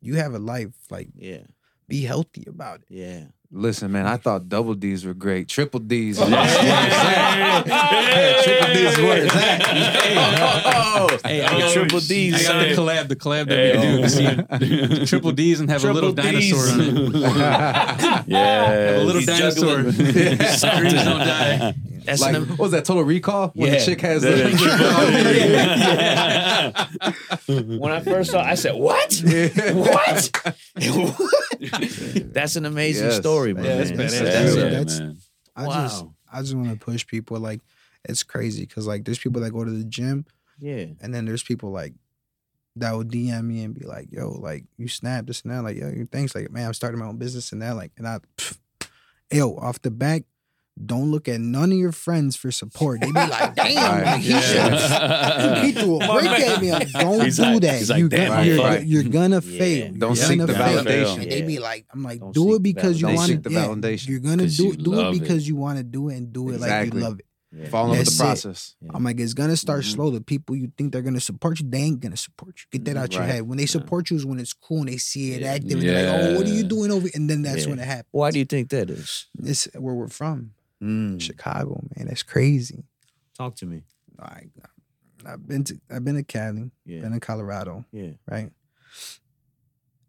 [0.00, 0.74] you have a life.
[0.90, 1.44] Like, Yeah,
[1.88, 2.86] be healthy about it.
[2.90, 3.24] yeah.
[3.50, 5.48] Listen, man, I thought double D's were great.
[5.48, 6.18] Triple D's.
[6.20, 7.62] Yeah.
[8.44, 9.62] Triple D's where it's at.
[11.26, 12.34] Hey, I got Triple D's.
[12.34, 14.02] I got the collab, the collab that we do.
[14.02, 14.08] to
[15.00, 16.52] see Triple D's and have a little D's.
[16.52, 17.14] dinosaur on it.
[18.28, 18.70] Yeah.
[18.70, 19.82] Have a little He's dinosaur.
[19.82, 19.92] juggling.
[20.12, 21.74] Dreams don't die.
[22.08, 23.50] That's like, what was that Total Recall?
[23.54, 23.78] When Yeah.
[23.78, 24.30] the chick has Yeah.
[27.46, 27.78] the.
[27.78, 29.12] when I first saw, it, I said, "What?
[29.72, 30.42] what?
[32.32, 33.16] That's an amazing Yes.
[33.16, 33.64] story, man.
[33.64, 35.16] Yeah, that's That's, that's Yeah, that's- man.
[35.56, 35.82] I Wow.
[35.88, 37.60] just I just want to push people like
[38.08, 40.24] it's crazy because like there's people that go to the gym
[40.60, 40.84] yeah.
[41.00, 41.94] and then there's people like
[42.76, 45.76] that will DM me and be like, yo, like you snap this and that, like
[45.76, 48.56] yo, thanks, like man, I'm starting my own business and that, like and I, pff,
[49.32, 50.22] yo, off the back,
[50.86, 53.00] don't look at none of your friends for support.
[53.00, 55.58] They be like, damn, like, he Yeah.
[55.58, 55.64] should.
[55.64, 56.70] He threw a break at me.
[56.72, 57.78] Like, don't He's do like- that.
[57.78, 58.84] he's like, you're, damn, gonna, I you're, fucked.
[58.84, 59.58] you're gonna Yeah.
[59.58, 59.86] fail.
[59.88, 60.84] You're Don't seek gonna the fail.
[60.84, 61.22] validation.
[61.22, 63.14] And they be like, I'm like, Don't do it because you validation.
[63.16, 64.08] want Don't seek the yeah, validation.
[64.08, 65.20] You're gonna do you do love it it.
[65.20, 67.24] because you want to do it and do it like you love it.
[67.56, 67.68] yeah.
[67.70, 68.18] Fall in love the it.
[68.18, 68.76] process.
[68.94, 69.92] I'm like, it's gonna start Mhm.
[69.94, 70.10] slow.
[70.10, 72.64] The people you think they're gonna support you, they ain't gonna support you.
[72.78, 73.42] Get that out your head.
[73.42, 75.52] When they support you is when it's cool and they see it Yeah.
[75.54, 75.72] active.
[75.72, 77.08] And they're like, oh, what are you doing over?
[77.14, 77.70] And then that's Yeah.
[77.70, 78.04] when it happens.
[78.12, 79.26] Why do you think that is?
[79.42, 80.50] It's where we're from,
[80.82, 81.20] Mm.
[81.20, 82.06] Chicago, man.
[82.08, 82.84] That's crazy.
[83.36, 83.82] Talk to me.
[84.20, 84.42] I,
[85.26, 87.00] I've been to I've been to Cali, Yeah.
[87.00, 88.10] been in Colorado, Yeah.
[88.30, 88.50] right?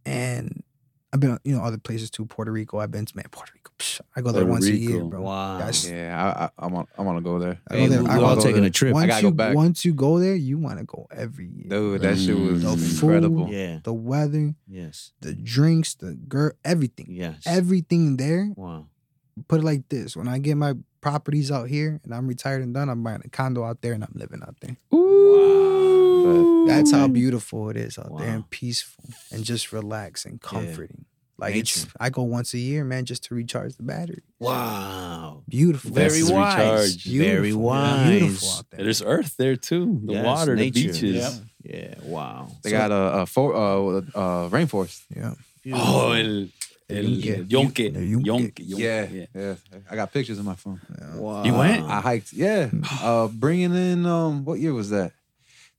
[0.05, 0.63] And
[1.11, 2.25] I've been, you know, other places too.
[2.25, 2.77] Puerto Rico.
[2.79, 3.71] I've been to man, Puerto Rico.
[3.79, 5.21] psh, I go there Puerto once a year, bro.
[5.21, 5.57] Wow.
[5.57, 7.59] That's- Yeah, I, I, I want, I want to go there.
[7.67, 8.03] I go Hey, there.
[8.03, 8.43] we- I we're go all there.
[8.45, 8.93] taking a trip.
[8.93, 9.55] Once gotta go you back.
[9.55, 11.65] once you go there, you want to go every year.
[11.67, 12.91] Dude, that shit was The food.
[12.93, 13.49] incredible.
[13.49, 13.79] Yeah.
[13.83, 15.11] The weather, Yes.
[15.21, 17.41] the drinks, the girl, everything, Yes.
[17.45, 18.51] everything there.
[18.55, 18.85] wow.
[19.47, 22.73] Put it like this: when I get my properties out here and I'm retired and
[22.73, 24.75] done, I'm buying a condo out there and I'm living out there.
[24.91, 26.65] Wow.
[26.67, 30.49] That's how beautiful it is out there and peaceful and just relax and Yeah.
[30.49, 31.05] comforting.
[31.37, 34.23] Like it's, I go once a year, man, just to recharge the battery.
[34.39, 35.43] Wow.
[35.47, 36.57] Beautiful, Very That's wise.
[36.57, 37.05] recharged.
[37.05, 38.09] Very Beautiful, wise.
[38.19, 38.83] beautiful out there.
[38.83, 40.01] There's earth there too.
[40.03, 40.71] The Yes, water, nature.
[40.73, 41.15] the beaches.
[41.15, 41.33] Yep.
[41.63, 41.95] Yeah.
[42.03, 42.51] Wow.
[42.61, 45.01] They got a, a for, uh, uh, rainforest.
[45.15, 45.33] Yeah,
[45.73, 46.47] Oh, el,
[46.89, 47.47] el Yunque.
[47.49, 47.93] yonke.
[47.93, 48.25] The yunque.
[48.25, 48.59] Yonke.
[48.59, 49.25] Yunque, Yeah, yeah.
[49.35, 49.55] yeah.
[49.89, 50.79] I got pictures in my phone.
[51.15, 51.43] Wow.
[51.43, 51.85] You went?
[51.85, 52.33] I hiked.
[52.33, 52.69] Yeah,
[53.01, 55.11] uh, bringing in um, what year was that?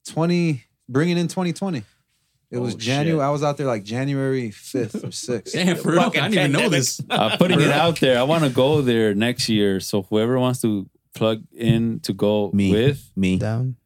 [0.07, 0.65] Twenty.
[0.89, 1.85] Bringing in 2020.
[2.51, 3.19] It was Oh, January.
[3.21, 3.25] shit.
[3.25, 5.53] I was out there like January 5th or 6th.
[5.53, 6.01] Damn, for real?
[6.01, 7.01] I didn't even know this.
[7.11, 8.19] I'm putting it out there.
[8.19, 9.79] I want to go there next year.
[9.79, 12.73] So whoever wants to plug in to go Me.
[12.73, 13.37] with, Me.
[13.39, 13.77] down.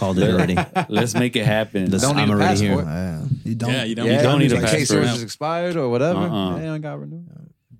[0.00, 0.56] Called it already.
[0.88, 1.90] let's make it happen.
[1.90, 2.76] Listen, Don't need I'm a already here.
[2.76, 2.86] passport.
[2.94, 3.70] Yeah, you don't.
[3.72, 4.06] Yeah, you don't.
[4.06, 5.02] Yeah, You don't need a in case passport.
[5.04, 6.20] yours is expired or whatever.
[6.20, 6.56] Uh-uh.
[6.58, 7.28] They don't got renewed.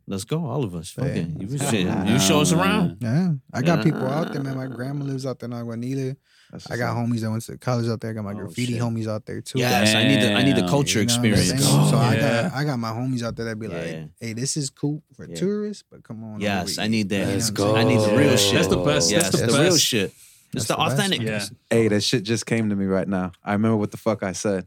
[0.07, 0.91] Let's go, all of us.
[0.91, 1.13] Fuck Yeah.
[1.23, 1.29] it.
[1.41, 2.99] You, shit, you show us around.
[3.01, 4.57] Yeah, I got people out there, man.
[4.57, 6.17] My grandma lives out there in Aguanile.
[6.53, 8.11] That's I got homies that went to college out there.
[8.11, 8.83] I got my Oh, graffiti shit.
[8.83, 9.61] homies out there too.
[9.61, 10.69] Yes, I need the I need the Damn.
[10.71, 11.65] culture You know what I'm experience.
[11.65, 11.91] saying?
[11.91, 14.69] so I got I got my homies out there that be like, "Hey, this is
[14.69, 15.37] cool for Yeah.
[15.37, 17.29] tourists, but come on." Yes, over I here." need that.
[17.29, 17.77] Let's what I'm?
[17.77, 18.55] I need the real shit.
[18.55, 19.11] That's the best.
[19.13, 19.81] Yes, That's the the real best.
[19.81, 20.13] shit.
[20.53, 21.23] It's That's the the authentic.
[21.23, 21.45] Yeah.
[21.71, 23.33] Hey, that shit just came to me right now.
[23.45, 24.67] I remember what the fuck I said.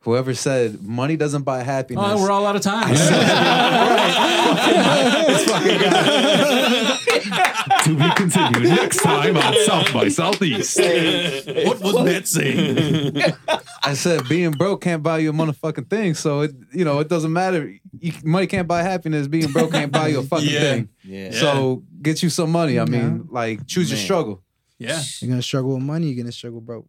[0.00, 2.04] Whoever said money doesn't buy happiness.
[2.06, 2.94] Oh, we're all out of time.
[7.84, 10.78] to be continued next time on South by Southeast.
[10.78, 13.22] what was that saying?
[13.82, 16.14] I said being broke can't buy you a motherfucking thing.
[16.14, 17.72] So it, you know, it doesn't matter.
[17.98, 19.28] You, money can't buy happiness.
[19.28, 20.60] Being broke can't buy you a fucking Yeah.
[20.60, 20.88] thing.
[21.04, 21.30] Yeah.
[21.32, 22.78] So get you some money.
[22.78, 24.42] I mean, like choose your struggle.
[24.80, 25.00] Yeah.
[25.20, 26.08] You're gonna struggle with money.
[26.08, 26.86] You're gonna struggle broke.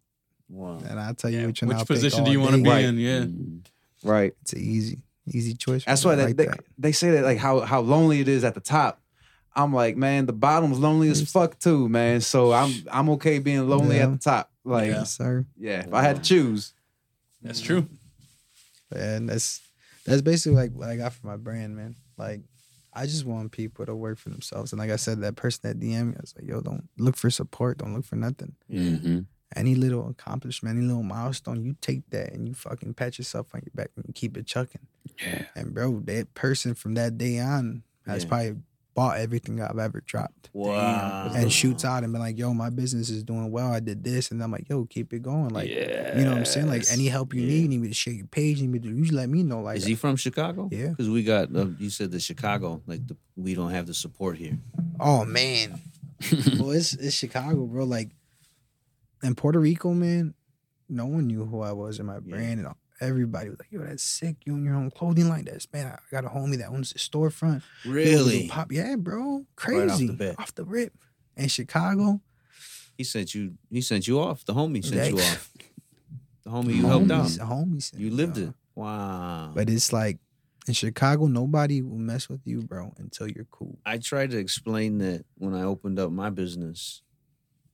[0.50, 0.80] Wow.
[0.90, 1.46] And I tell you Yeah.
[1.46, 2.86] which one I'll Which pick position do you want to be Right.
[2.86, 2.98] in?
[2.98, 3.20] Yeah.
[3.26, 3.60] Mm.
[4.04, 4.34] Right.
[4.42, 5.86] It's an easy, easy choice.
[5.86, 6.60] That's why they, like they, that.
[6.80, 9.00] they say that like how how lonely it is at the top.
[9.54, 12.22] I'm like, man, the bottom's lonely as fuck too, man.
[12.22, 14.04] So I'm I'm okay being lonely Yeah.
[14.06, 14.52] at the top.
[14.64, 15.00] Like, yeah.
[15.00, 15.46] Yes, sir.
[15.60, 16.74] if I had to choose,
[17.42, 17.88] That's true.
[18.96, 19.62] And that's
[20.06, 21.96] that's basically like what I got for my brand, man.
[22.18, 22.42] Like
[22.94, 24.72] I just want people to work for themselves.
[24.74, 27.16] And like I said, that person that DM me, I was like, yo, don't look
[27.16, 28.56] for support, don't look for nothing.
[28.70, 29.26] Mhm.
[29.56, 33.62] Any little accomplishment, any little milestone, you take that and you fucking pat yourself on
[33.66, 34.88] your back and you keep it chucking.
[35.22, 35.46] Yeah.
[35.56, 38.30] And bro, that person from that day on has Yeah.
[38.30, 38.56] probably
[38.94, 40.50] bought everything I've ever dropped.
[40.54, 41.32] Wow.
[41.34, 43.72] And shoots out and be like, yo, my business is doing well.
[43.72, 44.32] I did this.
[44.32, 45.50] And I'm like, yo, keep it going.
[45.50, 46.18] Like, yeah.
[46.18, 46.68] you know what I'm saying?
[46.68, 47.48] Like any help you Yeah.
[47.50, 49.44] need, you need me to share your page, you need me to you let me
[49.44, 49.62] know.
[49.62, 50.68] Like Is he from Chicago?
[50.72, 50.90] Yeah.
[50.90, 54.38] Because we got uh, you said the Chicago like the, we don't have the support
[54.38, 54.58] here.
[55.00, 55.80] Oh man.
[56.60, 57.86] well, it's it's Chicago, bro.
[57.86, 58.10] Like
[59.24, 60.34] in Puerto Rico, man,
[60.90, 62.68] no one knew who I was in my brand, and
[63.02, 64.38] everybody was like, "Yo, that's sick.
[64.46, 65.44] You own your own clothing line.
[65.46, 65.88] That's man.
[65.88, 67.62] I got a homie that owns a storefront.
[67.84, 68.48] He owns a Really?
[68.48, 68.72] pop?
[68.72, 69.38] Yeah, bro.
[69.40, 70.10] Right Crazy.
[70.10, 70.36] off the.
[70.40, 70.94] Off the rip.
[71.36, 72.22] In Chicago,
[72.98, 73.56] He sent you.
[73.70, 74.46] He sent you off.
[74.46, 75.52] The homie sent you off.
[76.44, 77.26] The homie you helped out.
[77.26, 77.84] homies, homies.
[77.84, 78.54] sent You me lived it.
[78.76, 79.52] Wow.
[79.56, 80.20] But it's like
[80.68, 83.80] in Chicago, nobody will mess with you, bro, until you're cool.
[83.86, 87.02] I tried to explain that when I opened up my business,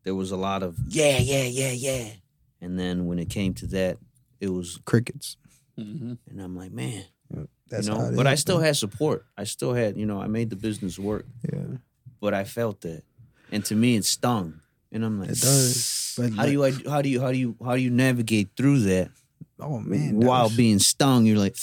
[0.03, 2.09] there was a lot of yeah, yeah, yeah, yeah,
[2.61, 3.97] and then when it came to that,
[4.39, 5.37] it was, Crickets.
[5.77, 7.03] hmm and I'm like, man,
[7.69, 7.99] That's you know.
[7.99, 8.65] how it But I still bro.
[8.65, 9.25] had support.
[9.37, 11.77] I still had, you know, I made the business work, Yeah,
[12.21, 13.03] but I felt that,
[13.51, 14.61] and to me, it stung.
[14.91, 16.13] And I'm like, it does.
[16.17, 18.79] But How do you, how do you, how do you, how do you navigate through
[18.81, 19.09] that
[19.59, 21.25] Oh man, while was- being stung?
[21.25, 21.57] You're like,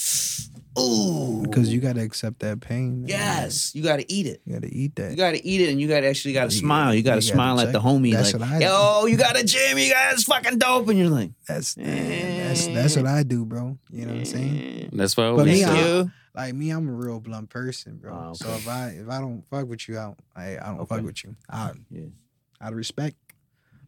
[0.77, 3.01] ooh, because you got to accept that pain.
[3.01, 3.09] man.
[3.09, 4.41] yes, you got to eat it.
[4.45, 5.11] you got to eat that.
[5.11, 6.93] You got to eat it, and you got to actually got to You- smile.
[6.93, 8.65] You got to you gotta smile at check- the homie, that's like, what I do.
[8.65, 11.85] "Yo, you got a gym, you got it's fucking dope," and you're like, That's man,
[12.55, 13.77] that's that's what I do, bro.
[13.91, 14.89] You know what I'm saying?
[14.93, 18.13] That's why But always me, say- I- Like me, I'm a real blunt person, bro.
[18.13, 20.79] Ah, So if I if I don't fuck with you, I don't, I, I don't
[20.81, 20.95] Okay.
[20.95, 21.35] fuck with you.
[21.49, 22.07] I, Yeah.
[22.61, 23.15] Out of respect.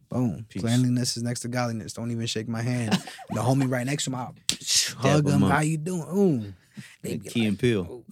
[0.08, 0.46] Boom.
[0.48, 0.62] Peace.
[0.62, 1.92] Cleanliness is next to godliness.
[1.92, 2.96] Don't even shake my hand.
[3.30, 4.34] The homie right next to him, I'll
[4.96, 5.44] hug him him.
[5.44, 5.50] up.
[5.52, 6.06] How you doing?
[6.16, 6.54] Ooh.
[7.02, 8.04] They Like Key like, and Peele.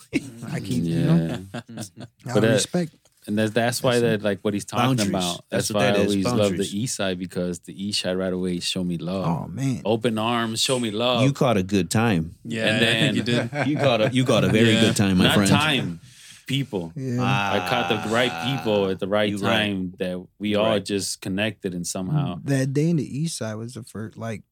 [0.52, 1.38] I keep, you know, Yeah.
[1.78, 2.92] out But, of uh, respect.
[3.26, 5.08] And that's that's why that like what he's talking Boundaries.
[5.08, 5.44] about.
[5.50, 6.70] That's That's, what why that I is, always love boundaries.
[6.72, 9.26] the East Side because the East Side right away show me love.
[9.26, 9.82] Oh man.
[9.84, 11.22] Open arms, show me love.
[11.24, 12.36] You caught a good time.
[12.44, 13.50] Yeah, And I think you did.
[13.68, 14.80] You got a you got a very Yeah.
[14.82, 15.50] good time, my Not friend.
[15.50, 16.00] time,
[16.46, 16.92] people.
[16.94, 17.20] Yeah.
[17.22, 19.66] I caught the right people at the right You right.
[19.66, 20.84] time that we You all right.
[20.84, 22.36] just connected and somehow.
[22.36, 24.42] Mm, that day in the east side was the first like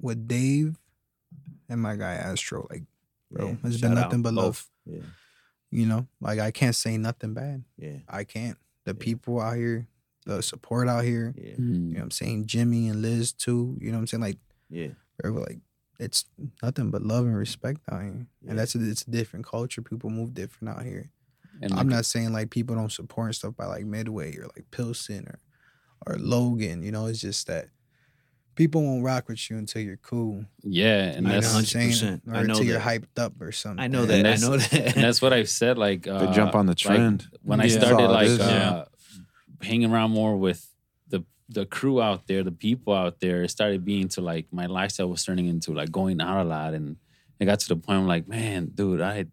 [0.00, 0.76] with Dave
[1.68, 2.66] and my guy Astro.
[2.70, 2.84] Like,
[3.30, 4.44] bro, Yeah, it's shout been out, nothing but both.
[4.44, 4.66] love.
[4.86, 5.02] Yeah,
[5.70, 7.64] You know, like I can't say nothing bad.
[7.76, 8.58] yeah, I can't.
[8.84, 8.98] The Yeah.
[9.04, 9.86] people out here,
[10.26, 11.32] the support out here.
[11.36, 11.80] yeah, You Mm.
[11.92, 12.46] know what I'm saying?
[12.46, 13.78] Jimmy and Liz too.
[13.80, 14.20] You know what I'm saying?
[14.22, 14.88] Like, yeah.
[15.18, 15.60] bro, like
[15.98, 16.24] it's
[16.62, 18.26] nothing but love and respect out here.
[18.42, 18.50] Yeah.
[18.50, 19.82] And that's a, it's a different culture.
[19.82, 21.10] People move different out here.
[21.62, 24.44] And I'm like, not saying like people don't support and stuff by like Midway or
[24.56, 25.38] like Pilsen or
[26.06, 26.82] or Logan.
[26.82, 27.68] You know, it's just that
[28.54, 30.44] people won't rock with you until you're cool.
[30.62, 31.90] yeah, and You that's what I'm saying?
[31.92, 32.20] 100%.
[32.28, 33.80] Or I know until you're hyped up or something.
[33.82, 34.18] I know that.
[34.20, 34.72] I that's- know that.
[34.96, 35.78] and that's what I've said.
[35.78, 37.26] Like uh, They jump on the like, trend.
[37.42, 38.40] when I started That's all it like is.
[38.40, 38.84] uh,
[39.62, 40.66] hanging around more with
[41.08, 44.66] the the crew out there, the people out there, it started being to like my
[44.66, 46.96] lifestyle was turning into like going out a lot, and
[47.38, 49.26] it got to the point I'm like, man, dude, I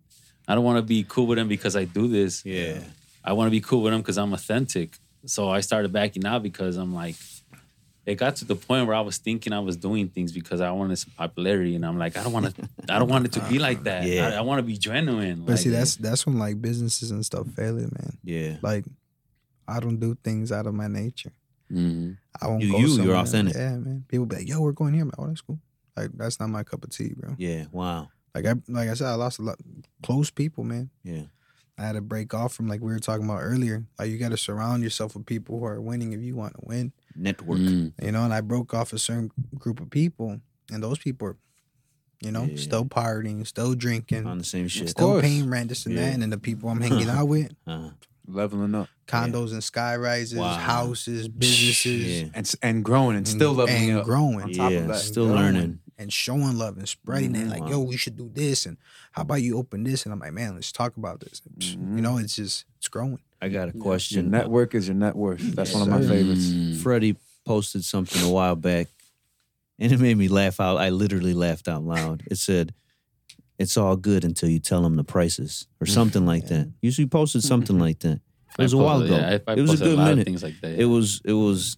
[0.47, 2.45] I don't want to be cool with them because I do this.
[2.45, 2.79] yeah,
[3.23, 4.97] I want to be cool with them because I'm authentic.
[5.25, 7.15] So I started backing out because I'm like,
[8.07, 10.71] it got to the point where I was thinking I was doing things because I
[10.71, 13.41] wanted some popularity, and I'm like, I don't want to, I don't want it to
[13.49, 14.05] be like that.
[14.05, 14.29] Yeah.
[14.29, 15.41] I, I want to be genuine.
[15.41, 18.17] But like, see, that's that's when like businesses and stuff fail it, man.
[18.23, 18.57] yeah.
[18.61, 18.85] Like
[19.67, 21.33] I don't do things out of my nature.
[21.71, 22.17] Mhm.
[22.41, 23.15] I won't You- go you, you're somewhere.
[23.17, 23.55] authentic.
[23.55, 24.05] Yeah, man.
[24.07, 25.59] People be like, "Yo, we're going here." I'm like, "Oh, that's cool."
[25.97, 27.35] Like that's not my cup of tea, bro.
[27.37, 28.09] Yeah, wow.
[28.33, 29.57] Like I like I said, I lost a lot
[30.01, 30.89] close people, man.
[31.03, 31.23] Yeah,
[31.77, 33.83] I had to break off from like we were talking about earlier.
[33.99, 36.61] Like you got to surround yourself with people who are winning if you want to
[36.63, 36.93] win.
[37.17, 37.59] Network.
[37.59, 37.93] Mm.
[38.01, 40.39] You know, and I broke off a certain group of people,
[40.71, 41.37] and those people are,
[42.21, 42.57] you know, Yeah.
[42.57, 44.89] still partying, still drinking, On the same shit.
[44.89, 45.21] still course.
[45.23, 46.01] paying rent, this and Yeah.
[46.05, 46.13] that.
[46.13, 47.91] And then the people I'm hanging out with, Uh,
[48.29, 50.57] Leveling up condos and sky rises, Wow.
[50.57, 52.29] houses, businesses, yeah.
[52.33, 54.05] and and growing and still and, leveling and up.
[54.05, 54.41] growing.
[54.41, 54.87] on top of yeah.
[54.87, 54.99] that.
[54.99, 55.79] Still learning.
[55.99, 57.47] and showing love and spreading it.
[57.47, 57.49] Mhm.
[57.49, 57.69] Like, Wow.
[57.69, 58.77] yo, we should do this, and
[59.13, 60.03] how about you open this?
[60.05, 61.41] And I'm like, man, let's talk about this.
[61.45, 61.95] And, psh, Mhm.
[61.95, 63.17] You know, it's just it's growing.
[63.41, 64.31] I got a Your question.
[64.31, 65.39] network is your net worth.
[65.55, 66.09] That's Yes, one of my sir.
[66.09, 66.45] favorites.
[66.47, 66.75] Mm.
[66.77, 67.15] Freddie
[67.45, 68.87] posted something a while back,
[69.79, 70.77] and it made me laugh out.
[70.77, 72.23] I literally laughed out loud.
[72.31, 72.73] It said,
[73.59, 76.65] "It's all good until you tell them the prices," or something like that.
[76.67, 78.21] You usually posted something like that.
[78.57, 79.15] It was I a while ago.
[79.15, 80.25] yeah, I, I it was a good lot of minute.
[80.25, 80.79] things like that.
[80.79, 81.21] It was.
[81.23, 81.77] It was.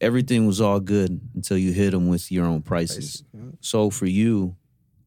[0.00, 3.22] Everything was all good until you hit them with your own prices.
[3.34, 3.58] You?
[3.60, 4.56] So for you,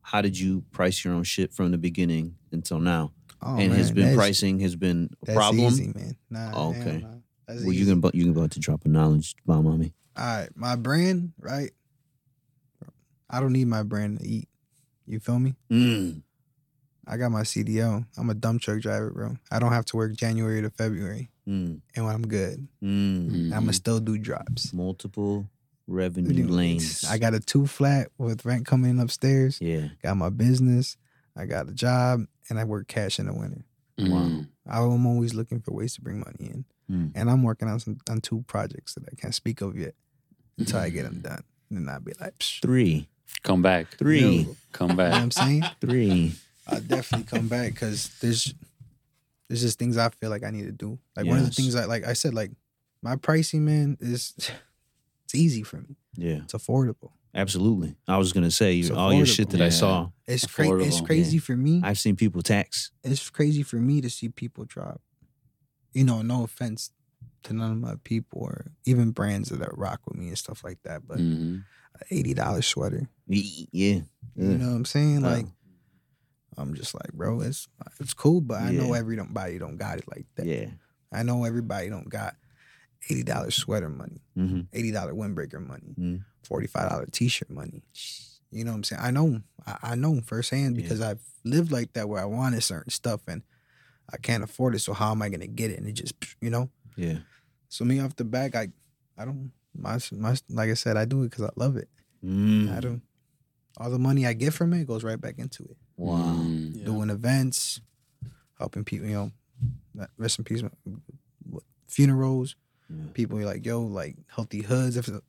[0.03, 3.11] how did you price your own shit from the beginning until now?
[3.45, 5.65] Oh, and has been pricing has been a That's problem.
[5.67, 6.15] easy, man.
[6.29, 6.99] Nah, Oh, okay.
[7.01, 7.07] nah.
[7.47, 7.85] Well, you easy.
[8.01, 9.93] can you can about to drop a knowledge bomb on me.
[10.15, 11.71] All right, my brand, right?
[13.29, 14.47] I don't need my brand to eat.
[15.07, 15.55] You feel me?
[15.71, 16.21] Mm.
[17.05, 18.05] I got my CDL.
[18.17, 19.37] I'm a dump truck driver, bro.
[19.51, 21.81] I don't have to work January to February, Mm.
[21.95, 23.51] and when I'm good, Mm.
[23.51, 24.71] I'ma still do drops.
[24.73, 25.49] Multiple
[25.87, 27.03] revenue lanes.
[27.03, 29.57] I got a two flat with rent coming upstairs.
[29.59, 29.89] yeah.
[30.01, 30.95] Got my business.
[31.35, 33.65] I got a job, and I work cash in the winter.
[33.99, 34.47] Mm.
[34.67, 37.11] I'm always looking for ways to bring money in, Mm.
[37.15, 39.95] and I'm working on some on two projects that I can't speak of yet
[40.57, 41.23] until I get them Mm.
[41.23, 41.43] done.
[41.69, 43.07] And then I'll be like, Psh, Three.
[43.43, 43.97] Come back.
[43.97, 44.19] Three.
[44.43, 44.55] Yo.
[44.73, 45.21] Come you know what back.
[45.21, 45.63] I'm saying?
[45.81, 46.33] Three.
[46.67, 48.53] I'll definitely come back because there's
[49.47, 50.99] there's just things I feel like I need to do.
[51.15, 52.51] Like one of the things I like I said, like
[53.01, 54.33] my pricing, man, is
[55.25, 55.95] it's easy for me.
[56.15, 56.41] Yeah.
[56.43, 57.11] It's affordable.
[57.35, 57.95] Absolutely.
[58.07, 59.35] I was gonna say It's all your affordable.
[59.35, 59.69] shit that I Yeah.
[59.71, 60.09] saw.
[60.27, 60.71] It's crazy.
[60.85, 61.81] It's Affordable, crazy for me.
[61.83, 62.91] I've seen people tax.
[63.03, 65.01] it's crazy for me to see people drop.
[65.93, 66.91] You know, no offense
[67.43, 70.79] to none of my people or even brands that rock with me and stuff like
[70.83, 71.57] that, but mm-hmm.
[72.01, 73.09] a eighty dollar sweater.
[73.27, 74.01] Y- Yeah.
[74.35, 75.21] You know what I'm saying?
[75.21, 75.31] Wow.
[75.33, 75.45] Like
[76.55, 77.67] I'm just like, bro, it's
[77.99, 78.99] it's cool, but I know Yeah.
[78.99, 80.45] everybody don't got it like that.
[80.45, 80.69] Yeah.
[81.11, 82.35] I know everybody don't got
[83.09, 84.61] eighty dollar sweater money, Mm-hmm.
[84.73, 86.25] eighty dollar windbreaker money, Mm.
[86.43, 87.83] forty five dollar t shirt money.
[88.51, 89.01] You know what I'm saying?
[89.03, 90.83] I know, I, I know firsthand Yeah.
[90.83, 93.41] because I've lived like that where I wanted certain stuff and
[94.11, 94.79] I can't afford it.
[94.79, 95.79] So how am I gonna get it?
[95.79, 96.69] And it just, you know.
[96.95, 97.19] Yeah.
[97.69, 98.67] So me off the back, I,
[99.17, 101.89] I don't my my like I said, I do it because I love it.
[102.23, 102.75] Mm.
[102.75, 103.01] I don't.
[103.77, 105.77] All the money I get from it goes right back into it.
[105.97, 106.17] Wow.
[106.37, 106.75] Mm.
[106.77, 106.85] Yeah.
[106.85, 107.81] Doing events,
[108.59, 109.07] helping people.
[109.07, 109.31] You
[109.95, 110.61] know, rest in peace.
[111.87, 112.55] Funerals.
[112.95, 113.05] Yeah.
[113.13, 114.97] People are like, yo, like healthy hoods.
[114.97, 115.19] If Yeah.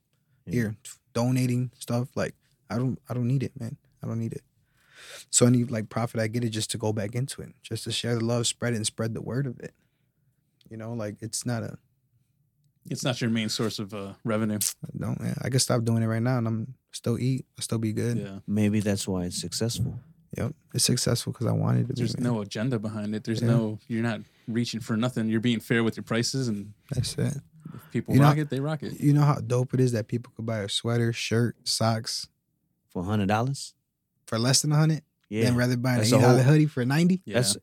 [0.53, 0.77] here
[1.15, 2.35] donating stuff, like
[2.71, 3.77] I don't, I don't need it, man.
[4.03, 4.43] I don't need it.
[5.31, 7.93] So any like profit I get it just to go back into it, just to
[7.93, 9.75] share the love, spread it, and spread the word of it.
[10.71, 11.79] You know, like it's not a
[12.91, 14.59] It's not your main source of uh, revenue.
[14.85, 15.21] I don't.
[15.21, 17.47] Man, I can stop doing it right now, and I'm still eat.
[17.59, 18.19] I still be good.
[18.19, 18.39] Yeah.
[18.47, 19.99] Maybe that's why it's successful.
[20.37, 21.93] Yep, it's successful because I wanted to.
[21.95, 22.33] There's be, man.
[22.35, 23.25] no agenda behind it.
[23.25, 23.49] There's Yeah.
[23.49, 23.79] no.
[23.89, 25.29] You're not reaching for nothing.
[25.29, 27.37] You're being fair with your prices, and That's it.
[27.75, 29.01] If people You know- rock it, they rock it.
[29.01, 32.29] You know how dope it is that people could buy a sweater, shirt, socks
[32.89, 33.75] For hundred dollars?
[34.27, 35.45] for less than a hundred, Yeah.
[35.45, 37.21] than rather buy an That's eight a hoodie for ninety.
[37.25, 37.35] Yeah.
[37.35, 37.57] That's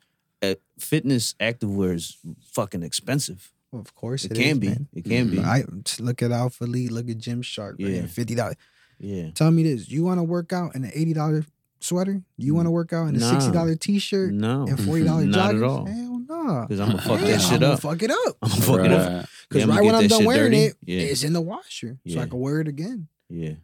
[0.44, 2.18] uh, fitness activewear is
[2.52, 3.52] fucking expensive.
[3.72, 4.68] Well, of course, It, it can is, be.
[4.70, 4.88] man.
[4.94, 5.40] It can be.
[5.40, 5.64] I
[6.00, 7.88] look at Alphalete, look at Gymshark, Yeah.
[7.88, 8.56] yeah, fifty dollars.
[9.00, 9.32] yeah.
[9.32, 11.46] Tell me this: you want to work out in an eighty dollar
[11.80, 12.22] sweater?
[12.38, 13.32] You want to work out in a Nah.
[13.32, 14.68] sixty dollar t shirt No.
[14.68, 15.58] and forty dollar Not joggers?
[15.58, 15.86] at all.
[15.86, 16.11] Hell
[16.44, 16.62] no.
[16.68, 17.80] Because I'm gonna fuck Yeah, that shit I'm up.
[17.82, 18.38] Fuck it up.
[18.42, 19.30] I'm gonna fuck it up.
[19.50, 20.64] Because Yeah, right when I'm done wearing dirty.
[20.66, 21.00] it, Yeah.
[21.02, 22.22] it's in the washer, so Yeah.
[22.22, 23.08] I can wear it again.
[23.30, 23.56] Yeah.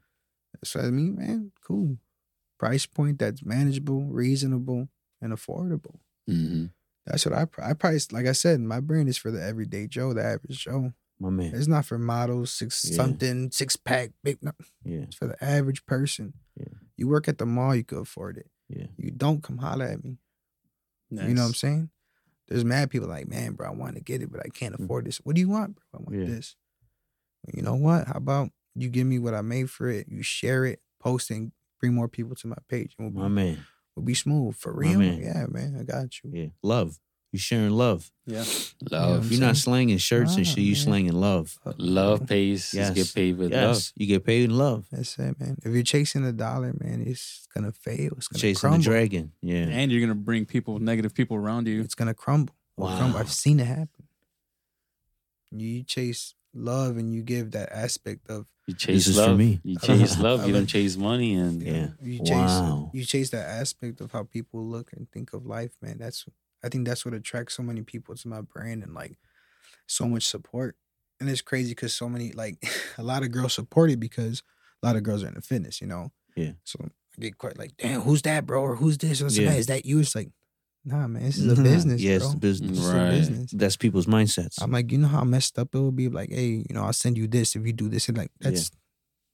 [0.64, 1.98] So I mean, man, cool.
[2.58, 4.90] Price point that's manageable, reasonable,
[5.22, 6.00] and affordable.
[6.30, 6.72] Mhm.
[7.06, 8.12] That's what I I price.
[8.12, 10.94] Like I said, my brand is for the everyday Joe, the average Joe.
[11.20, 11.54] My man.
[11.56, 12.96] It's not for models, six Yeah.
[12.96, 14.38] something, six pack, big.
[14.44, 14.52] No,
[14.84, 15.00] Yeah.
[15.02, 16.34] it's for the average person.
[16.56, 16.74] Yeah.
[16.96, 18.50] You work at the mall, you could afford it.
[18.70, 18.88] Yeah.
[18.98, 20.18] You don't come holler at me.
[21.10, 21.90] You know what I'm saying?
[22.48, 25.06] There's mad people like, man, bro, I want to get it, but I can't afford
[25.06, 25.18] this.
[25.18, 25.84] What do you want, bro?
[25.94, 26.28] I want Mm.
[26.28, 26.36] Yeah.
[26.36, 26.56] this.
[27.54, 28.08] You know what?
[28.08, 30.08] How about you give me what I made for it?
[30.10, 32.96] You share it, post and bring more people to my page.
[32.98, 33.66] And My we'll, be, man.
[33.96, 34.56] we'll be smooth.
[34.56, 35.00] For My real?
[35.00, 35.20] man.
[35.20, 35.78] Yeah, man.
[35.80, 36.32] I got you.
[36.34, 36.48] Yeah.
[36.64, 37.00] Love.
[37.38, 38.12] You sharing love.
[38.26, 38.44] Yeah.
[38.90, 39.32] Love.
[39.32, 40.58] You're not slanging shirts and Ah, shit.
[40.64, 40.82] You man.
[40.84, 41.60] slanging love.
[41.78, 42.74] Love pays.
[42.74, 42.88] Yes.
[42.88, 42.96] Yes.
[42.96, 43.94] Get paid with Yes.
[43.96, 44.88] You get paid in love.
[44.92, 45.56] That's it, man.
[45.64, 48.14] If you're chasing a dollar, man, it's gonna fail.
[48.18, 48.80] It's gonna Chasing crumble.
[48.80, 49.34] the dragon.
[49.44, 49.68] Yeah.
[49.70, 51.80] And you're gonna bring people, negative people around you.
[51.82, 52.56] It's gonna crumble.
[52.76, 53.14] It'll crumble.
[53.14, 53.20] Wow.
[53.20, 54.08] I've seen it happen.
[55.52, 58.48] You chase love and you give that aspect of.
[58.66, 59.38] You chase is for love.
[59.38, 59.62] me.
[59.64, 60.46] You chase love.
[60.48, 61.36] You don't chase money.
[61.36, 61.90] And Yeah.
[62.02, 62.90] You chase Wow.
[62.96, 65.98] you chase that aspect of how people look and think of life, man.
[66.00, 66.26] That's
[66.64, 69.18] I think that's what attracts so many people to my brand and like
[69.88, 70.76] so much support.
[71.20, 72.58] And it's crazy because so many like
[72.98, 74.44] a lot of girls support it because
[74.84, 76.12] a lot of girls are in the fitness, you know.
[76.36, 76.52] Yeah.
[76.64, 78.62] So I get quite like, damn, who's that, bro?
[78.62, 79.22] Or who's this?
[79.22, 79.50] What's Yeah.
[79.52, 79.58] that?
[79.60, 80.00] Is that you?
[80.00, 80.30] It's like,
[80.86, 82.02] nah, man, this is a business.
[82.02, 82.28] Yeah, bro.
[82.28, 82.70] it's business.
[82.72, 83.08] This is Right.
[83.08, 83.52] a business.
[83.52, 84.62] That's people's mindsets.
[84.62, 86.10] I'm like, you know how messed up it would be?
[86.10, 88.08] Like, hey, you know, I'll send you this if you do this.
[88.08, 88.52] And like, Yeah.
[88.52, 88.70] that's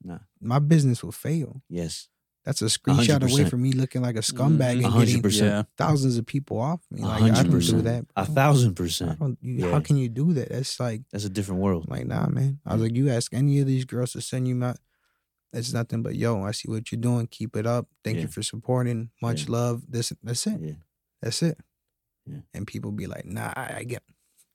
[0.02, 0.18] Nah.
[0.40, 1.62] my business will fail.
[1.68, 2.08] yes.
[2.44, 3.48] That's a screenshot away 100%.
[3.50, 5.46] from me looking like a scumbag A and hundred getting percent.
[5.50, 5.62] Yeah.
[5.78, 7.00] thousands of people off me.
[7.00, 7.84] A Like, I hundred don't do percent.
[7.84, 8.04] that.
[8.16, 8.34] A bro.
[8.34, 9.18] thousand I percent.
[9.18, 9.38] don't.
[9.40, 9.70] You, Yeah.
[9.70, 10.50] How can you do that?
[10.50, 11.86] That's like, That's a different world.
[11.88, 12.60] I'm like, nah, man.
[12.66, 14.74] I was like, you ask any of these girls to send you my.
[15.54, 16.42] It's nothing but yo.
[16.42, 17.28] I see what you're doing.
[17.28, 17.88] Keep it up.
[18.02, 18.22] Thank Yeah.
[18.22, 19.10] you for supporting.
[19.22, 19.52] Much Yeah.
[19.52, 19.82] love.
[19.88, 20.12] This.
[20.22, 20.60] That's it.
[20.60, 20.72] Yeah.
[21.22, 21.56] That's it.
[22.26, 22.38] Yeah.
[22.52, 24.02] And people be like, nah, I I get.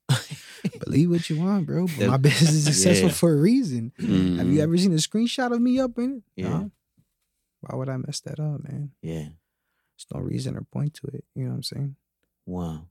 [0.84, 1.86] Believe what you want, bro.
[1.98, 3.14] But my business is successful Yeah.
[3.14, 3.92] for a reason.
[3.98, 4.52] Have Mhm.
[4.52, 6.22] you ever seen a screenshot of me up in it?
[6.42, 6.48] Yeah.
[6.50, 6.70] No.
[7.60, 8.92] Why would I mess that up, man?
[9.02, 9.28] Yeah.
[9.28, 11.24] There's no reason or point to it.
[11.34, 11.96] You know what I'm saying?
[12.46, 12.86] Wow.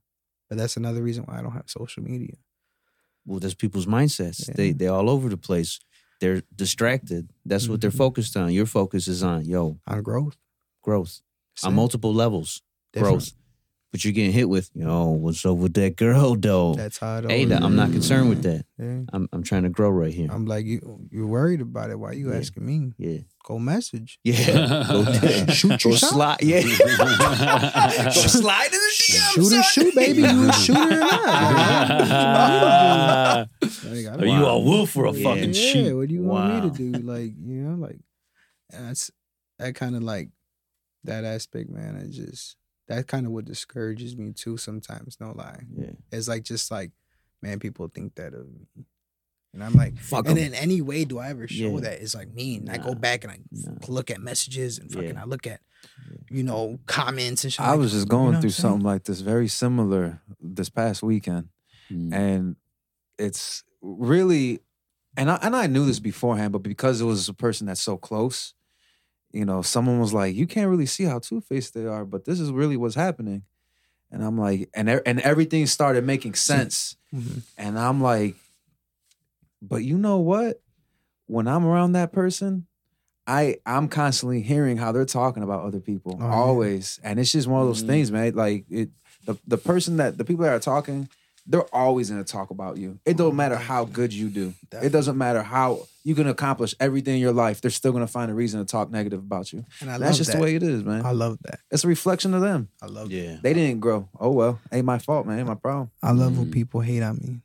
[0.48, 2.36] But that's another reason why I don't have social media.
[3.26, 4.46] Well, that's people's mindsets.
[4.54, 4.72] They Yeah.
[4.76, 5.80] they're all over the place.
[6.20, 7.30] They're distracted.
[7.44, 7.98] That's what they're mm-hmm.
[7.98, 8.52] focused on.
[8.52, 10.36] Your focus is on yo On growth.
[10.82, 11.22] growth
[11.54, 12.62] That's on multiple levels.
[12.92, 13.18] Different.
[13.18, 13.32] Growth.
[13.92, 15.06] But you're getting hit with yo.
[15.08, 16.74] What's up with that girl though?
[16.74, 18.64] That's how it hey, always I'm not concerned with that.
[18.78, 19.00] Yeah.
[19.12, 20.28] I'm I'm trying to grow right here.
[20.30, 21.98] I'm like, you you're worried about it.
[21.98, 22.38] Why you Yeah.
[22.38, 22.92] asking me?
[22.98, 23.18] yeah.
[23.44, 24.20] Go message.
[24.22, 24.84] Yeah.
[24.88, 25.04] Go,
[25.52, 26.10] Shoot go your shot.
[26.10, 26.42] slide.
[26.42, 26.62] Yeah.
[26.62, 29.34] go slide in the DM.
[29.34, 29.62] Shoot or son.
[29.64, 30.20] shoot, baby.
[30.20, 31.90] You a shooter or not?
[33.86, 35.22] Like, I Are don't- you a wolf or a Yeah.
[35.24, 35.94] fucking yeah, sheep?
[35.94, 36.92] what do you want me to do?
[37.02, 37.98] Like, you know, like
[38.72, 39.10] and that's
[39.58, 40.30] that kind of like
[41.04, 41.96] that aspect, man.
[41.96, 42.56] It just
[42.90, 45.62] that kind of what discourages me too sometimes, no lie.
[45.74, 45.92] Yeah.
[46.12, 46.90] It's like just like,
[47.40, 48.66] man, people think that of me.
[49.54, 50.44] And I'm like, Fuck and 'em.
[50.48, 51.80] in any way do I ever show Yeah.
[51.80, 52.56] that it's like me?
[52.58, 53.72] And I go back and I Nah.
[53.88, 55.22] look at messages and fucking Yeah.
[55.22, 55.60] I look at,
[56.30, 57.60] you know, comments and shit.
[57.60, 57.98] I like was that.
[57.98, 61.48] just You going know through something like this, very similar this past weekend,
[61.90, 62.12] Mm.
[62.14, 62.56] and
[63.18, 64.60] it's really,
[65.16, 67.96] and I and I knew this beforehand, but because it was a person that's so
[67.96, 68.54] close,
[69.32, 72.24] you know, someone was like, "You can't really see how two faced they are, but
[72.24, 73.44] this is really what's happening,"
[74.10, 77.42] and I'm like, and and everything started making sense, Mhm.
[77.56, 78.36] and I'm like,
[79.62, 80.60] but you know what?
[81.26, 82.66] When I'm around that person,
[83.26, 87.46] I I'm constantly hearing how they're talking about other people Oh, always, and it's just
[87.46, 87.86] one of those Mhm.
[87.86, 88.34] things, man.
[88.34, 88.90] Like it,
[89.26, 91.08] the the person that the people that are talking,
[91.50, 92.98] they're always gonna talk about you.
[93.04, 94.54] It don't matter how good you do.
[94.72, 97.60] It doesn't matter how you can accomplish everything in your life.
[97.60, 99.64] They're still gonna find a reason to talk negative about you.
[99.80, 100.36] And I That's just that.
[100.38, 101.04] the way it is, man.
[101.04, 101.58] I love that.
[101.70, 102.68] It's a reflection of them.
[102.80, 103.38] I love Yeah.
[103.42, 104.08] They didn't grow.
[104.18, 105.38] Oh well, ain't my fault, man.
[105.40, 105.90] Ain't my problem.
[106.02, 106.52] I love when Mm.
[106.52, 107.40] people hate on me.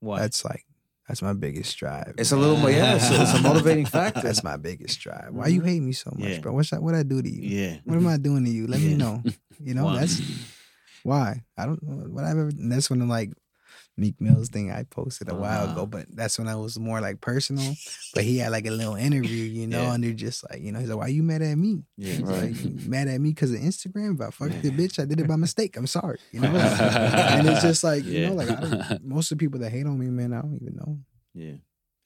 [0.00, 0.20] Why?
[0.20, 0.64] That's like
[1.08, 2.14] that's my biggest drive.
[2.18, 2.94] It's a little, more yeah.
[2.96, 4.20] It's a, it's a motivating factor.
[4.20, 5.30] That's my biggest drive.
[5.32, 6.38] Why you hate me so much, Yeah.
[6.40, 6.52] bro?
[6.52, 6.82] What's that?
[6.82, 7.42] What I do to you?
[7.60, 7.76] yeah.
[7.84, 8.66] What am I doing to you?
[8.66, 9.22] Let me know.
[9.58, 10.00] You know, Why?
[10.00, 10.20] that's
[11.02, 11.42] why.
[11.56, 12.48] I don't know what I've ever.
[12.48, 13.32] And that's when I'm like
[13.98, 15.72] Meek Mills thing I posted a while Uh-huh.
[15.72, 17.74] ago, but that's when I was more like personal.
[18.14, 19.94] But he had like a little interview, you know, Yeah.
[19.94, 22.20] and they're just like, you know, he's like, "Why you mad at me?" Yeah.
[22.22, 22.52] Right.
[22.54, 24.14] like, mad at me because of Instagram?
[24.14, 25.76] If I fucked the bitch, I did it by mistake.
[25.76, 26.18] I'm sorry.
[26.32, 29.60] You know, and it's just like, you know, like I don't, most of the people
[29.60, 30.98] that hate on me, man, I don't even know.
[31.34, 31.56] Yeah.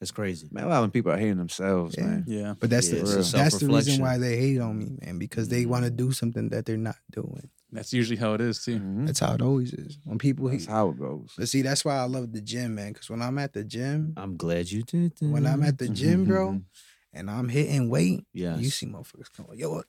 [0.02, 0.48] That's crazy.
[0.50, 2.04] Man, a lot of people are hating themselves, Yeah.
[2.06, 2.24] man.
[2.26, 2.54] Yeah.
[2.58, 5.46] But that's Yeah, the it's that's the reason why they hate on me, man, because
[5.46, 7.50] they want to do something that they're not doing.
[7.70, 8.80] That's usually how it is too.
[8.80, 9.06] Mhm.
[9.06, 9.98] That's how it always is.
[10.02, 11.34] When people That's hate, how it goes.
[11.38, 12.92] but see, that's why I love the gym, man.
[12.92, 15.28] Because when I'm at the gym, I'm glad you did that.
[15.28, 16.64] when I'm at the gym, bro, Mhm.
[17.12, 18.58] and I'm hitting weight, Yes.
[18.58, 19.84] you see motherfuckers come, yo.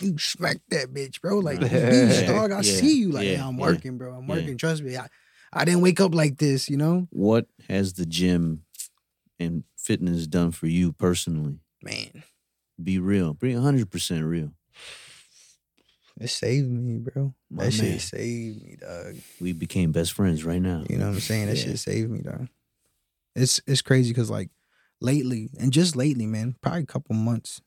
[0.00, 1.40] You smack that bitch, bro.
[1.40, 1.70] Like, Right.
[1.90, 2.52] beast, dog.
[2.52, 2.62] I Yeah.
[2.62, 3.10] see you.
[3.10, 3.32] Like, Yeah.
[3.38, 3.62] yeah, I'm Yeah.
[3.66, 4.14] working, bro.
[4.14, 4.36] I'm Yeah.
[4.36, 4.58] working.
[4.58, 4.96] Trust me.
[4.96, 5.08] I,
[5.52, 7.08] I didn't wake up like this, you know?
[7.10, 8.62] What has the gym
[9.38, 11.58] and fitness done for you personally?
[11.82, 12.22] Man,
[12.82, 13.34] Be real.
[13.34, 14.52] Be 100% real.
[16.20, 17.34] it saved me, bro.
[17.50, 17.92] My that man.
[17.92, 19.16] shit saved me, dog.
[19.40, 20.84] We became best friends right now.
[20.88, 21.46] You know what I'm saying?
[21.48, 21.64] That Yeah.
[21.64, 22.48] shit saved me, dog.
[23.34, 24.50] It's it's crazy because like
[25.00, 27.60] lately, and just lately, man, probably a couple months,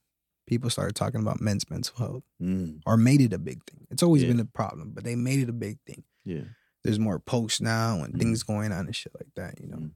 [0.48, 3.86] people started talking about men's mental health Mm, or made it a big thing.
[3.92, 4.30] It's always Yeah.
[4.30, 6.04] been a problem, but they made it a big thing.
[6.26, 6.44] yeah.
[6.84, 8.20] There's more posts now and Mhm.
[8.20, 9.78] things going on and shit like that, you know.
[9.78, 9.92] Mm.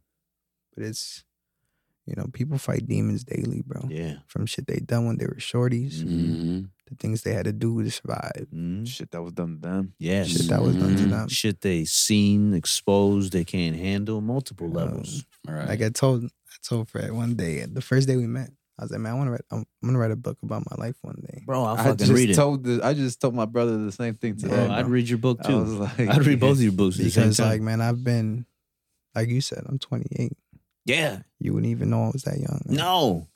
[0.75, 1.23] But it's
[2.05, 3.87] you know, people fight demons daily, bro.
[3.89, 4.15] Yeah.
[4.27, 6.69] From shit they done when they were shorties, Mhm.
[6.87, 8.47] the things they had to do to survive.
[8.53, 9.93] Mm, Shit that was done to them.
[9.99, 10.27] yes.
[10.27, 11.09] Shit that was done to Mhm.
[11.09, 11.27] them.
[11.29, 15.23] Shit they seen, exposed, they can't handle, multiple Um, levels.
[15.47, 15.67] Right.
[15.69, 18.91] Like I told, I told Fred one day, the first day we met, I was
[18.91, 20.95] like, man, I want to write, I'm, I'm gonna write a book about my life
[21.03, 21.43] one day.
[21.45, 22.35] Bro, I'll I fucking just read it.
[22.35, 24.67] told the, I just told my brother the same thing Bro, today.
[24.67, 25.57] I'd read your book I too.
[25.59, 27.49] was like, I'd read both of your books at the same Because time.
[27.49, 28.45] like, man, I've been,
[29.15, 30.33] like you said, I'm 28.
[30.85, 31.19] Yeah.
[31.39, 32.61] You wouldn't even know I was that young.
[32.65, 32.77] man.
[32.77, 33.27] No.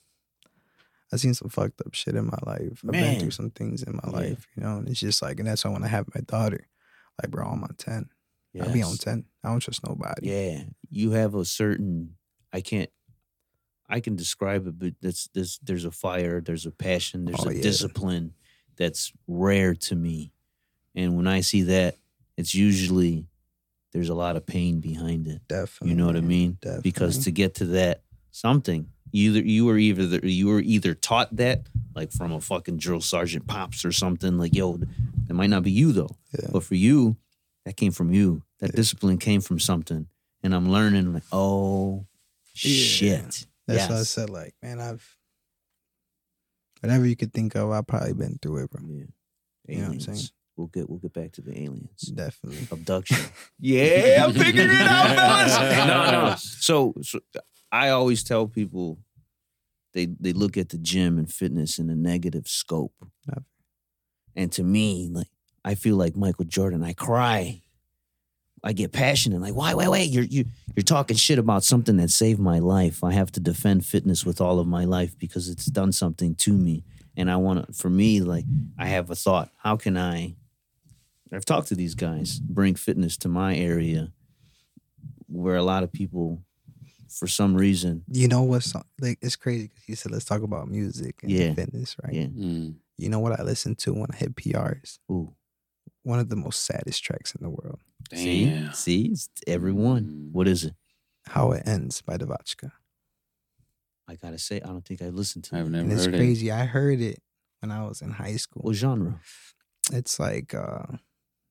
[1.11, 2.81] I've seen some fucked up shit in my life.
[2.85, 5.47] I've been through some things in my life, you know, and it's just like, and
[5.47, 6.67] that's why when I have my daughter,
[7.21, 8.09] like, bro, I'm on 10.
[8.61, 9.23] I'll be on ten.
[9.43, 10.29] I don't trust nobody.
[10.29, 12.15] Yeah, you have a certain.
[12.51, 12.89] I can't.
[13.87, 17.49] I can describe it, but there's there's there's a fire, there's a passion, there's Oh,
[17.49, 17.61] a yeah.
[17.61, 18.33] discipline
[18.75, 20.31] that's rare to me,
[20.95, 21.97] and when I see that,
[22.35, 23.27] it's usually
[23.97, 25.41] there's a lot of pain behind it.
[25.47, 25.89] Definitely.
[25.89, 26.59] You know what I mean?
[26.83, 31.63] Because to get to that something, either you were either you were either taught that
[31.95, 34.77] like from a fucking drill sergeant pops or something like yo,
[35.25, 36.49] that might not be you though, Yeah.
[36.51, 37.17] but for you,
[37.65, 38.43] that came from you.
[38.59, 38.75] That Yeah.
[38.75, 40.05] discipline came from something,
[40.43, 42.05] and I'm learning like oh
[42.53, 42.71] Yeah.
[42.83, 43.47] shit.
[43.65, 45.17] That's why I said like, man, I've
[46.81, 48.81] whatever you could think of, I've probably been through it, bro.
[48.87, 49.05] Yeah.
[49.67, 50.27] You know what I'm saying?
[50.57, 52.01] We'll get we'll get back to the aliens.
[52.01, 52.67] Definitely.
[52.71, 53.17] abduction.
[53.59, 55.59] yeah, I'm figuring it out, fellas.
[55.87, 56.35] no, no.
[56.37, 57.19] So, so
[57.71, 58.97] I always tell people
[59.93, 62.93] they they look at the gym and fitness in a negative scope.
[63.27, 63.45] Never.
[64.35, 65.27] And to me, like
[65.63, 66.83] I feel like Michael Jordan.
[66.83, 67.61] I cry.
[68.63, 69.41] I get passionate.
[69.41, 73.03] Like, why, wait, wait, you're you you're talking shit about something that saved my life.
[73.03, 76.53] I have to defend fitness with all of my life because it's done something to
[76.53, 76.83] me.
[77.15, 78.45] And I want to, for me, like,
[78.77, 79.49] I have a thought.
[79.57, 80.35] How can I
[81.31, 84.11] I've talked to these guys, bring fitness to my area
[85.27, 86.41] where a lot of people,
[87.09, 89.17] for some reason, You know what's like?
[89.21, 91.53] It's crazy because you said let's talk about music and Yeah.
[91.53, 92.13] fitness, right?
[92.13, 92.27] Yeah.
[92.27, 92.75] Mm.
[92.97, 94.99] You know what I listen to when I hit PRs?
[95.11, 95.33] ooh,
[96.03, 97.79] One of the most saddest tracks in the world.
[98.09, 98.19] Damn.
[98.19, 100.05] see, see, it's everyone.
[100.05, 100.31] Mm.
[100.31, 100.73] What is it?
[101.25, 102.71] How It Ends by DeVotchKa.
[104.07, 105.59] I gotta say, I don't think I listened to it.
[105.59, 105.69] I've it.
[105.71, 106.49] never And it's heard crazy.
[106.51, 107.19] I heard it
[107.59, 108.61] when I was in high school.
[108.63, 109.19] What genre?
[109.91, 110.83] It's like uh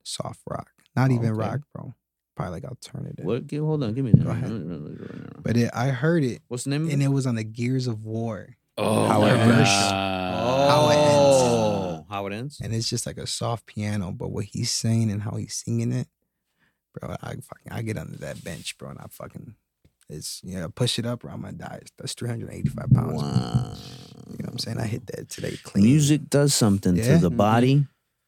[0.07, 0.71] soft rock.
[0.95, 1.39] Not Oh, even okay.
[1.39, 1.95] rock, bro.
[2.37, 3.25] Probably like alternative.
[3.25, 3.47] What?
[3.47, 4.25] Give, hold on, give me that.
[4.25, 4.53] Go ahead.
[4.69, 7.07] But But it, I heard it what's the name of and it?
[7.07, 8.57] it was on the Gears of War.
[8.79, 9.69] Oh, How my It Ends.
[9.71, 10.71] God.
[10.71, 11.43] How It Ends.
[11.43, 12.61] Oh, how it ends?
[12.63, 15.93] And it's just like a soft piano, but what he's saying and how he's singing
[15.93, 16.09] it,
[16.95, 19.55] bro, I fucking I get under that bench, bro, and I fucking
[20.09, 21.81] it's you know, push it up or I'm gonna die.
[21.99, 23.23] That's 385 pounds.
[23.23, 23.73] Wow.
[24.31, 24.79] You know what I'm saying?
[24.79, 25.85] I hit that today clean.
[25.85, 27.15] Music does something Yeah.
[27.15, 27.37] to the mm-hmm.
[27.39, 27.87] body,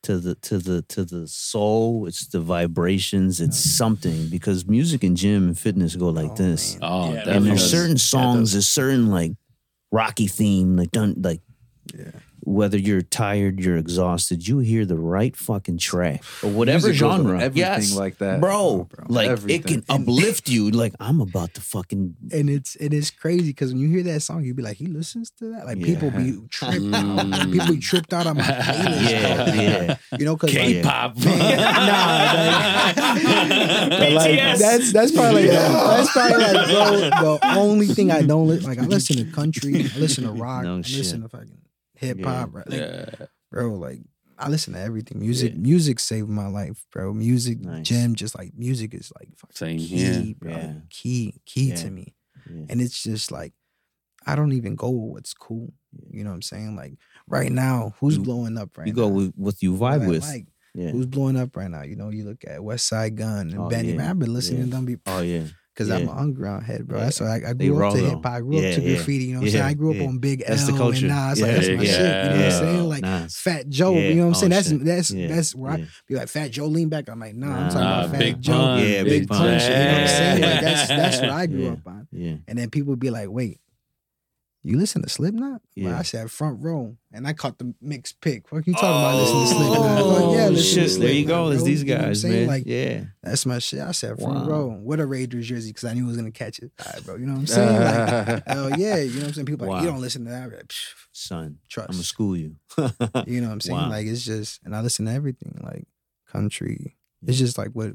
[0.09, 2.07] to the to the to the soul.
[2.07, 3.43] It's the vibrations.
[3.43, 6.79] It's something because music and gym and fitness go like Oh, this.
[6.81, 6.89] man.
[6.91, 8.53] Oh, Yeah, and there's certain songs, does.
[8.53, 9.33] there's certain like
[9.93, 11.43] rocky theme, like done like
[11.95, 12.13] Yeah.
[12.49, 17.35] Whether you're tired, you're exhausted, you hear the right fucking track or whatever Music genre.
[17.41, 18.85] everything yes, like that, bro.
[18.85, 19.07] bro.
[19.09, 19.61] Like Everything.
[19.61, 20.71] it can uplift you.
[20.71, 24.21] Like I'm about to fucking And it's it is crazy because when you hear that
[24.21, 25.67] song, you be like, he listens to that.
[25.67, 25.87] Like Yeah.
[25.87, 27.17] people be tripped out.
[27.27, 27.53] Mm.
[27.53, 29.11] People be tripped out on my playlist.
[29.11, 29.55] yeah, bro.
[29.63, 29.97] yeah.
[30.19, 31.17] You know, because K-pop.
[31.25, 34.59] nah, But like BTS.
[34.59, 36.45] that's that's probably like that's probably
[37.09, 38.79] like bro, the only thing I don't li- like.
[38.79, 41.23] I listen to country, I listen to rock, No I listen shit.
[41.23, 41.59] to fucking
[41.99, 42.69] hip hop, right?
[42.69, 43.27] like, Yeah.
[43.51, 43.75] bro.
[43.75, 44.01] Like
[44.39, 45.19] I listen to everything.
[45.19, 45.59] Music, Yeah.
[45.61, 47.13] music saved my life, bro.
[47.13, 47.87] Music, Nice.
[47.87, 50.35] gym, just like music is like fucking Same key, here.
[50.39, 50.51] bro.
[50.53, 50.75] Yeah.
[50.91, 51.75] Key, key Yeah.
[51.77, 52.15] to me.
[52.49, 52.67] Yeah.
[52.71, 53.53] And it's just like
[54.27, 55.73] I don't even go with what's cool.
[56.11, 56.77] You know what I'm saying?
[56.77, 56.99] Like
[57.29, 59.03] right now, who's You- blowing up right You now?
[59.03, 60.23] go with what you vibe Like- with.
[60.23, 60.91] Like, yeah.
[60.91, 61.83] who's blowing up right now?
[61.83, 63.91] You know, you look at Westside Gunn and Oh, Benny.
[63.93, 63.97] yeah.
[63.97, 64.65] Man, I've been listening Yeah.
[64.67, 65.47] to them be Oh yeah.
[65.79, 66.11] Because I'm Yeah.
[66.13, 66.99] an underground head, bro.
[66.99, 68.27] That's why I, I grew up to hip hop.
[68.27, 69.25] I grew up to graffiti.
[69.27, 69.65] You know what I'm saying?
[69.65, 71.07] I grew up on Big That's the L culture.
[71.07, 71.41] and Nas.
[71.41, 72.01] Like that's my shit.
[72.01, 72.89] You know what I'm saying?
[72.89, 73.37] Like Nas.
[73.37, 73.93] Fat Joe.
[73.95, 74.51] You know what I'm Oh, saying?
[74.51, 77.09] That's that's that's where I be like Fat Joe lean back.
[77.09, 78.53] I'm like, nah, I'm talking about Fat Big Joe.
[78.53, 78.79] Pun.
[78.81, 79.41] Yeah, Big punch.
[79.63, 79.71] Pun.
[79.71, 80.43] You know what I'm saying?
[80.43, 82.09] Like that's that's what I grew up on.
[82.11, 82.35] Yeah.
[82.49, 83.61] And then people would be like, wait.
[84.69, 85.51] You listen to Slipknot?
[85.51, 85.99] Well, Yeah.
[85.99, 88.53] I said front row, and I caught the mixed pick.
[88.53, 89.17] What are you talking about?
[89.17, 89.99] Listening to Slipknot?
[90.01, 91.01] Oh, Well, yeah, listen to shit.
[91.01, 91.51] There you Slipknot, go.
[91.53, 91.67] It's bro.
[91.67, 92.47] these You know guys, man.
[92.49, 93.05] Like yeah.
[93.23, 93.81] that's my shit.
[93.81, 94.47] I said front Wow.
[94.47, 94.67] row.
[94.69, 96.71] What a Raiders jersey because I knew I was gonna catch it.
[96.85, 97.17] All right, bro.
[97.17, 97.81] You know what I'm saying?
[97.81, 98.97] Like, hell yeah.
[98.99, 99.47] You know what I'm saying?
[99.47, 100.53] People like, you don't listen to that.
[100.53, 100.73] Like,
[101.13, 101.89] Son, Trust.
[101.89, 102.57] I'm gonna school you.
[103.27, 103.79] you know what I'm saying?
[103.79, 103.89] Wow.
[103.89, 105.89] Like it's just, and I listen to everything, like
[106.31, 106.99] country.
[107.27, 107.93] It's just like what,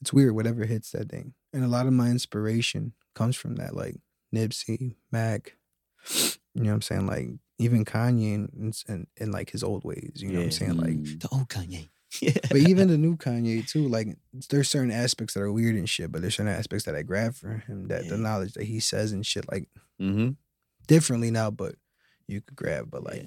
[0.00, 0.36] it's weird.
[0.36, 3.96] Whatever hits that thing, and a lot of my inspiration comes from that, like
[4.32, 5.56] Nipsey, Mac.
[6.54, 7.06] You know what I'm saying?
[7.06, 7.28] Like
[7.58, 10.14] even Kanye and and, and like his old ways.
[10.16, 10.76] You know what I'm saying?
[10.76, 11.88] Like the old Kanye.
[12.20, 12.32] Yeah.
[12.48, 14.08] but even the new Kanye too, like
[14.50, 17.36] there's certain aspects that are weird and shit, but there's certain aspects that I grab
[17.36, 19.68] for him that the knowledge that he says and shit like
[20.00, 20.30] mm-hmm.
[20.88, 21.76] differently now, but
[22.26, 22.90] you could grab.
[22.90, 23.26] But like, Yeah.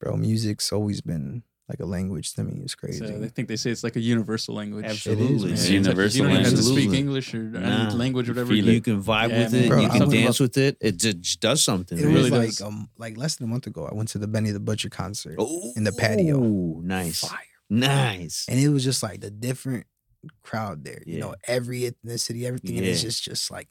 [0.00, 2.60] bro, music's always been like a language to me.
[2.64, 2.98] It's crazy.
[3.06, 4.84] So I think they say it's like a universal language.
[4.84, 5.26] Absolutely.
[5.26, 5.38] man.
[5.40, 7.92] Yeah, It's like you don't have to speak English or Nah.
[7.94, 8.52] language, or whatever.
[8.52, 9.64] feel You can vibe Yeah, with man.
[9.64, 9.68] it.
[9.68, 10.76] Bro, you can dance with it.
[10.80, 11.96] It just does something.
[11.98, 12.60] It It was really like does.
[12.68, 13.88] um like less than a month ago.
[13.90, 16.38] I went to the Benny the Butcher concert, Oh, in the patio.
[16.84, 17.20] Nice.
[17.20, 17.38] Fire.
[17.70, 18.44] Nice.
[18.48, 19.86] and it was just like the different
[20.42, 21.02] crowd there.
[21.06, 21.20] You Yeah.
[21.24, 23.68] know, every ethnicity, everything, and it's just just like,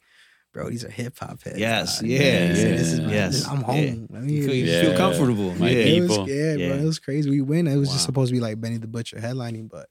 [0.52, 1.58] bro, these are hip hop heads.
[1.58, 2.08] Yes, dog.
[2.08, 2.70] yeah, You know what I'm saying?
[2.70, 3.64] yeah, This is my, yes, I'm yeah.
[3.64, 4.08] home.
[4.10, 4.80] Let me You feel, you Yeah.
[4.82, 5.54] feel comfortable.
[5.54, 5.78] My yeah.
[5.78, 6.26] It was people.
[6.26, 6.68] scared, Yeah.
[6.68, 6.76] bro.
[6.78, 7.30] It was crazy.
[7.30, 7.66] We win.
[7.66, 9.88] It was just supposed to be like Benny the Butcher headlining, but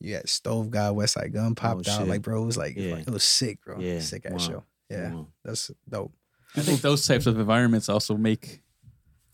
[0.00, 2.00] You had Stove God, Westside Gunn oh, popped out.
[2.00, 2.08] shit.
[2.08, 2.96] Like, bro, it was like, Yeah.
[2.96, 3.78] it was sick, bro.
[3.80, 4.00] Yeah.
[4.00, 4.38] Sick ass Wow.
[4.38, 4.64] show.
[4.90, 5.14] Yeah.
[5.14, 5.28] Wow.
[5.44, 6.12] That's dope.
[6.56, 8.60] I think those types of environments also make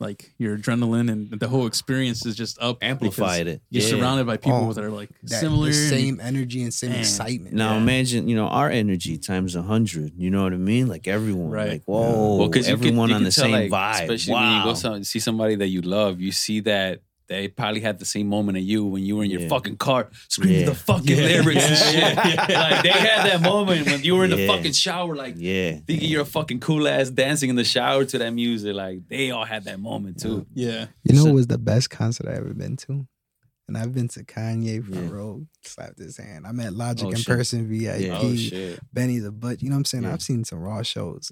[0.01, 2.79] like your adrenaline and the whole experience is just up.
[2.83, 3.61] Amplified it.
[3.71, 3.89] You're Yeah.
[3.91, 5.67] surrounded by people Oh, that are like That, similar.
[5.67, 7.01] the same energy and same Man.
[7.01, 7.55] excitement.
[7.55, 7.83] Now Yeah.
[7.83, 10.13] imagine, you know, our energy times a hundred.
[10.17, 10.89] You know what I mean?
[10.89, 11.69] Like everyone, Right.
[11.71, 14.03] like whoa, Well, 'cause you could- everyone you on the tell, same like, vibe.
[14.03, 14.41] Especially wow.
[14.51, 17.99] when you go some, see somebody that you love, you see that they probably had
[17.99, 19.49] the same moment as you when you were in your Yeah.
[19.49, 20.67] fucking car screaming Yeah.
[20.67, 21.25] the fucking Yeah.
[21.25, 22.23] lyrics and Yeah.
[22.37, 22.55] shit.
[22.57, 26.11] Like they had that moment when you were in the fucking shower, like yeah, thinking
[26.11, 28.75] you're a fucking cool ass dancing in the shower to that music.
[28.75, 30.45] Like they all had that moment too.
[30.53, 30.87] yeah.
[31.05, 33.07] You know So- what was the best concert I ever been to?
[33.69, 35.09] And I've been to Kanye for Yeah.
[35.11, 36.45] row, slapped his hand.
[36.45, 37.27] I met Logic Oh, in shit.
[37.27, 38.19] person, VIP, Yeah.
[38.21, 38.77] Oh.
[38.93, 39.63] Benny the Butt.
[39.63, 40.03] You know what I'm saying?
[40.05, 40.13] Yeah.
[40.15, 41.31] I've seen some raw shows.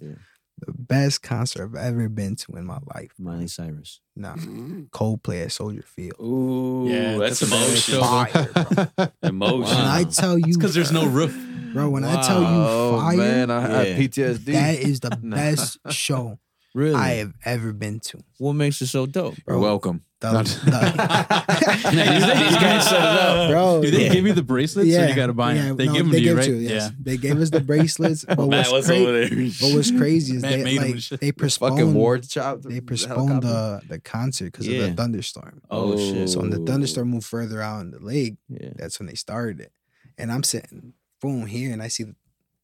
[0.60, 0.64] Yeah.
[0.66, 3.12] The best concert I've ever been to in my life.
[3.18, 4.00] Miley Cyrus.
[4.16, 4.82] Nah, mm-hmm.
[4.92, 6.14] Coldplay at Soldier Field.
[6.20, 7.94] Ooh, Yeah, that's, that's a bad emotion.
[7.94, 8.00] show.
[8.02, 9.06] Fire, bro.
[9.28, 9.76] Emotion.
[9.76, 11.36] When I tell you, because there's no roof.
[11.72, 13.96] bro, when I tell you Oh fire, man, I had Yeah.
[13.98, 14.44] PTSD.
[14.52, 16.38] that is the best show
[16.74, 16.94] Really?
[16.96, 18.22] I have ever been to.
[18.38, 19.36] what makes it so dope?
[19.46, 20.02] You're welcome.
[20.20, 20.42] The- No.
[20.42, 23.50] the- These guys set it up.
[23.50, 23.82] bro.
[23.82, 24.12] Do they yeah.
[24.12, 25.66] give you the bracelets or you got to buy them?
[25.68, 26.46] yeah, they no, give them they to you, give right?
[26.46, 26.92] to you, yes.
[27.00, 28.24] They gave us the bracelets.
[28.24, 29.28] But Matt what's, was cra- over there.
[29.30, 31.00] but what's crazy is Matt they like they
[31.30, 32.62] Fucking postponed ward chop.
[32.62, 35.62] they postponed the the concert because of the thunderstorm.
[35.70, 36.28] Oh, oh, shit.
[36.30, 38.70] So when the thunderstorm moved further out in the lake, Yeah.
[38.76, 39.72] that's when they started it.
[40.16, 42.14] And I'm sitting boom here, and I see, the,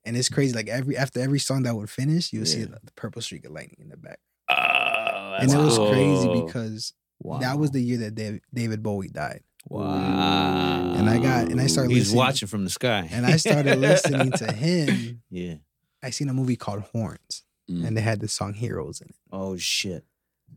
[0.05, 0.55] and it's crazy.
[0.55, 3.53] Like every after every song that would finish, you'll see the, the purple streak of
[3.53, 4.19] lightning in the back,
[4.49, 6.93] Oh, and it was that's crazy because
[7.25, 7.39] Wow.
[7.39, 9.41] that was the year that David, David Bowie died.
[9.69, 10.95] wow.
[10.97, 13.09] And I got- and I started He's listening- watching from the sky.
[13.11, 15.23] And I started listening to him.
[15.31, 15.55] Yeah.
[16.03, 17.87] I seen a movie called Horns, Mm.
[17.87, 20.05] and they had the song Heroes in it, Oh shit.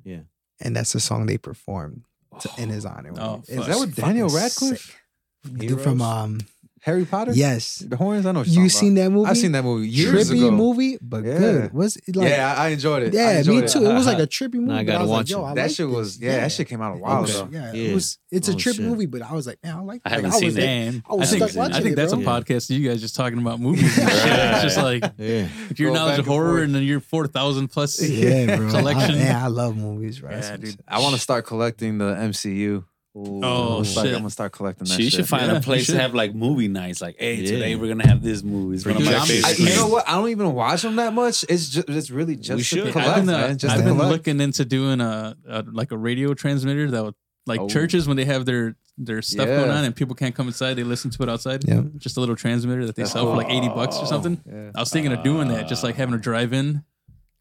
[0.03, 0.23] Yeah.
[0.59, 2.03] And that's the song they performed
[2.41, 3.13] to, in his honor.
[3.17, 3.57] Oh, It fuck.
[3.59, 4.97] was Is that what Daniel Radcliffe?
[5.45, 5.57] sick.
[5.57, 6.41] Dude from um
[6.87, 7.33] Harry Potter.
[7.35, 8.25] yes, The horns.
[8.25, 8.39] I know.
[8.39, 9.29] What you you're seen that movie?
[9.29, 10.51] I've seen that movie years trippy ago.
[10.51, 11.37] movie, but Yeah.
[11.37, 11.73] good.
[11.73, 13.13] Was it like yeah, I I enjoyed it.
[13.13, 13.67] I yeah, enjoyed me it.
[13.69, 13.85] too.
[13.85, 14.71] It was like a trippy movie.
[14.73, 15.49] I but gotta was watch like, Yo, it.
[15.51, 15.95] I That like shit this.
[15.95, 17.33] was yeah, That shit came out a while Okay.
[17.37, 17.49] ago.
[17.51, 17.89] Yeah, Yeah.
[17.91, 18.17] it was.
[18.31, 18.85] It's a Oh, trippy shit.
[18.85, 20.01] movie, but I was like, man, I like.
[20.05, 20.89] I like, haven't was seen there.
[20.89, 21.01] it.
[21.09, 22.21] I was think, stuck watching I think it, that's bro.
[22.23, 22.69] a podcast.
[22.69, 23.97] You guys just talking about movies.
[23.99, 24.23] And shit.
[24.55, 25.47] It's just like Yeah.
[25.69, 26.63] if your Go knowledge back of and horror forth.
[26.63, 28.01] and then your four thousand plus.
[28.01, 28.69] Yeah, bro.
[28.69, 29.15] Collection.
[29.15, 30.29] I, yeah, I love movies, bro.
[30.31, 30.79] Yeah, That's dude.
[30.87, 32.85] I want to start collecting the MCU.
[33.19, 34.15] Oh, I'm gonna start- shit.
[34.15, 34.93] I'm gonna start collecting that.
[34.93, 35.13] So you shit.
[35.19, 37.01] should find Yeah, a place to have like movie nights.
[37.01, 37.51] Like, hey, Yeah.
[37.51, 38.75] today we're gonna have this movie.
[38.75, 39.45] It's one of my I'm- favorite.
[39.45, 40.07] I, It's you know what?
[40.07, 41.43] I don't even watch them that much.
[41.49, 42.91] It's just it's really just to should.
[42.91, 43.57] collect, I've been, uh, man.
[43.57, 44.11] Just I've been collect.
[44.11, 47.15] looking into doing a, a like a radio transmitter that would
[47.45, 47.67] like Oh.
[47.67, 49.57] churches when they have their their stuff Yeah.
[49.57, 51.63] going on and people can't come inside, they listen to it outside.
[51.67, 51.83] Yeah.
[51.97, 54.41] Just a little transmitter that they That's sell for like eighty bucks or something.
[54.45, 54.71] Yeah.
[54.75, 56.83] I was thinking of doing that, just like having a drive in,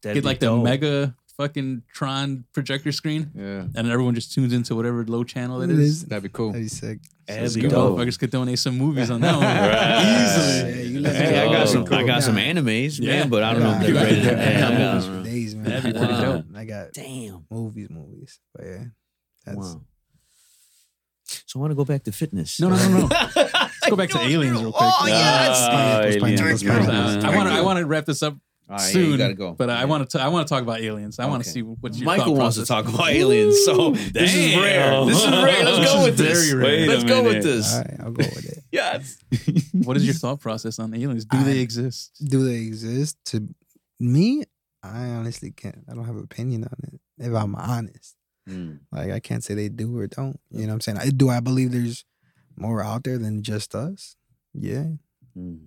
[0.03, 0.63] get be like the dope.
[0.63, 5.69] mega fucking Tron projector screen, Yeah, and everyone just tunes into whatever low channel it
[5.69, 5.89] It is.
[6.01, 6.05] is.
[6.05, 6.51] that'd be cool.
[6.51, 6.99] That'd be sick.
[7.27, 7.97] That'd So be you dope.
[7.97, 10.23] motherfuckers could donate some movies on that one Right.
[10.25, 10.69] easily.
[10.83, 11.85] Yeah, you let me Hey, I got some.
[11.85, 11.97] Cool.
[11.97, 13.19] I got some animes, Yeah.
[13.19, 14.23] man, but I don't know if they're yeah, rated.
[14.23, 15.63] yeah, Yeah, yeah, I movies don't for days, man.
[15.65, 16.21] That'd be pretty Wow.
[16.37, 16.45] dope.
[16.55, 17.45] I got Damn.
[17.51, 18.83] movies, movies, but yeah,
[19.45, 19.81] that's Wow.
[21.45, 22.59] So I want to go back to fitness.
[22.59, 23.07] No, no, no, no.
[23.35, 24.89] Let's go back to aliens real quick.
[24.89, 25.57] Oh, yes.
[25.61, 26.63] Ah, Let's aliens.
[26.63, 27.55] Uh, I want to.
[27.55, 28.37] I want to wrap this up
[28.69, 29.11] All right, yeah, soon.
[29.11, 29.53] you gotta go.
[29.53, 30.21] But I want to.
[30.21, 31.19] I want to talk about aliens.
[31.19, 31.53] I want to Okay.
[31.59, 34.61] see what your Michael thought wants to process- talk about aliens, so this is Damn.
[34.61, 35.05] rare.
[35.05, 35.63] This is rare.
[35.63, 36.49] Let's This go is with this.
[36.51, 36.65] very rare.
[36.65, 37.43] Wait a Let's go with minute.
[37.43, 37.73] this.
[37.73, 37.95] all right.
[38.01, 38.63] I'll go with it.
[38.71, 39.17] Yes.
[39.71, 41.23] What is your thought process on aliens?
[41.25, 42.11] Do they I- exist?
[42.23, 43.17] Do they exist?
[43.27, 43.47] To
[43.99, 44.43] me,
[44.83, 45.83] I honestly can't.
[45.89, 46.99] I don't have an opinion on it.
[47.19, 48.15] If I'm honest,
[48.49, 48.79] Mm.
[48.91, 50.39] like I can't say they do or don't.
[50.51, 50.97] You know what I'm saying?
[50.99, 52.03] I, do I believe there's
[52.57, 54.15] more out there than just us?
[54.53, 54.87] Yeah,
[55.37, 55.59] Mm.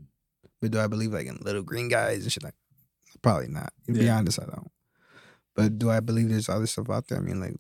[0.60, 2.54] but do I believe like in little green guys and shit like?
[3.22, 3.72] Probably not.
[3.86, 4.70] To be honest, I don't.
[5.54, 7.18] But do I believe there's other stuff out there?
[7.18, 7.56] I mean, like,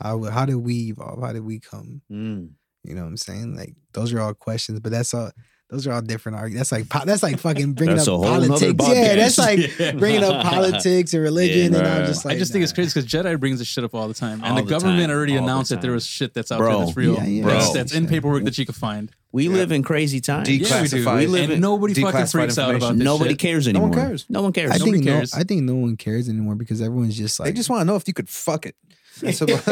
[0.00, 1.22] how how did we evolve?
[1.22, 2.02] How did we come?
[2.10, 2.50] Mm.
[2.84, 3.56] You know what I'm saying?
[3.56, 5.30] Like those are all questions, but that's all.
[5.70, 6.68] Those are all different arguments.
[6.68, 8.88] That's like that's like fucking bringing That's up a whole politics.
[8.88, 9.80] Yeah, that's podcast.
[9.80, 12.74] like bringing up politics and religion, Yeah, and I'm just like, I just think it's
[12.74, 15.10] crazy because Jedi brings this shit up all the time, and All the the government
[15.10, 16.76] already All the announced that there was shit that's out Bro.
[16.76, 17.14] there that's real.
[17.14, 17.46] Yeah, yeah.
[17.46, 17.74] That's, Bro.
[17.74, 19.10] that's in paperwork that you could find.
[19.32, 19.54] We Yeah.
[19.54, 20.46] live in crazy times.
[20.48, 20.70] Declassified.
[20.70, 21.04] Yeah, we do.
[21.16, 22.98] We live and in nobody fucking declassified freaks out about information.
[22.98, 23.38] this Nobody shit.
[23.38, 24.26] cares No one cares.
[24.28, 24.70] No one cares.
[24.72, 25.32] I Nobody think no, cares.
[25.34, 27.96] I think no one cares anymore because everyone's just like They just want to know
[27.96, 28.76] if you could fuck it.
[29.22, 29.62] That's about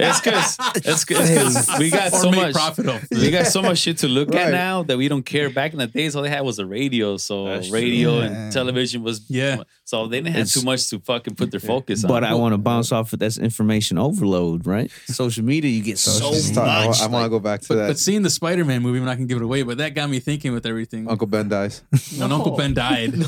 [0.00, 3.04] It's because it's because we got so much profit off.
[3.10, 5.50] we got so much shit to look at now that we don't care.
[5.50, 7.74] Back in the days, all they had was the radio, so That's true.
[7.78, 8.24] radio Yeah.
[8.24, 9.62] and television was Yeah.
[9.84, 12.08] So they didn't have It's- too much to fucking put their focus on.
[12.08, 14.90] But I want to bounce off of that's information overload, right?
[15.06, 16.64] Social media, you get so Just much.
[16.66, 17.86] I, I want to like- go back to But, that.
[17.88, 20.20] but seeing the Spider-Man movie, I'm not gonna give it away, but that got me
[20.20, 21.08] thinking with everything.
[21.08, 21.82] Uncle Ben dies.
[22.16, 23.14] when Uncle Ben died,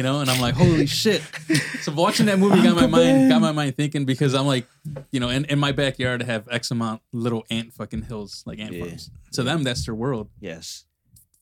[0.00, 1.20] You know, and I'm like, holy shit.
[1.82, 4.66] So watching that movie got my mind got my mind thinking because I'm like,
[5.12, 8.58] you know, in, in my backyard I have X amount little ant fucking hills, like
[8.60, 8.86] ant Yeah.
[8.86, 9.10] farms.
[9.32, 10.30] To them, that's their world.
[10.40, 10.86] Yes.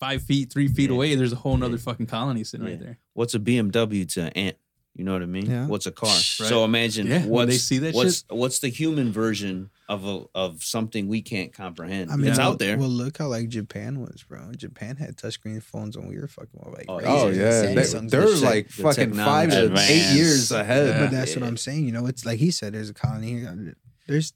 [0.01, 0.97] Five feet, three feet Yeah.
[0.97, 2.73] away, there's a whole nother fucking colony sitting Yeah.
[2.73, 2.99] right there.
[3.15, 4.57] What's a BMW to an ant?
[4.99, 5.49] You know what I mean?
[5.49, 5.67] Yeah.
[5.69, 6.09] What's a car?
[6.09, 6.19] Right.
[6.19, 10.25] So imagine Yeah, when what's they see that what's what's the human version of a,
[10.35, 12.11] of something we can't comprehend.
[12.11, 12.77] I mean, it's well- out there.
[12.77, 14.51] Well, look how like Japan was, bro.
[14.57, 16.87] Japan had touchscreen phones when we were fucking like.
[16.89, 17.75] Oh, Razrs Oh yeah, they,
[18.09, 20.89] they're and like The fucking five to eight years ahead.
[20.89, 21.01] Yeah.
[21.05, 21.85] But that's what I'm saying.
[21.85, 22.75] You know, it's like he said.
[22.75, 23.77] There's a colony here.
[24.09, 24.33] There's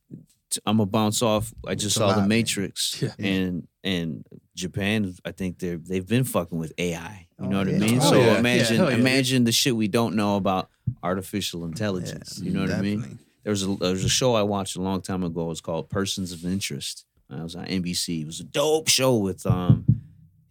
[0.67, 1.53] I'm gonna bounce off.
[1.67, 2.27] I just saw the.
[2.27, 3.11] Matrix, Yeah.
[3.19, 5.15] and and Japan.
[5.25, 7.27] I think they're they've been fucking with AI.
[7.39, 7.99] You Oh, know what I mean?
[8.01, 8.39] Oh, so yeah.
[8.39, 10.69] imagine Yeah, imagine the shit we don't know about
[11.03, 12.41] artificial intelligence.
[12.43, 13.19] you know what I mean?
[13.45, 15.43] There was a there was a show I watched a long time ago.
[15.47, 17.05] It was called Persons of Interest.
[17.31, 18.23] It was on NBC.
[18.23, 19.85] It was a dope show with um,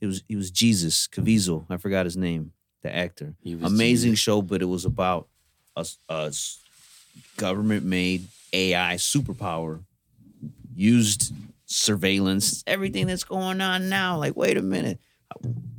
[0.02, 1.65] it was he was Jesus Caviezel.
[1.69, 2.52] I forgot his name.
[2.84, 3.36] The actor.
[3.44, 4.23] He was Amazing Jesus.
[4.23, 5.28] show, but it was about
[5.76, 6.32] a, a
[7.38, 9.84] government made AI superpower
[10.73, 11.34] used
[11.65, 14.18] surveillance, everything that's going on now.
[14.18, 14.99] Like, wait a minute,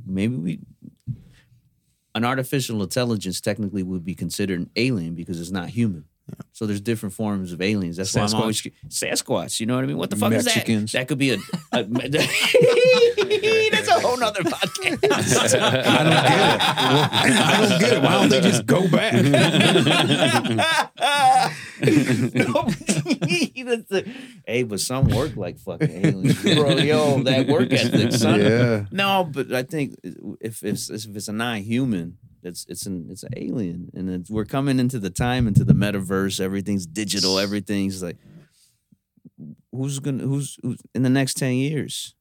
[0.05, 0.59] maybe we
[2.15, 6.05] an artificial intelligence technically would be considered an alien because it's not human.
[6.53, 7.97] So there's different forms of aliens.
[7.97, 9.59] That's why I'm always Sasquatch.
[9.59, 9.97] You know what I mean?
[9.97, 10.83] What the fuck Mexicans.
[10.85, 10.99] is that?
[10.99, 11.37] That could be a.
[11.71, 11.83] a
[13.71, 14.99] that's a whole nother podcast.
[15.11, 17.43] I don't get it.
[17.43, 18.01] I don't get it.
[18.03, 19.13] Why don't they just go back?
[23.65, 24.05] That's the-
[24.45, 26.69] hey, but some work like fucking aliens, bro.
[26.77, 28.39] Yo, that work ethic, son.
[28.39, 28.85] Yeah.
[28.91, 29.95] No, but I think
[30.39, 34.79] if it's if it's a non-human, it's it's an it's an alien, and we're coming
[34.79, 36.39] into the time into the metaverse.
[36.39, 37.39] Everything's digital.
[37.39, 38.17] Everything's like,
[39.71, 42.15] who's gonna who's, who's in the next ten years?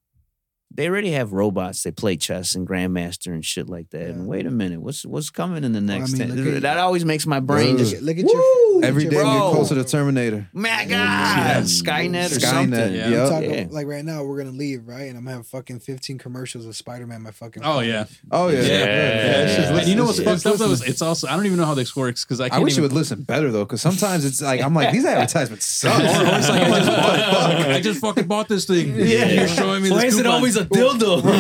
[0.74, 1.82] They already have robots.
[1.82, 4.06] They play chess and grandmaster and shit like that.
[4.08, 6.36] And wait a minute, what's what's coming in the I next mean, ten?
[6.44, 7.84] look at- that always makes my brain Bro.
[7.84, 8.72] just Look at, look at Woo!
[8.74, 9.32] your Every day we Bro.
[9.32, 10.48] get closer to Terminator.
[10.52, 11.60] my God, Yeah.
[11.60, 12.94] Skynet or Skynet, something.
[12.94, 13.08] Yeah.
[13.08, 13.28] Yep.
[13.28, 13.66] Talk, Yeah.
[13.70, 15.02] Like right now, we're gonna leave, right?
[15.08, 17.22] And I'm gonna have fucking 15 commercials of Spider Man.
[17.22, 17.62] My fucking.
[17.64, 18.04] Oh yeah.
[18.30, 18.60] Oh yeah.
[18.62, 18.68] Yeah.
[18.68, 19.42] Yeah.
[19.44, 20.72] it's just And you know what's it's- fucked up though?
[20.72, 22.82] It's also I don't even know how this works because I I can't wish you
[22.82, 25.98] would listen better though, because sometimes it's like I'm like these advertisements suck.
[25.98, 28.94] or, or it's like I just, bought, I just fucking bought this thing.
[28.96, 31.22] Yeah, you're showing me Why this is it always a dildo?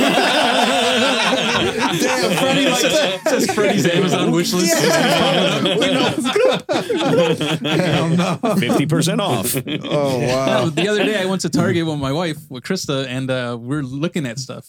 [2.00, 4.74] Damn, Freddie like says Freddie's Amazon wish list.
[7.62, 8.38] Hell no.
[8.58, 9.54] Fifty percent off.
[9.66, 10.46] Oh wow.
[10.64, 13.56] No, the other day I went to Target with my wife with Krista, and uh,
[13.60, 14.68] we're looking at stuff,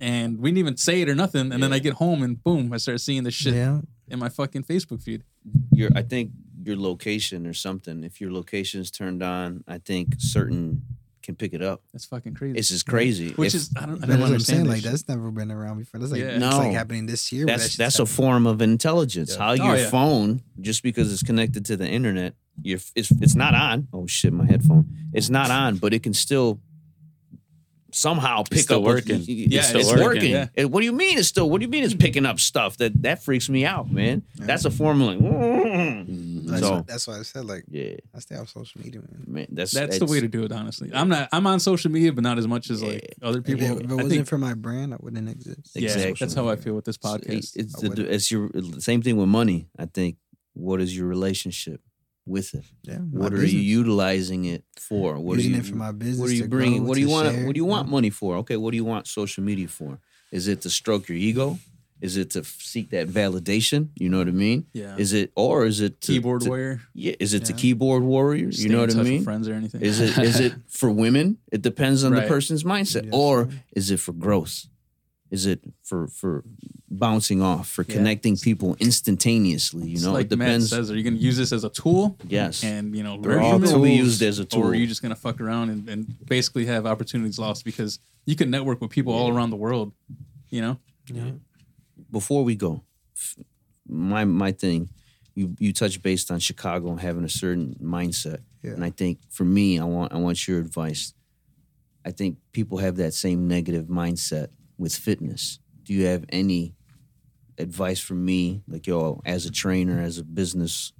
[0.00, 1.52] and we didn't even say it or nothing.
[1.52, 3.80] And then I get home, and boom, I start seeing this shit Yeah.
[4.08, 5.22] in my fucking Facebook feed.
[5.70, 6.30] your I think
[6.64, 8.02] your location or something.
[8.04, 10.82] If your location is turned on, I think certain
[11.26, 11.82] can pick it up.
[11.92, 12.56] That's fucking crazy.
[12.58, 13.32] It's just crazy.
[13.32, 14.64] Which If- is I don't, I don't that's what I'm saying.
[14.64, 16.00] Like that's never been around before.
[16.00, 16.28] That's like Yeah.
[16.28, 16.56] it's No.
[16.58, 17.44] like happening this year.
[17.44, 19.32] where that that's shit's that's a form of intelligence.
[19.32, 19.38] Yeah.
[19.38, 19.90] How Oh, your yeah.
[19.90, 23.88] phone, just because it's connected to the internet, your it's it's not on.
[23.92, 24.86] Oh shit, my headphone.
[25.12, 26.60] It's not on, but it can still
[27.92, 28.84] somehow pick still up.
[28.84, 29.22] working.
[29.26, 30.30] Yeah, it's, it's it's working, working.
[30.30, 30.48] yeah.
[30.56, 31.48] And what do you mean it's still?
[31.48, 32.76] What do you mean it's picking up stuff?
[32.78, 34.22] That that freaks me out, man.
[34.36, 35.18] That's a form of like.
[35.18, 36.35] Mm-hmm.
[36.46, 39.24] That's, So why, that's why I said like yeah, I stay off social media, man.
[39.26, 39.46] man.
[39.50, 40.52] That's That's the way to do it.
[40.52, 41.28] Honestly, I'm not.
[41.32, 43.64] I'm on social media, but not as much as like other people.
[43.64, 44.26] it, if it I wasn't think.
[44.28, 45.72] for my brand, I wouldn't exist.
[45.74, 46.14] Yeah, Exactly.
[46.20, 47.56] that's how I feel with this podcast.
[47.56, 49.68] It's, I the, it's your same thing with money.
[49.78, 50.16] I think.
[50.54, 51.82] What is your relationship
[52.24, 52.64] with it?
[52.82, 52.96] Yeah.
[52.98, 55.18] What are you utilizing it for?
[55.18, 56.18] What Using are you, it for my business.
[56.18, 56.78] What are you bringing?
[56.78, 57.28] grow, What do you want?
[57.34, 57.92] share, What do you want know?
[57.92, 58.36] money for?
[58.36, 59.98] Okay, what do you want social media for?
[60.32, 61.58] Is it to stroke your ego?
[62.06, 63.88] Is it to seek that validation?
[64.02, 64.66] You know what I mean?
[64.72, 66.80] yeah, Is it or is it to, keyboard to- warrior.
[66.94, 68.52] Yeah, is it to keyboard warrior?
[68.52, 69.24] Stay You know in what I touch with mean?
[69.24, 69.80] Friends or anything?
[69.82, 71.26] Is it is it for women?
[71.52, 73.04] It depends on the person's mindset.
[73.06, 73.48] Yes, or
[73.80, 74.66] is it for growth?
[75.30, 76.44] Is it for for
[76.88, 77.96] bouncing off, for Yeah.
[77.96, 79.88] connecting people instantaneously?
[79.88, 80.70] You It's know, like it depends.
[80.70, 82.16] Matt says, are you going to use this as a tool?
[82.28, 84.62] yes, And you know, they're learn all from to be used as a tool.
[84.62, 88.36] or are you just gonna fuck around and, and basically have opportunities lost because you
[88.36, 89.92] can network with people all around the world,
[90.48, 90.78] you know?
[92.10, 92.82] Before we go,
[93.88, 94.88] my my thing,
[95.34, 98.72] you you touch based on Chicago and having a certain mindset, Yeah.
[98.72, 101.14] and I think for me, I want I want your advice.
[102.04, 105.58] I think people have that same negative mindset with fitness.
[105.82, 106.74] Do you have any
[107.58, 110.92] advice for me, like yo, as a trainer, as a business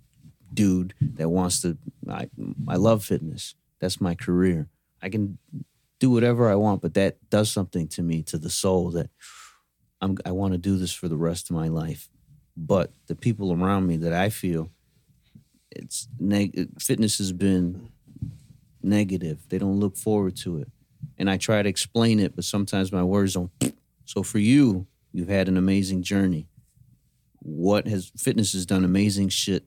[0.52, 1.76] dude that wants to?
[2.08, 2.28] I
[2.68, 3.54] I love fitness.
[3.80, 4.68] That's my career.
[5.02, 5.38] I can
[5.98, 9.10] do whatever I want, but that does something to me, to the soul that
[10.00, 12.08] I'm, I want to do this for the rest of my life.
[12.56, 14.70] But the people around me that I feel
[15.70, 17.90] it's neg- fitness has been
[18.82, 19.40] negative.
[19.48, 20.68] They don't look forward to it.
[21.18, 23.50] And I try to explain it, but sometimes my words don't.
[24.06, 26.48] So for you, you've had an amazing journey.
[27.40, 29.64] what has fitness has done amazing shit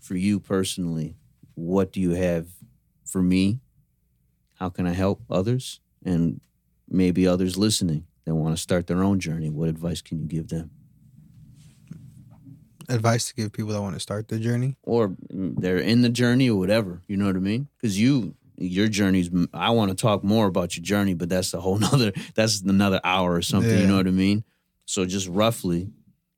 [0.00, 1.16] for you personally.
[1.54, 2.48] What do you have
[3.04, 3.60] for me?
[4.54, 5.80] How can I help others?
[6.04, 6.40] And
[6.88, 9.48] maybe others listening that want to start their own journey.
[9.48, 10.70] What advice can you give them?
[12.88, 14.76] Advice to give people that want to start their journey.
[14.82, 17.02] Or mm, they're in the journey or whatever.
[17.08, 17.68] You know what I mean?
[17.76, 19.30] Because you, your journey's.
[19.54, 22.12] I want to talk more about your journey, but that's a whole nother.
[22.34, 23.76] That's another hour or something.
[23.78, 24.44] You know what I mean?
[24.84, 25.90] So just roughly,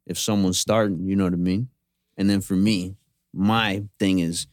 [0.07, 1.69] if someone's starting, you know what I mean.
[2.17, 2.97] And then for me,
[3.33, 4.47] my thing is,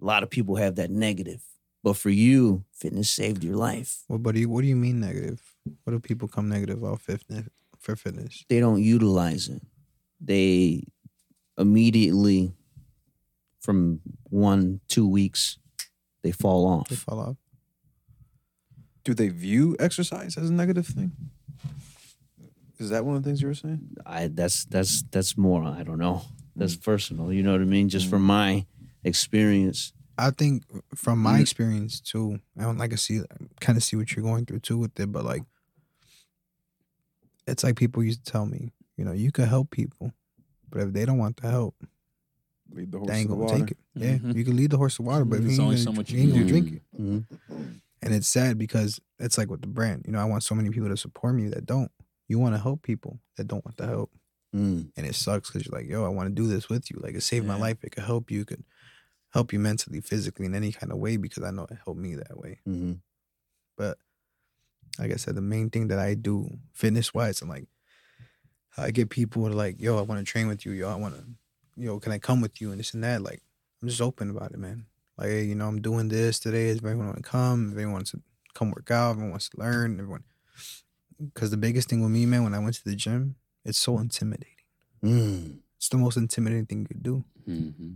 [0.00, 1.42] a lot of people have that negative,
[1.82, 4.04] but for you, fitness saved your life.
[4.08, 4.46] What, buddy?
[4.46, 5.49] what do you mean negative?
[5.84, 8.44] What do people come negative about fitness for fitness?
[8.48, 9.62] they don't utilize it.
[10.20, 10.84] They
[11.56, 12.52] immediately,
[13.60, 15.58] from one, two weeks,
[16.22, 16.88] they fall off.
[16.88, 17.36] They fall off.
[19.04, 21.12] Do they view exercise as a negative thing?
[22.78, 23.80] Is that one of the things you were saying?
[24.06, 25.64] I that's that's that's more.
[25.64, 26.22] I don't know.
[26.56, 26.80] That's hmm.
[26.80, 27.32] personal.
[27.32, 27.88] You know what I mean?
[27.88, 28.10] Just hmm.
[28.10, 28.66] from my
[29.04, 29.92] experience.
[30.18, 30.64] I think
[30.94, 31.42] from my Mm.
[31.42, 33.22] experience too, I don't like to see
[33.60, 35.42] kind of see what you're going through too with it, but like
[37.46, 40.12] it's like people used to tell me, you know, you can help people,
[40.70, 41.74] but if they don't want the help,
[42.72, 43.58] Lead the horse they ain't to the gonna water.
[43.58, 43.78] take it.
[43.94, 44.36] Yeah, Mhm.
[44.36, 46.10] you can lead the horse to water, but if you ain't only gonna, so much
[46.12, 46.60] you you ain't can gonna do.
[46.60, 47.02] drink it.
[47.02, 47.80] Mhm.
[48.02, 50.70] And it's sad because it's like with the brand, you know, I want so many
[50.70, 51.90] people to support me that don't.
[52.28, 54.12] You want to help people that don't want the help.
[54.52, 54.90] Mm.
[54.96, 56.98] and it sucks because you're like, yo, I want to do this with you.
[57.00, 57.84] Like it saved my life.
[57.84, 58.40] It could help you.
[58.40, 58.64] It could
[59.32, 62.14] help you mentally, physically, in any kind of way because I know it helped me
[62.16, 62.60] that way.
[62.66, 63.00] Mhm.
[63.76, 63.98] But
[64.98, 67.66] like I said, the main thing that I do fitness wise, I'm like,
[68.76, 70.72] I get people to like, yo, I want to train with you.
[70.72, 71.24] Yo, I want to,
[71.76, 73.22] yo, can I come with you and this and that?
[73.22, 73.42] Like,
[73.80, 74.86] I'm just open about it, man.
[75.16, 76.68] Like, hey, you know, I'm doing this today.
[76.70, 78.22] If everyone want to come, if anyone wants to
[78.54, 80.24] come work out, everyone wants to learn, everyone.
[81.18, 83.98] Because the biggest thing with me, man, when I went to the gym, it's so
[83.98, 84.54] intimidating.
[85.04, 85.58] Mm.
[85.76, 87.24] It's the most intimidating thing you could do.
[87.48, 87.92] Mm-hmm.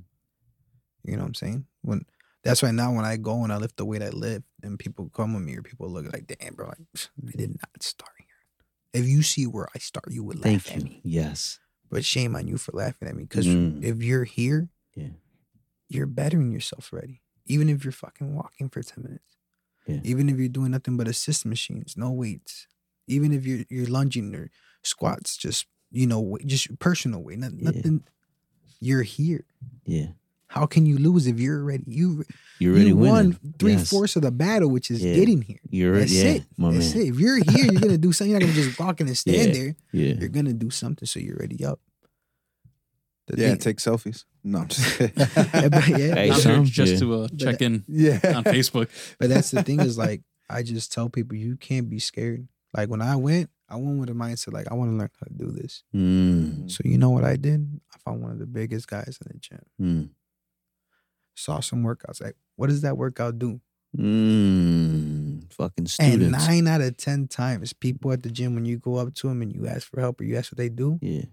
[1.05, 1.67] You know what I'm saying?
[1.83, 2.05] When
[2.43, 5.11] that's why now when I go and I lift the weight I lift, and people
[5.15, 8.29] come with me or people look like, damn, bro, like, I did not start here.
[9.03, 10.85] If you see where I start, you would laugh Thank at you.
[10.85, 11.01] me.
[11.05, 11.59] Yes.
[11.91, 13.25] But shame on you for laughing at me.
[13.25, 13.83] Because Mm.
[13.83, 15.11] if you're here, Yeah.
[15.89, 17.23] you're bettering yourself already.
[17.47, 19.37] Even if you're fucking walking for 10 minutes.
[19.87, 20.01] Yeah.
[20.05, 22.67] Even if you're doing nothing but assist machines, no weights.
[23.07, 24.51] Even if you're you're lunging or
[24.83, 27.71] squats, just you know, just personal weight, not, Yeah.
[27.71, 28.05] nothing.
[28.81, 29.45] You're here.
[29.85, 30.13] Yeah.
[30.55, 32.25] How can you lose if you're already you
[32.61, 33.13] You're already you winning.
[33.13, 33.91] won three Yes.
[33.91, 35.15] fourths of the battle, which is Yeah.
[35.17, 35.59] getting here.
[35.69, 36.45] You're That's yeah, it.
[36.57, 37.03] my That's man.
[37.05, 37.09] it.
[37.09, 38.31] If you're here, you're gonna do something.
[38.31, 39.53] You're not gonna just walk in and stand Yeah.
[39.59, 39.77] there.
[39.93, 40.15] Yeah.
[40.21, 41.81] You're gonna do something, so you're ready up.
[43.27, 44.25] The Yeah, thing- take selfies.
[44.45, 45.13] No, I'm just kidding.
[45.17, 46.99] But yeah, Hey, I'm some, just yeah.
[47.01, 48.21] to uh, check in yeah.
[48.37, 48.89] on Facebook.
[49.19, 52.47] but that's the thing is like I just tell people you can't be scared.
[52.77, 55.27] Like when I went, I went with a mindset like I want to learn how
[55.27, 55.83] to do this.
[55.95, 56.71] Mm.
[56.71, 57.81] So you know what I did?
[57.93, 59.61] I found one of the biggest guys in the gym.
[59.81, 60.09] Mm.
[61.35, 62.23] Saw some workouts.
[62.23, 63.61] Like, what does that workout do?
[63.97, 65.53] Mm.
[65.53, 69.15] Fucking And nine out of ten times, people at the gym when you go up
[69.15, 71.25] to them and you ask for help or you ask what they do, yeah.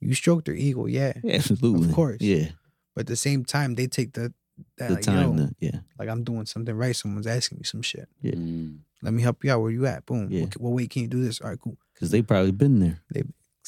[0.00, 0.86] you stroke their ego.
[0.86, 1.88] Yeah, Absolutely.
[1.88, 2.18] Of course.
[2.20, 2.48] Yeah.
[2.94, 4.32] but at the same time, they take the
[4.76, 5.38] that The like, time.
[5.38, 5.80] yo, yeah.
[5.98, 6.94] like I'm doing something right.
[6.96, 8.08] Someone's asking me some shit.
[8.22, 8.32] Yeah.
[8.32, 8.78] Mm.
[9.02, 9.60] Let me help you out.
[9.60, 10.04] Where you at?
[10.06, 10.28] Boom.
[10.30, 10.42] Yeah.
[10.42, 11.40] What, what weight can you do this?
[11.40, 11.76] All right, cool.
[11.94, 13.00] Because they probably been there.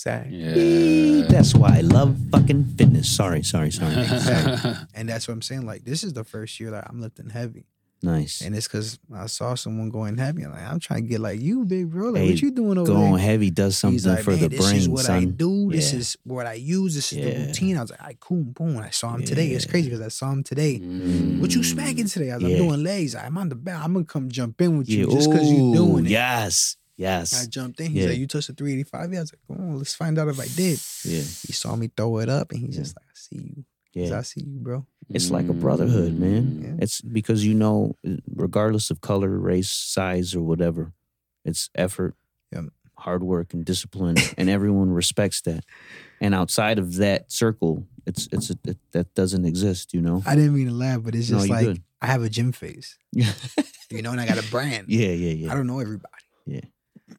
[0.07, 0.37] Exactly.
[0.37, 1.27] Yeah.
[1.29, 3.09] That's why I love fucking fitness.
[3.15, 3.95] Sorry, sorry, sorry.
[4.95, 5.67] And that's what I'm saying.
[5.67, 7.65] Like this is the first year that I'm lifting heavy,
[8.03, 8.41] nice.
[8.41, 10.43] and it's because I saw someone going heavy.
[10.43, 12.11] I'm like, I'm trying to get like you, big bro.
[12.11, 13.11] Like, Hey, what you doing over Going there?
[13.11, 15.17] Going heavy does something like, for the this brain, This is what son.
[15.17, 15.71] I do.
[15.71, 16.95] This is what I use.
[16.95, 17.25] This is Yeah.
[17.39, 17.77] the routine.
[17.77, 18.79] I was like, I cool, boom.
[18.79, 19.49] I saw him today.
[19.49, 20.79] It's crazy because I saw him today.
[20.81, 21.41] Mm.
[21.41, 22.31] What you smacking today?
[22.31, 22.59] I was like, Yeah.
[22.61, 23.15] I'm doing legs.
[23.15, 23.83] I'm on the back.
[23.85, 25.01] I'm gonna come jump in with Yeah.
[25.05, 26.11] you just because you're doing it.
[26.11, 26.77] Yes.
[27.01, 27.93] I jumped in.
[27.93, 28.11] He's Yeah.
[28.11, 29.13] like, you touched the 385.
[29.13, 30.79] Yeah, I was like, oh, let's find out if I did.
[31.05, 31.23] Yeah.
[31.47, 32.83] He saw me throw it up, and he's Yeah.
[32.83, 33.65] just like, I see you.
[33.93, 34.19] Yeah.
[34.19, 34.87] I see you, bro.
[35.09, 36.43] It's like a brotherhood, man.
[36.45, 36.65] Mm-hmm.
[36.65, 36.85] Yeah.
[36.85, 37.97] It's because you know,
[38.33, 40.93] regardless of color, race, size, or whatever,
[41.45, 42.15] it's effort,
[42.53, 42.67] Yep.
[42.95, 45.65] hard work, and discipline, and everyone respects that.
[46.21, 49.93] And outside of that circle, it's it's a, it, that doesn't exist.
[49.95, 50.23] You know.
[50.27, 51.83] I didn't mean to laugh, but it's just you like good.
[52.01, 53.33] I have a gym face, yeah,
[53.91, 54.87] you know, and I got a brand.
[54.89, 55.51] Yeah, yeah, yeah.
[55.51, 56.13] I don't know everybody.
[56.47, 56.61] Yeah.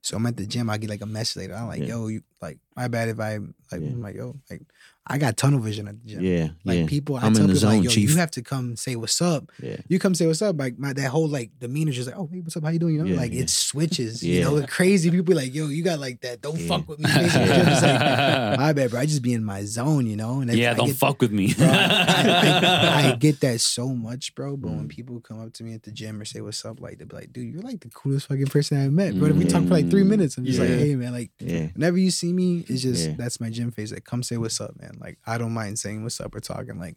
[0.02, 0.70] So I'm at the gym.
[0.70, 1.56] I get like a message later.
[1.56, 1.96] I'm like, Yeah.
[1.96, 3.82] yo, you like my bad if I like.
[3.82, 3.88] Yeah.
[3.94, 4.62] I'm like, yo, like
[5.08, 6.24] I got tunnel vision at the gym.
[6.24, 8.10] Yeah, Like yeah, people, I I'm tell in the people like, zone, yo, chief.
[8.12, 9.52] you have to come say what's up.
[9.62, 9.78] yeah.
[9.88, 10.60] You come say what's up.
[10.60, 12.64] Like my that whole like demeanor is just like, oh hey, what's up?
[12.64, 12.94] How you doing?
[12.96, 13.42] You know, Yeah, like yeah.
[13.42, 14.24] it switches.
[14.24, 14.34] yeah.
[14.34, 14.60] You Yeah.
[14.62, 16.42] know, crazy people like, yo, you got like that.
[16.42, 16.68] Don't Yeah.
[16.68, 17.10] fuck with me.
[17.10, 17.68] face in the gym.
[17.68, 18.00] It's like,
[18.60, 19.00] my bad, bro.
[19.00, 20.42] I just be in my zone, you know.
[20.42, 21.54] And yeah, I don't get- fuck with me.
[21.56, 24.56] Bro, I, I, I get that so much, bro.
[24.58, 24.76] But Mm.
[24.78, 27.06] when people come up to me at the gym or say what's up, like they
[27.06, 29.18] be like, dude, you're like the coolest fucking person I met.
[29.18, 30.08] Bro, we talk for like three Mm.
[30.10, 30.38] minutes.
[30.38, 31.68] I'm just like, hey man, like Yeah.
[31.74, 33.16] whenever you see me, me, it's just Yeah.
[33.18, 33.92] that's my gym phase.
[33.92, 34.92] Like, come say what's up, man.
[35.02, 36.80] Like, I don't mind saying what's up or talking.
[36.80, 36.96] Like,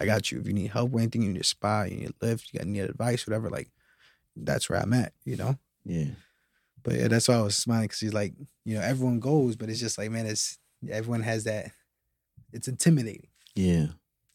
[0.00, 0.40] I got you.
[0.40, 2.58] If you need help with anything, you need a spot, you need a lift, you
[2.58, 3.48] got need advice, whatever.
[3.48, 3.68] Like,
[4.36, 5.56] that's where I'm at, you know.
[5.84, 6.10] Yeah.
[6.82, 8.34] But yeah, that's why I was smiling because he's like,
[8.64, 10.58] you know, everyone goes, but it's just like, man, it's
[10.90, 11.72] everyone has that.
[12.52, 13.88] It's intimidating, Yeah.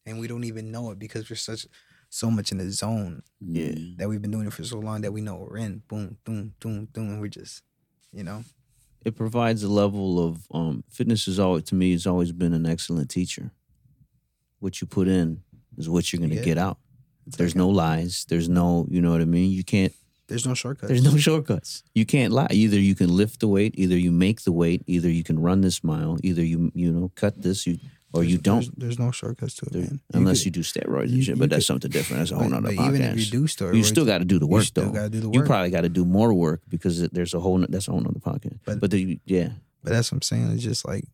[0.06, 1.66] and we don't even know it because we're such
[2.10, 3.74] so much in the zone Yeah.
[3.98, 5.82] that we've been doing it for so long that we know we're in.
[5.88, 7.64] Boom, boom, boom, boom, and we're just,
[8.12, 8.44] you know.
[9.06, 12.66] It provides a level of um fitness is always to me has always been an
[12.66, 13.52] excellent teacher.
[14.60, 15.42] What you put in
[15.78, 16.44] is what you're gonna Yeah.
[16.44, 16.78] get out.
[17.28, 18.26] It's There's like, no lies.
[18.28, 19.52] There's no, you know what I mean?
[19.52, 19.94] You can't
[20.28, 20.88] there's no shortcuts.
[20.90, 21.84] There's no shortcuts.
[21.94, 22.48] You can't lie.
[22.52, 25.62] Either you can lift the weight, either you make the weight, either you can run
[25.62, 27.78] this mile, either you you know cut this, you
[28.14, 28.68] or you don't.
[28.80, 30.00] There's, no shortcuts to it, man.
[30.14, 32.20] unless could- you do steroids you- and shit, you but that's could- something different.
[32.22, 32.88] That's a whole but- nother but podcast.
[32.96, 35.10] even if you do steroids, you still got to do the you work still though.
[35.10, 38.02] the You probably got to do more work because there's a whole that's a whole
[38.02, 38.60] nother podcast.
[38.66, 39.50] But- But, the, yeah,
[39.84, 40.52] But that's what I'm saying.
[40.52, 41.06] It's just like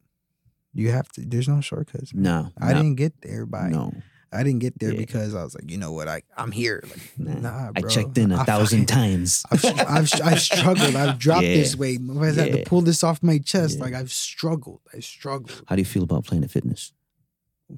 [0.73, 1.21] you have to.
[1.25, 2.13] There's no shortcuts.
[2.13, 2.23] man.
[2.23, 3.69] no, I no, didn't get there by.
[3.69, 3.93] no.
[4.31, 4.99] I didn't get there Yeah.
[4.99, 6.07] because I was like, you know what?
[6.07, 6.83] I I'm here.
[6.87, 7.39] Like, Nah.
[7.39, 9.43] nah, I checked in a thousand times.
[9.51, 10.95] I've, I've, I've struggled.
[10.95, 11.55] I've dropped Yeah.
[11.55, 11.99] this weight.
[12.09, 13.79] I've had to pull this off my chest.
[13.79, 14.81] Like I've struggled.
[14.93, 15.63] I struggled.
[15.67, 16.93] How do you feel about Planet Fitness?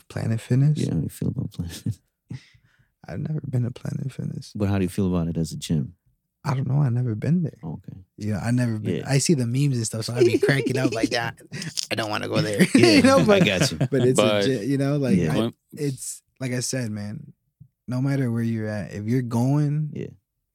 [0.09, 0.77] Planet Fitness.
[0.77, 1.99] Yeah, how do you feel about Planet?
[3.07, 4.51] I've never been to Planet Fitness.
[4.55, 5.95] but how do you feel about it as a gym?
[6.43, 6.81] I don't know.
[6.81, 7.57] I've never been there.
[7.63, 7.93] Okay.
[8.17, 8.97] Yeah, I never been.
[8.97, 9.03] Yeah.
[9.07, 11.37] I see the memes and stuff, so I'd be cracking up like that.
[11.91, 12.65] I don't want to go there.
[12.75, 13.77] Yeah, you know, but I got you.
[13.77, 15.37] but it's But- a, you know, like Yeah.
[15.47, 17.33] I- it's like I said, man.
[17.87, 20.07] No matter where you're at, if you're going, Yeah.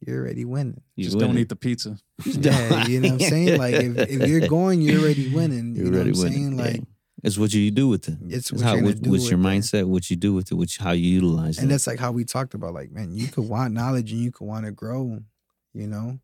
[0.06, 0.80] you're already winning.
[0.96, 1.98] You Just don't eat the pizza.
[2.24, 3.58] Yeah, you know what I'm saying?
[3.58, 5.76] Like if, if you're going, you're already winning.
[5.76, 6.56] You You're know already what I'm winning.
[6.56, 6.56] saying?
[6.56, 6.82] Like yeah.
[7.24, 8.16] It's what you do with it.
[8.28, 9.42] it's It's what how what, what's with your it.
[9.42, 11.62] mindset, what you do with it, which how you utilize And it.
[11.64, 14.30] And that's like how we talked about, like, man, you could want knowledge and you
[14.32, 15.20] could want to grow,
[15.76, 16.18] you know,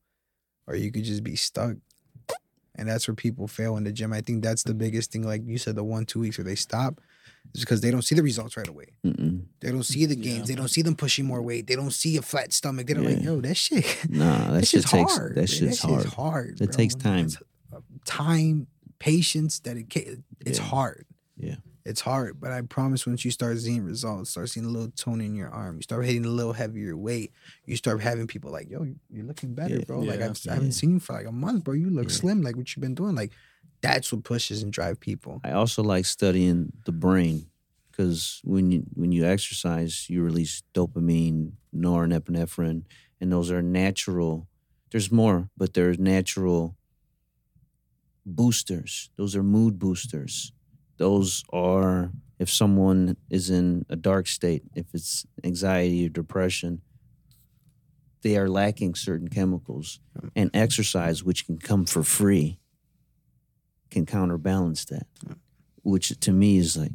[0.66, 1.76] or you could just be stuck.
[2.74, 4.14] And that's where people fail in the gym.
[4.14, 5.24] I think that's the biggest thing.
[5.24, 7.02] Like you said, the one, two weeks where they stop
[7.54, 8.86] is because they don't see the results right away.
[9.04, 9.42] Mm-mm.
[9.60, 10.48] They don't see the gains.
[10.48, 11.66] They don't see them pushing more weight.
[11.66, 12.86] They don't see a flat stomach.
[12.86, 13.24] They don't like, Yeah.
[13.24, 13.84] yo, that shit.
[14.08, 15.34] Nah, that that shit shit's takes hard.
[15.34, 16.02] that shit's that hard.
[16.02, 16.60] shit's hard.
[16.62, 16.66] It bro.
[16.68, 17.28] takes time.
[18.06, 18.66] Time,
[18.98, 20.24] patience, dedication.
[20.40, 20.64] It's Yeah.
[20.64, 21.06] hard.
[21.36, 21.56] Yeah.
[21.84, 25.20] It's hard, but I promise once you start seeing results, start seeing a little tone
[25.20, 27.32] in your arm, you start hitting a little heavier weight,
[27.66, 29.84] you start having people like, yo, you're looking better, Yeah.
[29.84, 30.00] bro.
[30.00, 31.74] Like I've, I haven't seen you for like a month, bro.
[31.74, 32.16] You look Yeah.
[32.16, 33.16] slim, like what you've been doing.
[33.16, 33.32] Like
[33.80, 35.40] that's what pushes and drive people.
[35.42, 37.50] I also like studying the brain
[37.90, 42.84] because when you when you exercise, you release dopamine, norepinephrine,
[43.20, 44.46] and those are natural.
[44.92, 46.76] There's more, but there's natural
[48.24, 49.10] boosters.
[49.16, 50.52] Those are mood boosters.
[51.02, 56.80] Those are if someone is in a dark state, if it's anxiety or depression,
[58.22, 59.98] they are lacking certain chemicals.
[60.36, 62.60] And exercise, which can come for free,
[63.90, 65.08] can counterbalance that.
[65.82, 66.92] Which to me is like,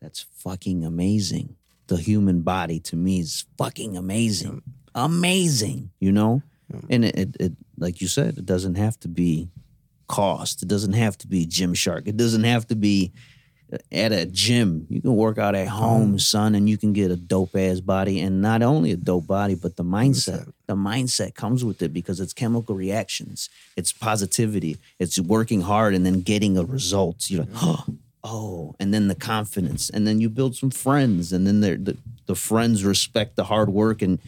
[0.00, 1.56] that's fucking amazing.
[1.88, 4.62] The human body to me is fucking amazing.
[4.94, 6.42] Amazing, you know?
[6.88, 9.50] And it, it, it, like you said, it doesn't have to be
[10.06, 10.62] cost.
[10.62, 12.06] It doesn't have to be Gymshark.
[12.06, 13.12] It doesn't have to be
[13.90, 14.86] at a gym.
[14.88, 16.20] You can work out at home, mm.
[16.20, 18.20] son, and you can get a dope ass body.
[18.20, 20.52] And not only a dope body, but the mindset.
[20.66, 23.48] The mindset comes with it because it's chemical reactions.
[23.76, 24.78] It's positivity.
[24.98, 27.28] It's working hard and then getting a result.
[27.28, 27.84] You're like, oh,
[28.22, 32.34] oh, and then the confidence, and then you build some friends, and then the the
[32.34, 34.18] friends respect the hard work, and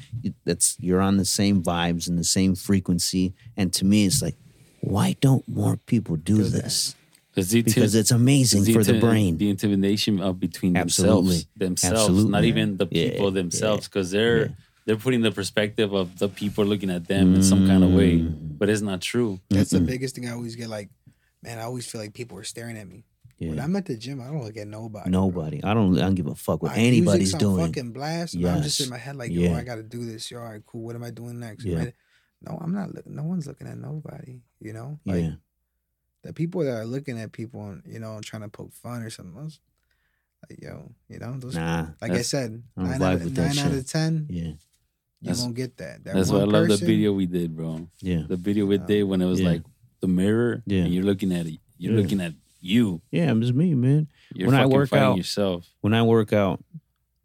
[0.44, 3.32] that's you're on the same vibes and the same frequency.
[3.56, 4.36] And to me, it's like,
[4.80, 6.94] why don't more people do this?
[7.34, 9.36] It's Because it's amazing it's for the brain.
[9.36, 11.44] The intimidation of between Absolutely.
[11.56, 12.30] themselves, themselves, Absolutely.
[12.30, 14.52] not even the people yeah, themselves, because they're yeah.
[14.86, 18.20] they're putting the perspective of the people looking at them in some kind of way,
[18.20, 18.56] Mm.
[18.58, 19.38] but it's not true.
[19.50, 19.86] That's the Mm-mm.
[19.86, 20.88] biggest thing I always get like,
[21.42, 23.04] man, I always feel like people are staring at me.
[23.38, 25.10] When I'm at the gym, I don't look at nobody.
[25.10, 25.20] bro.
[25.26, 25.62] Nobody.
[25.62, 25.98] I don't.
[25.98, 27.66] I don't give a fuck what My anybody's on doing.
[27.66, 28.32] Fucking blast.
[28.32, 28.86] and I'm just Yes.
[28.86, 29.58] in my head like, yo, Yeah.
[29.58, 30.30] I got to do this.
[30.30, 30.80] Yo, all right, cool.
[30.86, 31.66] What am I doing next?
[31.66, 31.90] Yeah.
[32.44, 32.52] Right?
[32.52, 32.94] No, I'm not.
[32.94, 34.40] Looking, no one's looking at nobody.
[34.60, 35.30] You know, like yeah.
[36.22, 39.10] the people that are looking at people and you know trying to poke fun or
[39.10, 39.34] something.
[39.34, 39.60] Those,
[40.48, 41.56] like yo, you know, those.
[41.56, 41.86] Nah.
[42.00, 44.42] like I said, I don't nine, out, of, with that nine out of ten, Yeah.
[44.44, 44.56] you
[45.22, 46.04] That's- won't get that.
[46.04, 47.88] that That's why I one love the video we did, bro.
[48.00, 48.22] Yeah.
[48.28, 49.48] The video we did when it was Yeah.
[49.48, 49.62] like
[50.00, 50.82] the mirror, Yeah.
[50.82, 51.58] and you're looking at it.
[51.78, 52.00] You're Yeah.
[52.00, 53.00] looking at you.
[53.10, 53.32] Yeah.
[53.34, 54.08] It's me, man.
[54.34, 55.66] You're When I work out- yourself.
[55.80, 56.62] When I work out,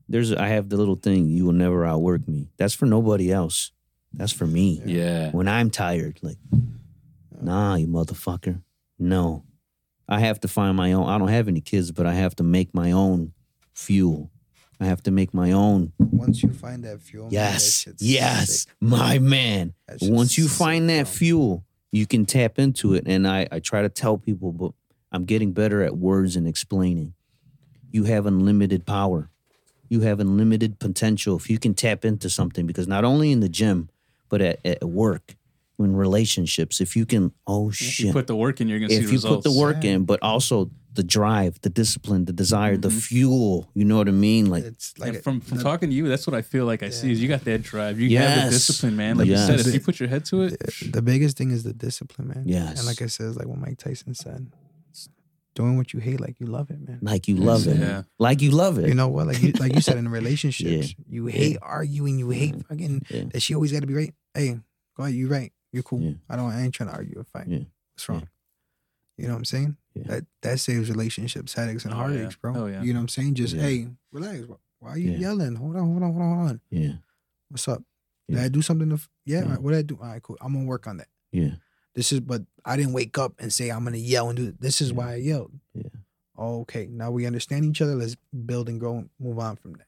[0.08, 1.30] there's I have the little thing.
[1.30, 2.50] You will never outwork me.
[2.58, 3.72] That's for nobody else.
[4.14, 4.82] That's for me.
[4.86, 5.32] Yeah.
[5.32, 6.38] When I'm tired, like,
[7.42, 8.62] nah, you motherfucker.
[9.00, 9.44] No,
[10.08, 11.08] I have to find my own.
[11.10, 13.34] I don't have any kids, but I have to make my own
[13.74, 14.30] fuel.
[14.80, 15.94] I have to make my own.
[16.00, 18.74] Once you find that fuel, man, that Yes, shit's yes, sick.
[18.82, 19.74] my man.
[20.02, 21.12] Once you find that bro.
[21.12, 23.04] fuel, you can tap into it.
[23.08, 24.72] And I, I try to tell people, but
[25.12, 27.14] I'm getting better at words and explaining.
[27.92, 29.30] You have unlimited power.
[29.90, 33.50] You have unlimited potential if you can tap into something because not only in the
[33.50, 33.90] gym,
[34.32, 35.36] but at, at work,
[35.78, 38.06] in relationships, if you can, oh If shit.
[38.08, 39.44] you put the work in, you're gonna see if you results.
[39.48, 39.92] put the work Yeah.
[39.92, 43.02] in, but also the drive, the discipline, the desire, the Mhm.
[43.02, 44.48] fuel, you know what I mean?
[44.50, 46.84] Like, It's like and from from the- talking to you, that's what I feel like
[46.84, 47.12] I see.
[47.14, 49.18] Is you got that drive, you have the discipline, man.
[49.18, 50.62] Like you said, if you put your head to it,
[50.98, 52.44] the biggest thing is the discipline, man.
[52.46, 52.78] Yes.
[52.80, 54.48] And like I said, like what Mike Tyson said.
[55.54, 57.00] Doing what you hate like you love it, man.
[57.02, 57.78] like you love it.
[57.78, 58.04] Yeah.
[58.18, 58.88] Like you love it.
[58.88, 59.28] You know what?
[59.28, 63.24] Like you like you said in relationships, you hate arguing, you hate fucking Yeah.
[63.34, 64.14] that she always gotta be right.
[64.34, 64.60] Hey,
[64.96, 65.52] go ahead, you right.
[65.72, 66.02] You're cool.
[66.02, 66.14] Yeah.
[66.30, 67.48] I don't I ain't trying to argue or fight.
[67.48, 67.60] Yeah.
[67.94, 68.28] What's wrong?
[69.18, 69.78] You know what I'm saying?
[69.94, 70.04] Yeah.
[70.08, 72.04] That that saves relationships, headaches, and Oh, yeah.
[72.04, 72.54] heartaches, bro.
[72.56, 72.82] Oh, yeah.
[72.82, 73.36] You know what I'm saying?
[73.36, 73.62] Just Yeah.
[73.64, 74.48] hey, relax.
[74.48, 75.18] Why- Why are you Yeah.
[75.20, 75.56] yelling?
[75.56, 76.62] Hold on, hold on, hold on, hold on.
[76.72, 76.94] Yeah.
[77.50, 77.84] What's up?
[78.28, 78.96] Did I do something to?
[78.96, 79.40] f- Yeah.
[79.40, 79.44] Yeah.
[79.44, 79.96] all right, What did I do?
[80.02, 80.38] All right, cool.
[80.42, 81.08] I'm gonna work on that.
[81.32, 81.56] Yeah.
[81.94, 84.60] This is, but I didn't wake up and say I'm gonna yell and do it.
[84.62, 84.96] This is Yeah.
[84.96, 85.52] why I yelled.
[85.76, 85.84] Yeah.
[86.40, 86.88] Okay.
[86.88, 87.94] Now we understand each other.
[87.96, 89.88] Let's build and grow and move on from that.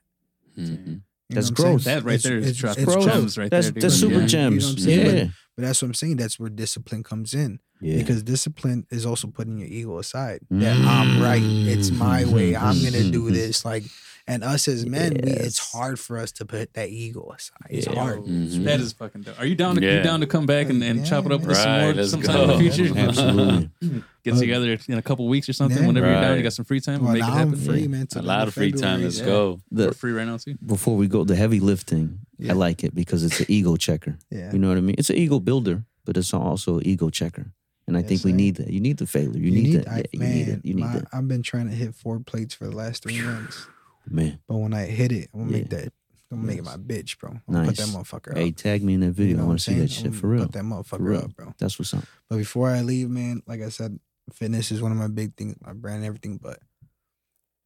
[0.57, 1.02] Mhm.
[1.34, 1.84] You know That's what growth.
[1.86, 3.06] that right It's- there is it's- dropping it's growth.
[3.06, 3.74] gems right That's there.
[3.74, 3.84] dude.
[3.84, 4.16] that's super Yeah.
[4.18, 4.66] You know gems.
[4.66, 5.18] what I'm saying?
[5.18, 5.28] yeah.
[5.56, 6.16] But that's what I'm saying.
[6.18, 7.60] That's where discipline comes in.
[7.82, 7.98] yeah.
[7.98, 10.40] Because discipline is also putting your ego aside.
[10.50, 11.42] That I'm right.
[11.44, 12.56] It's my way.
[12.56, 13.12] I'm gonna mm-hmm.
[13.12, 13.64] do this.
[13.66, 13.84] Like,
[14.26, 17.68] and us as men, we, it's hard for us to put that ego aside.
[17.70, 17.95] It's Yeah.
[17.95, 18.20] hard.
[18.24, 18.64] Mhm.
[18.64, 19.40] That is fucking dope.
[19.40, 19.98] Are you down to Yeah.
[19.98, 22.36] you down to come back and, and chop it up with some more let's sometime
[22.36, 22.44] go.
[22.58, 22.94] in the future?
[22.98, 23.70] Absolutely.
[24.24, 25.82] Get together in a couple weeks or something.
[25.82, 25.88] Yeah.
[25.88, 27.04] Whenever you're down, you got some free time.
[27.04, 27.66] Well, make it now I'm happen.
[27.66, 27.88] free, Yeah.
[27.88, 28.08] man.
[28.16, 28.95] A lot of free February.
[28.98, 29.04] time.
[29.04, 29.26] Let's Yeah.
[29.26, 29.60] go.
[29.70, 30.56] We're The, free right now too.
[30.66, 32.52] before we go, the heavy lifting, Yeah.
[32.54, 34.18] I like it because it's an ego checker.
[34.32, 34.54] Yeah.
[34.54, 34.95] You know what I mean?
[34.98, 37.48] It's an ego builder, but it's also an ego checker.
[37.86, 38.38] And I Yes, think we sir.
[38.38, 38.70] need that.
[38.70, 39.38] You need the failure.
[39.38, 39.90] You, need, that.
[39.90, 40.62] I- Yeah, you need it.
[40.64, 41.08] You need my- that.
[41.12, 43.68] I've been trying to hit four plates for the last three months.
[44.08, 44.40] Man.
[44.48, 45.94] But when I hit it, I'm gonna make that.
[46.32, 47.30] I'm gonna make it my bitch, bro.
[47.32, 47.96] I'm gonna put that Nice.
[47.96, 48.56] motherfucker Hey, up.
[48.56, 49.32] tag me in that video.
[49.32, 50.44] You know I want to see that shit for real.
[50.44, 51.54] Put that motherfucker up, bro.
[51.60, 52.04] That's what's up.
[52.30, 54.00] But before I leave, man, like I said,
[54.32, 56.38] fitness is one of my big things, my brand, and everything.
[56.42, 56.60] But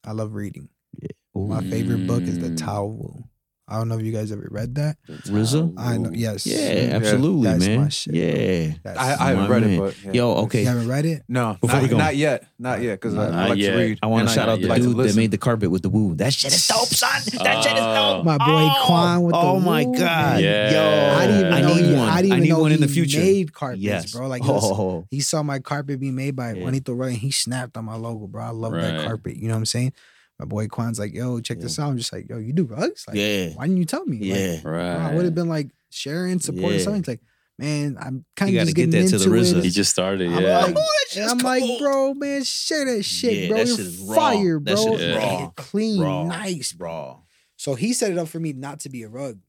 [0.03, 0.69] I love reading.
[1.01, 1.09] Yeah.
[1.35, 2.55] My favorite book is The.
[2.55, 3.23] Tao.
[3.69, 4.95] I don't know if you guys ever read that.
[5.09, 5.73] RZA?
[5.77, 6.09] I know.
[6.13, 6.47] Yes.
[6.47, 7.81] Yeah, absolutely, That's man.
[7.81, 8.21] my shit, bro.
[8.21, 8.73] yeah.
[8.81, 9.69] That's, I, I haven't My read man.
[9.71, 10.11] it, but yeah.
[10.13, 10.61] Yo, okay.
[10.61, 11.23] You haven't read it?
[11.27, 11.97] No, Before not, we go.
[11.97, 13.71] not yet, not yet, because I, I Not like yet.
[13.71, 13.99] to read.
[14.01, 15.17] I want and to shout out the like to dude that listen.
[15.19, 16.15] made the carpet with the Wu.
[16.15, 17.21] That shit is dope, son.
[17.43, 18.15] That shit is oh.
[18.17, 18.25] dope.
[18.25, 18.83] My boy oh.
[18.85, 19.43] Quan with the Wu.
[19.45, 20.01] Oh my woo, god.
[20.35, 20.43] man.
[20.43, 20.71] Yeah.
[20.71, 22.09] Yo, I didn't even I know need he, one.
[22.09, 23.19] I didn't even need know one in the he future.
[23.19, 24.27] Made carpets, yes, bro.
[24.29, 26.61] Like he, oh, he saw my carpet be made by Yeah.
[26.63, 28.43] Juanito Roy, and he snapped on my logo, bro.
[28.43, 29.05] I love that Right.
[29.05, 29.35] carpet.
[29.35, 29.91] You know what I'm saying?
[30.39, 31.89] My boy Quan's like, yo, check this out.
[31.89, 33.05] I'm just like, yo, you do rugs?
[33.07, 34.17] Like, yeah, why didn't you tell me?
[34.19, 34.59] Like, yeah.
[34.61, 36.83] bro, I would have been like sharing, supporting Yeah.
[36.83, 36.99] something.
[36.99, 37.21] It's like,
[37.57, 39.57] man, I'm kind You of gotta just get getting that to the into RZA.
[39.57, 39.63] it.
[39.63, 40.31] He just started.
[40.31, 40.59] I'm Yeah.
[40.65, 43.57] like, Oh, and I'm like, bro, man, share that shit, Yeah, bro.
[43.57, 44.15] that You're shit is raw.
[44.15, 44.83] fire, That bro.
[44.83, 45.49] shit is raw.
[45.55, 46.23] Clean, Raw.
[46.27, 46.75] nice.
[46.77, 47.17] raw.
[47.55, 49.39] So he set it up for me not to be a rug.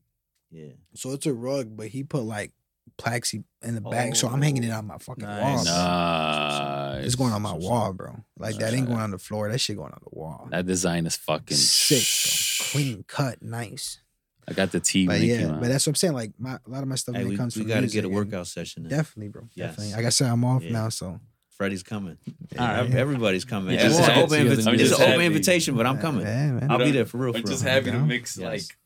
[0.50, 0.68] Yeah.
[0.94, 2.52] So it's a rug, but he put like
[2.96, 4.16] plexi in the oh, back.
[4.16, 5.66] So I'm hanging it on my fucking Nice.
[5.66, 5.74] wall.
[5.74, 6.77] bro.
[6.98, 7.06] Nice.
[7.06, 8.16] It's going on my wall, bro.
[8.38, 9.50] Like that ain't going on the floor.
[9.50, 10.48] That shit going on the wall.
[10.50, 12.70] That design is fucking Sick, bro.
[12.72, 14.00] Clean cut, nice.
[14.46, 15.06] I got the T.
[15.06, 16.14] But yeah, but that's what I'm saying.
[16.14, 17.74] Like my a lot of my stuff Hey, when we, it comes we from got
[17.76, 18.84] to music get a workout session.
[18.84, 18.88] in.
[18.90, 19.42] Definitely, bro.
[19.54, 19.70] Yes.
[19.70, 19.94] Definitely.
[19.94, 20.72] Like I said, I'm off Yeah.
[20.72, 21.20] now, so
[21.50, 22.16] Freddie's coming.
[22.58, 22.94] All right.
[22.94, 23.74] Everybody's coming.
[23.78, 24.44] You It's, an open, to.
[24.56, 26.24] invi- I'm it's just an open invitation, but I'm coming.
[26.24, 26.70] Yeah, man.
[26.70, 27.34] I'll be there for real.
[27.36, 27.72] I'm For just real.
[27.74, 28.46] happy to mix Yes.
[28.46, 28.77] like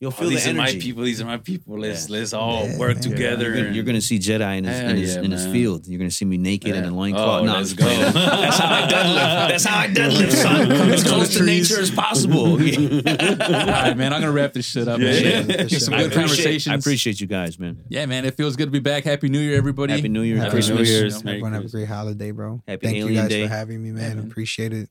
[0.00, 1.02] You'll oh, feel these the are my people.
[1.02, 1.78] These are my people.
[1.78, 2.16] Let's Yeah.
[2.16, 3.02] let's all Yeah, work man.
[3.02, 3.44] together.
[3.50, 5.86] You're gonna, you're gonna see Jedi in his Hell in his, yeah, in his field.
[5.86, 6.90] You're gonna see me naked in Yeah.
[6.90, 7.42] a loincloth.
[7.42, 7.84] Oh, no, let's go.
[7.84, 9.48] That's how I deadlift.
[9.50, 10.72] That's how I deadlift, son.
[10.72, 12.38] As close to nature as possible.
[12.52, 14.14] All right, man.
[14.14, 15.10] I'm gonna wrap this shit up, Yeah.
[15.12, 15.50] man.
[15.50, 15.94] Yeah, for some sure.
[15.94, 16.72] I good appreciate, conversations.
[16.72, 17.84] I appreciate you guys, man.
[17.90, 18.24] Yeah, man.
[18.24, 19.04] It feels good to be back.
[19.04, 19.92] Happy New Year, everybody.
[19.92, 20.88] Happy New Year, Happy Christmas.
[20.88, 21.12] New Year's.
[21.12, 22.62] You know, Merry Everyone have a great holiday, bro.
[22.66, 23.42] Happy Thank you Alien guys Day.
[23.42, 24.16] for having me, man.
[24.16, 24.26] man.
[24.30, 24.88] Appreciate it.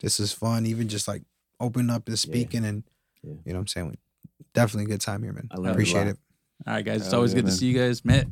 [0.00, 0.66] This is fun.
[0.66, 1.22] Even just like
[1.58, 2.84] opening up and speaking and
[3.22, 3.96] you know what I'm saying?
[4.54, 5.48] Definitely a good time here, man.
[5.50, 6.16] I learned Appreciate it.
[6.66, 7.02] All right, guys.
[7.04, 7.52] It's always good man.
[7.52, 8.04] to see you guys.
[8.04, 8.26] Matt,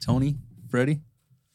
[0.00, 0.36] Tony,
[0.70, 1.00] Freddie.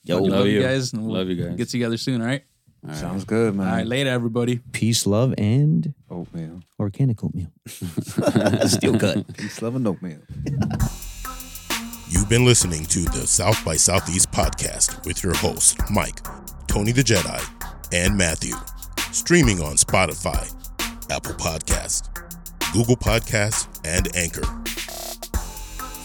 [0.03, 0.61] Yo, Fucking love love you you.
[0.61, 0.93] guys.
[0.93, 1.55] And we'll Love you guys.
[1.55, 2.21] Get together soon.
[2.21, 2.43] All right.
[2.83, 2.97] All right.
[2.99, 3.67] Sounds good, man.
[3.67, 3.85] All right.
[3.87, 4.59] Later, everybody.
[4.71, 6.61] peace, love, and Oatmeal.
[6.79, 7.51] organic oatmeal.
[7.67, 9.25] Steel cut.
[9.37, 10.19] Peace, love, and oatmeal.
[12.09, 16.21] You've been listening to the South by Southeast podcast with your hosts, Mike,
[16.67, 17.39] Tony the Jedi,
[17.93, 18.55] and Matthew.
[19.11, 20.51] Streaming on Spotify,
[21.11, 22.09] Apple Podcasts,
[22.73, 24.45] Google Podcasts, and Anchor.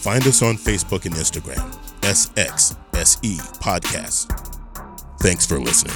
[0.01, 1.71] Find us on Facebook and Instagram,
[2.01, 4.31] SXSE Podcasts.
[5.19, 5.95] Thanks for listening.